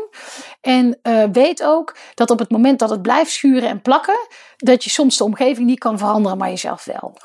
[0.62, 4.28] En eh, weet ook dat op het moment dat het blijft schuren en plakken,
[4.58, 7.18] dat je soms de omgeving niet kan veranderen, maar jezelf wel.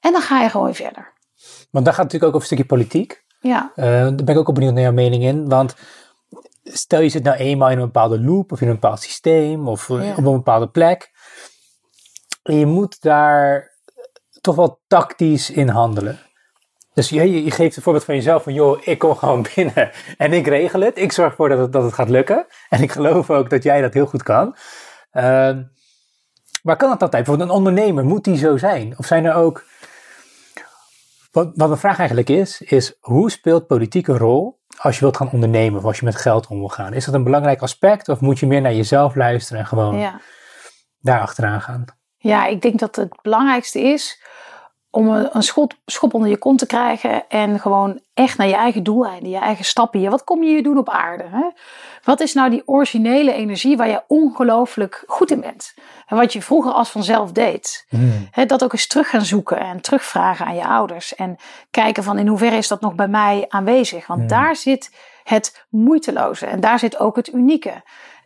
[0.00, 1.12] En dan ga je gewoon verder.
[1.70, 3.22] Want daar gaat het natuurlijk ook over een stukje politiek.
[3.40, 5.48] Ja, Eh, daar ben ik ook wel benieuwd naar jouw mening in.
[5.48, 5.74] Want
[6.64, 9.90] stel je zit nou eenmaal in een bepaalde loop of in een bepaald systeem of
[9.90, 10.10] eh, Ja.
[10.10, 11.10] op een bepaalde plek.
[12.42, 13.70] En je moet daar
[14.40, 16.18] toch wel tactisch in handelen.
[16.94, 20.32] Dus je, je geeft een voorbeeld van jezelf van joh, ik kom gewoon binnen en
[20.32, 20.98] ik regel het.
[20.98, 22.46] Ik zorg ervoor dat het, dat het gaat lukken.
[22.68, 24.56] En ik geloof ook dat jij dat heel goed kan.
[25.10, 25.62] Ehm,
[26.62, 27.24] maar kan het altijd?
[27.24, 28.94] Bijvoorbeeld een ondernemer, moet die zo zijn?
[28.98, 29.64] Of zijn er ook...
[31.32, 35.16] Wat, wat mijn vraag eigenlijk is, is hoe speelt politiek een rol als je wilt
[35.16, 36.92] gaan ondernemen of als je met geld om wil gaan?
[36.92, 40.20] Is dat een belangrijk aspect of moet je meer naar jezelf luisteren en gewoon ja.
[40.98, 41.84] daar achteraan gaan?
[42.16, 44.22] ja, ik denk dat het belangrijkste is
[44.94, 48.82] om een, schot, schop onder je kont te krijgen en gewoon echt naar je eigen
[48.82, 50.10] doeleinden, je eigen stappen hier.
[50.10, 51.24] Wat kom je hier doen op aarde?
[51.30, 51.50] Hè?
[52.04, 55.74] Wat is nou die originele energie waar je ongelooflijk goed in bent?
[56.06, 57.86] En wat je vroeger als vanzelf deed.
[57.88, 58.28] Hmm.
[58.30, 61.14] Hè, dat ook eens terug gaan zoeken en terugvragen aan je ouders.
[61.14, 61.36] En
[61.70, 64.06] kijken van in hoeverre is dat nog bij mij aanwezig?
[64.06, 64.28] Want Hmm.
[64.28, 64.90] daar zit
[65.24, 67.82] het moeiteloze en daar zit ook het unieke.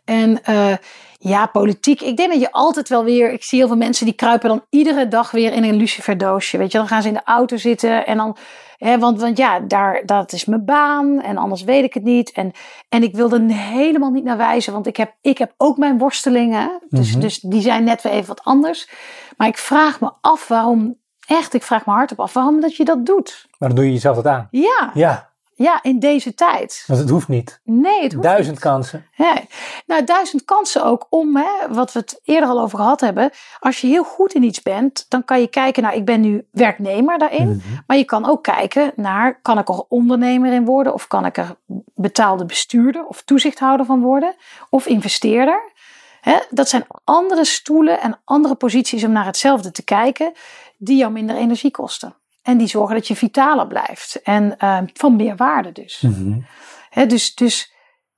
[0.07, 0.73] En eh,
[1.19, 2.01] ja, politiek.
[2.01, 3.31] Ik denk dat je altijd wel weer.
[3.31, 6.57] Ik zie heel veel mensen die kruipen dan iedere dag weer in een luciferdoosje.
[6.57, 8.37] Weet je, dan gaan ze in de auto zitten en dan.
[8.77, 12.31] Hè, want, want ja, daar, dat is mijn baan en anders weet ik het niet.
[12.31, 12.51] En,
[12.89, 15.97] en ik wil er helemaal niet naar wijzen, want ik heb, ik heb ook mijn
[15.97, 16.79] worstelingen.
[16.89, 17.19] Dus, Mhm.
[17.19, 18.89] dus die zijn net weer even wat anders.
[19.37, 20.97] Maar ik vraag me af waarom.
[21.27, 23.45] Echt, ik vraag me hardop af waarom dat je dat doet.
[23.57, 24.47] Maar dan doe je jezelf dat aan.
[24.51, 25.26] Ja, Ja,
[25.57, 26.83] ja in deze tijd.
[26.87, 27.59] want het hoeft niet.
[27.63, 28.63] Nee, het hoeft Duizend niet.
[28.63, 29.05] kansen.
[29.15, 29.37] Ja,
[29.85, 33.29] nou, duizend kansen ook om, hè, wat we het eerder al over gehad hebben.
[33.59, 36.47] Als je heel goed in iets bent, dan kan je kijken, nou, ik ben nu
[36.51, 37.47] werknemer daarin.
[37.47, 37.59] Mhm.
[37.87, 40.93] Maar je kan ook kijken naar, kan ik er ondernemer in worden?
[40.93, 41.55] Of kan ik er
[41.95, 44.35] betaalde bestuurder of toezichthouder van worden?
[44.69, 45.71] Of investeerder?
[46.21, 50.33] Hè, dat zijn andere stoelen en andere posities om naar hetzelfde te kijken,
[50.77, 52.15] die jou minder energie kosten.
[52.47, 54.21] En die zorgen dat je vitaler blijft.
[54.21, 56.03] En eh, van meer waarde dus.
[56.89, 57.73] Hè, dus, dus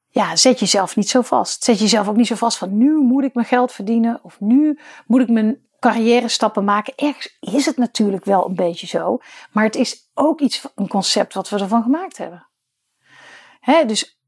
[0.07, 1.63] ja, zet jezelf niet zo vast.
[1.63, 4.19] Zet jezelf ook niet zo vast van nu moet ik mijn geld verdienen.
[4.23, 6.93] Of nu moet ik mijn carrière stappen maken.
[6.95, 9.17] Ergens is het natuurlijk wel een beetje zo.
[9.51, 12.47] Maar het is ook iets, een concept wat we ervan gemaakt hebben.
[13.59, 14.19] Hè, dus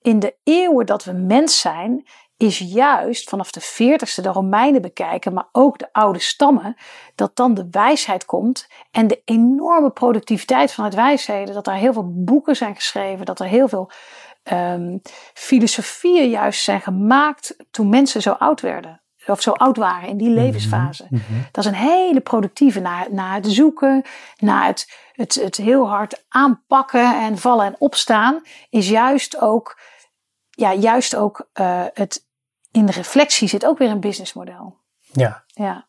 [0.00, 2.06] in de eeuwen dat we mens zijn,
[2.36, 6.76] is juist vanaf de 40ste de Romeinen bekijken, maar ook de oude stammen,
[7.14, 11.92] dat dan de wijsheid komt en de enorme productiviteit van het wijsheden, dat er heel
[11.92, 13.90] veel boeken zijn geschreven, dat er heel veel
[14.42, 14.98] ehm,
[15.34, 19.00] filosofieën juist zijn gemaakt toen mensen zo oud werden.
[19.26, 21.06] Of zo oud waren in die levensfase.
[21.10, 21.22] Mhm.
[21.52, 24.04] Dat is een hele productieve naar, naar het zoeken,
[24.36, 28.42] naar het, het, het heel hard aanpakken en vallen en opstaan.
[28.70, 29.80] Is juist ook,
[30.50, 32.25] ja, juist ook eh, het,
[32.76, 34.78] in de reflectie zit ook weer een businessmodel.
[35.00, 35.88] Ja, Ja.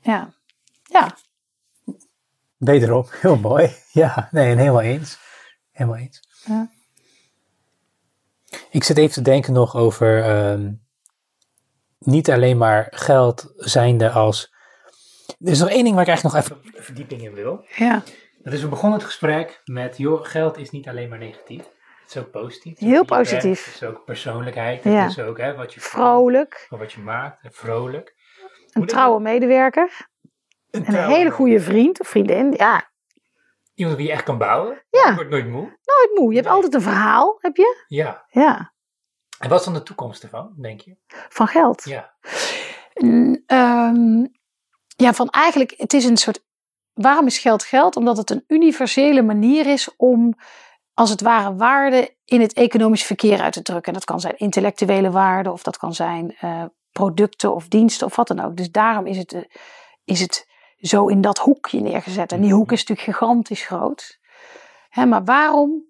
[0.00, 0.34] Ja.
[0.82, 1.16] Ja.
[2.56, 3.06] wederom.
[3.10, 3.72] Heel mooi.
[3.92, 5.18] Ja, nee, en helemaal eens.
[5.70, 6.22] Helemaal eens.
[6.44, 6.70] Ja.
[8.70, 10.72] Ik zit even te denken nog over ehm,
[11.98, 14.52] niet alleen maar geld zijnde als...
[15.40, 17.66] Er is nog één ding waar ik eigenlijk nog even verdieping in wil.
[17.76, 18.02] ja.
[18.42, 21.62] Dat is, we begonnen het gesprek met, joh, geld is niet alleen maar negatief.
[22.04, 22.78] Het is ook positief.
[22.78, 23.42] Heel positief.
[23.42, 24.84] bent, Het is ook persoonlijkheid.
[24.84, 24.90] Ja.
[24.90, 26.66] Het is ook hè, wat je Vrolijk.
[26.68, 27.38] Wat je maakt.
[27.56, 28.14] Vrolijk.
[28.70, 30.08] Een Moet trouwe medewerker.
[30.70, 32.52] Een, Een hele goede vriend of vriendin.
[32.56, 32.92] Ja.
[33.74, 34.84] Iemand die je echt kan bouwen.
[34.90, 35.08] Ja.
[35.08, 35.60] Je wordt nooit moe.
[35.62, 36.28] Nooit moe.
[36.28, 36.54] Je hebt Nee.
[36.54, 37.84] altijd een verhaal, heb je?
[37.88, 38.24] Ja.
[38.28, 38.72] Ja.
[39.38, 40.96] En wat is dan de toekomst ervan, denk je?
[41.28, 41.84] Van geld.
[41.84, 42.14] Ja.
[43.46, 44.26] Ehm,
[44.96, 46.44] ja, van eigenlijk, het is een soort.
[46.92, 47.96] Waarom is geld geld?
[47.96, 50.34] Omdat het een universele manier is om,
[50.94, 53.92] als het ware, waarde in het economisch verkeer uit te drukken.
[53.92, 58.16] En dat kan zijn intellectuele waarde, of dat kan zijn eh, producten of diensten, of
[58.16, 58.56] wat dan ook.
[58.56, 59.42] Dus daarom is het, eh,
[60.04, 62.32] is het zo in dat hoekje neergezet.
[62.32, 64.18] En die hoek is natuurlijk gigantisch groot.
[64.88, 65.84] Hè, maar waarom?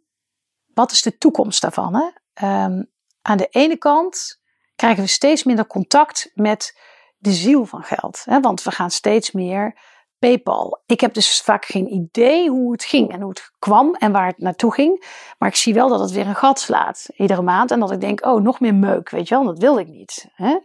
[0.75, 1.95] Wat is de toekomst daarvan?
[1.95, 2.11] Hè?
[2.35, 2.83] Ehm,
[3.23, 4.41] aan de ene kant
[4.77, 6.81] krijgen we steeds minder contact met
[7.17, 8.23] de ziel van geld.
[8.25, 8.41] Hè?
[8.41, 9.79] Want we gaan steeds meer
[10.25, 10.83] PayPal.
[10.87, 14.27] Ik heb dus vaak geen idee hoe het ging en hoe het kwam en waar
[14.27, 15.07] het naartoe ging.
[15.39, 17.71] Maar ik zie wel dat het weer een gat slaat iedere maand.
[17.71, 19.45] En dat ik denk, oh, nog meer meuk, weet je wel.
[19.45, 20.29] Dat wil ik niet.
[20.35, 20.59] Hè?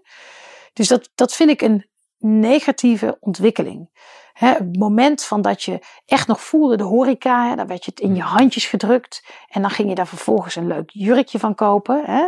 [0.74, 3.90] Dus dat, dat vind ik een negatieve ontwikkeling.
[4.34, 7.92] Hè, het moment van dat je echt nog voelde de horeca, hè, dan werd je
[7.92, 9.24] het in je handjes gedrukt.
[9.48, 12.04] En dan ging je daar vervolgens een leuk jurkje van kopen.
[12.06, 12.28] Hè.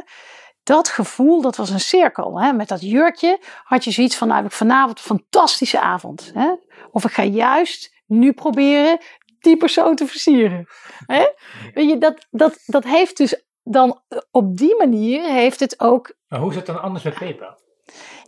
[0.63, 2.41] Dat gevoel, dat was een cirkel.
[2.41, 2.53] Hè.
[2.53, 6.32] Met dat jurkje had je zoiets van, nou heb ik vanavond een fantastische avond.
[6.34, 6.53] Hè.
[6.91, 8.99] Of ik ga juist nu proberen
[9.39, 10.67] die persoon te versieren.
[11.05, 11.27] Hè.
[11.73, 14.01] Weet je, dat, dat, dat heeft dus dan
[14.31, 17.59] op die manier heeft het ook Maar hoe is het dan anders met PayPal?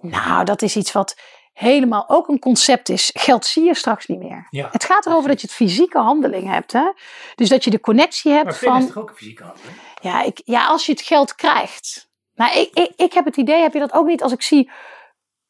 [0.01, 1.15] nou, dat is iets wat
[1.53, 3.09] helemaal ook een concept is.
[3.13, 4.47] Geld zie je straks niet meer.
[4.49, 4.69] Ja.
[4.71, 6.71] Het gaat erover dat je het fysieke handeling hebt.
[6.71, 6.91] Hè?
[7.35, 8.93] Dus dat je de connectie hebt Maar PayPal is van.
[8.93, 9.77] toch ook een fysieke handeling?
[10.01, 12.09] Ja, ik, ja, als je het geld krijgt.
[12.33, 14.71] Maar ik, ik, ik heb het idee, heb je dat ook niet als ik zie.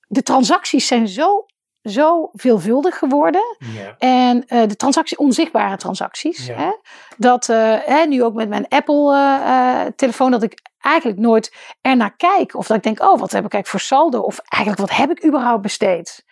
[0.08, 1.46] De transacties zijn zo,
[1.84, 3.58] zo veelvuldig geworden.
[3.58, 3.96] Ja.
[3.98, 6.46] En eh, de transactie, onzichtbare transacties.
[6.46, 6.56] Ja.
[6.56, 6.72] Hè?
[7.18, 12.56] Dat eh, hè, nu ook met mijn Apple-telefoon, dat ik eigenlijk nooit ernaar kijk.
[12.56, 14.20] Of dat ik denk, oh, wat heb ik eigenlijk voor saldo?
[14.20, 16.26] Of eigenlijk, wat heb ik überhaupt besteed?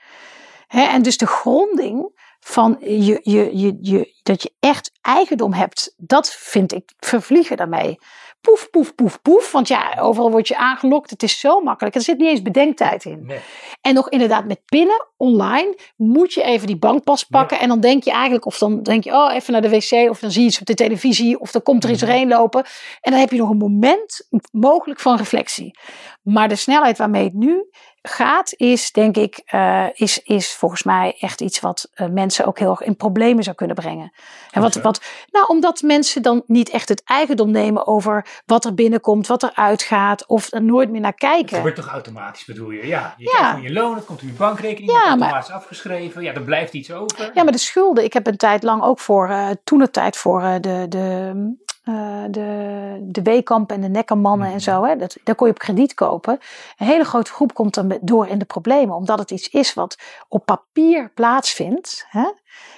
[0.67, 0.81] Hè?
[0.81, 6.31] En dus de gronding van je, je, je, je, dat je echt eigendom hebt, dat
[6.31, 7.99] vind ik vervliegen daarmee.
[8.41, 9.51] Poef, poef, poef, poef.
[9.51, 11.09] Want ja, overal word je aangelokt.
[11.09, 11.95] Het is zo makkelijk.
[11.95, 13.25] Er zit niet eens bedenktijd in.
[13.25, 13.39] Nee.
[13.81, 17.59] En nog inderdaad met pinnen, online, moet je even die bankpas pakken.
[17.59, 20.09] En dan denk je eigenlijk, of dan denk je, oh, even naar de wc.
[20.09, 21.39] Of dan zie je iets op de televisie.
[21.39, 22.63] Of dan komt er iets doorheen lopen.
[23.01, 25.77] En dan heb je nog een moment mogelijk van reflectie.
[26.21, 27.69] Maar de snelheid waarmee het nu
[28.01, 32.59] gaat, is denk ik, eh, is, is volgens mij echt iets wat eh, mensen ook
[32.59, 34.11] heel erg in problemen zou kunnen brengen.
[34.51, 35.01] En wat, wat,
[35.31, 39.51] nou, omdat mensen dan niet echt het eigendom nemen over wat er binnenkomt, wat er
[39.55, 41.55] uitgaat, of er nooit meer naar Het kijken.
[41.55, 42.87] gebeurt toch automatisch, bedoel je?
[42.87, 43.29] Ja, je Ja.
[43.31, 46.23] krijgt gewoon je loon, het komt op je bankrekening, Ja, het wordt maar- automatisch afgeschreven.
[46.23, 47.31] Ja, er blijft iets over.
[47.33, 48.03] Ja, maar de schulden.
[48.03, 51.31] Ik heb een tijd lang ook voor, eh toen de tijd voor de, de,
[51.83, 54.55] eh, de, de Weekamp en de Nekkermannen Mhm.
[54.55, 54.83] en zo.
[54.83, 56.39] Hè, dat, daar kon je op krediet kopen.
[56.77, 58.95] Een hele grote groep komt dan door in de problemen.
[58.95, 59.97] Omdat het iets is wat
[60.27, 62.05] op papier plaatsvindt.
[62.09, 62.31] Hè,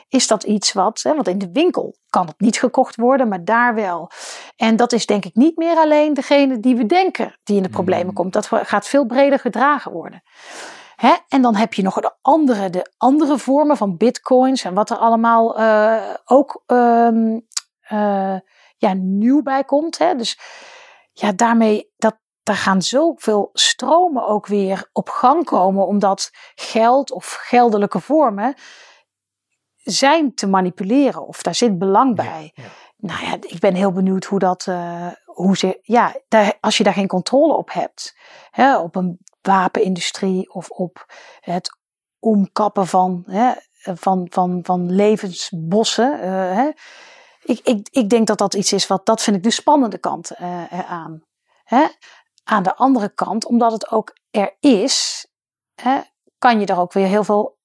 [0.09, 3.43] is dat iets wat, hè, want in de winkel kan het niet gekocht worden, maar
[3.43, 4.09] daar wel.
[4.55, 7.69] En dat is denk ik niet meer alleen degene die we denken die in de
[7.69, 8.15] problemen Mhm.
[8.15, 8.34] komt.
[8.34, 10.23] Dat gaat veel breder gedragen worden.
[10.95, 11.13] Hè?
[11.30, 14.97] En dan heb je nog de andere, de andere vormen van bitcoins en wat er
[14.97, 17.39] allemaal eh, ook ehm,
[17.81, 18.35] eh,
[18.84, 19.97] ja, nieuw bij komt.
[19.97, 20.15] Hè?
[20.15, 20.39] Dus
[21.11, 27.38] ja, daarmee, dat, daar gaan zoveel stromen ook weer op gang komen, omdat geld of
[27.41, 28.55] geldelijke vormen
[29.76, 32.51] zijn te manipuleren of daar zit belang bij.
[32.55, 32.69] Ja, ja.
[32.97, 36.84] Nou ja, ik ben heel benieuwd hoe dat, eh, hoe ze, ja, daar, als je
[36.84, 38.18] daar geen controle op hebt,
[38.51, 41.05] hè, op een wapenindustrie of op
[41.39, 41.77] het
[42.19, 43.51] omkappen van, hè,
[43.84, 46.22] van, van, van levensbossen.
[46.22, 46.69] eh, hè.
[47.44, 50.32] Ik, ik, ik denk dat dat iets is wat, dat vind ik de spannende kant
[50.32, 51.24] eh, eraan.
[51.64, 51.86] Hè.
[52.44, 55.28] Aan de andere kant, omdat het ook er is,
[55.82, 55.99] hè,
[56.38, 57.57] kan je er ook weer heel veel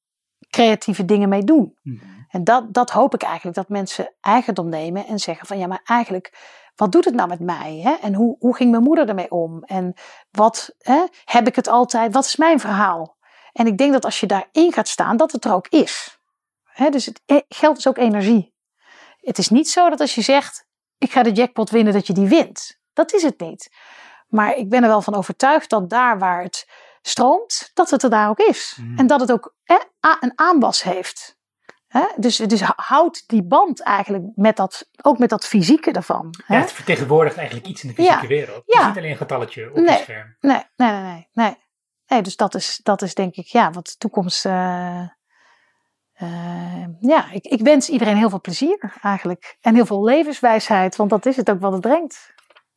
[0.51, 1.79] creatieve dingen mee doen.
[1.83, 2.05] Mhm.
[2.29, 5.81] En dat, dat hoop ik eigenlijk, dat mensen eigendom nemen en zeggen van ja, maar
[5.85, 6.33] eigenlijk,
[6.75, 7.81] wat doet het nou met mij?
[7.83, 7.93] Hè?
[7.93, 9.63] En hoe, hoe ging mijn moeder ermee om?
[9.63, 9.95] En
[10.31, 12.13] wat hè, heb ik het altijd?
[12.13, 13.17] Wat is mijn verhaal?
[13.53, 16.19] En ik denk dat als je daarin gaat staan, dat het er ook is.
[16.65, 16.91] Hè?
[16.91, 18.55] Dus het, eh, geld is ook energie.
[19.29, 20.67] Het is niet zo dat als je zegt,
[20.99, 22.79] ik ga de jackpot winnen, dat je die wint.
[22.93, 23.71] Dat is het niet.
[24.29, 26.69] Maar ik ben er wel van overtuigd dat daar waar het
[27.03, 28.79] stroomt, dat het er daar ook is.
[28.81, 28.99] Mhm.
[28.99, 29.77] En dat het ook hè,
[30.21, 31.37] een aanwas heeft.
[31.87, 32.05] Hè?
[32.17, 36.35] Dus, dus houd die band eigenlijk met dat, ook met dat fysieke ervan.
[36.47, 36.55] Hè?
[36.55, 38.27] Ja, het vertegenwoordigt eigenlijk iets in de fysieke Ja.
[38.29, 38.63] wereld.
[38.67, 39.97] Het is niet alleen een getalletje op Nee.
[39.97, 40.37] je scherm.
[40.41, 41.29] Nee, nee, nee, nee.
[41.33, 41.57] nee.
[42.07, 44.45] nee dus dat is, dat is denk ik, ja, wat de toekomst.
[44.47, 45.03] eh,
[46.19, 49.57] eh, ja, ik, ik wens iedereen heel veel plezier eigenlijk.
[49.61, 52.35] En heel veel levenswijsheid, want dat is het ook wat het brengt.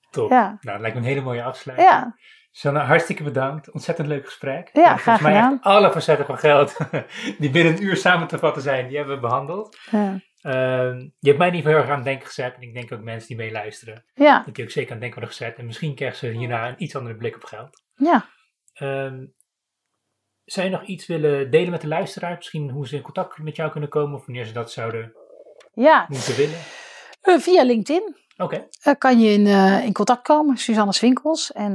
[0.10, 0.30] Top.
[0.30, 0.42] Ja.
[0.46, 1.90] Nou, dat lijkt me een hele mooie afsluiting.
[1.90, 2.16] Ja,
[2.52, 3.72] Sanne, hartstikke bedankt.
[3.72, 4.70] Ontzettend leuk gesprek.
[4.74, 5.54] Ja, En volgens graag mij gedaan.
[5.54, 6.78] echt alle facetten van geld
[7.40, 9.78] die binnen een uur samen te vatten zijn, die hebben we behandeld.
[9.92, 12.56] ja, Ehm, je hebt mij niet heel erg aan het denken gezet.
[12.56, 15.20] En ik denk ook mensen die meeluisteren, ja, dat die ook zeker aan het denken
[15.20, 15.58] worden gezet.
[15.58, 17.84] En misschien krijgen ze hierna een iets andere blik op geld.
[17.96, 18.26] ja.
[18.74, 19.26] Ehm,
[20.46, 22.36] zou je nog iets willen delen met de luisteraar?
[22.36, 25.14] Misschien hoe ze in contact met jou kunnen komen of wanneer ze dat zouden
[25.74, 26.06] ja.
[26.10, 26.58] moeten willen?
[27.22, 31.52] Eh, via LinkedIn Oké, eh, kan je in, eh, in contact komen, Suzanne Swinkels.
[31.52, 31.74] En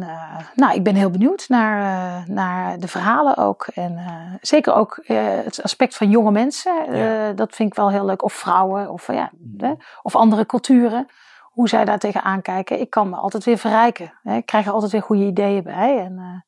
[0.55, 3.66] nou, ik ben heel benieuwd naar, naar de verhalen ook.
[3.74, 3.98] En
[4.40, 6.97] zeker ook het aspect van jonge mensen.
[6.97, 7.32] Ja.
[7.32, 8.22] dat vind ik wel heel leuk.
[8.22, 9.72] Of vrouwen, of, ja, hè,
[10.02, 11.06] of andere culturen.
[11.43, 12.80] Hoe zij daar tegenaan kijken.
[12.80, 14.12] Ik kan me altijd weer verrijken.
[14.22, 14.36] Hè.
[14.36, 15.98] Ik krijg er altijd weer goede ideeën bij.
[15.98, 16.44] En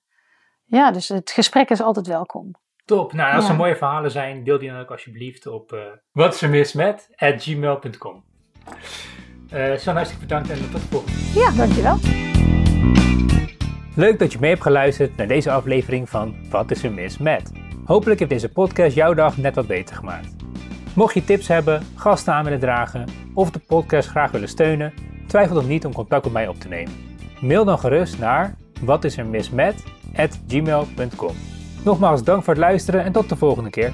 [0.69, 2.51] ja, dus het gesprek is altijd welkom.
[2.85, 3.13] top.
[3.13, 3.51] Nou, als Ja.
[3.51, 5.81] er mooie verhalen zijn, deel die dan ook alsjeblieft op uh,
[6.13, 8.25] wat is er mis met at gmail.com.
[9.55, 11.41] Uh, Sanne, hartstikke bedankt en tot de volgende.
[11.41, 11.97] Ja, dankjewel.
[13.95, 17.53] Leuk dat je mee hebt geluisterd naar deze aflevering van Wat is er mis met?
[17.85, 20.35] Hopelijk heeft deze podcast jouw dag net wat beter gemaakt.
[20.95, 23.05] Mocht je tips hebben, gasten aan willen dragen
[23.35, 24.95] of de podcast graag willen steunen,
[25.27, 26.93] twijfel dan niet om contact met mij op te nemen.
[27.41, 28.55] Mail dan gerust naar
[30.19, 31.35] watisermismet@gmail.com.
[31.85, 33.93] Nogmaals dank voor het luisteren en tot de volgende keer.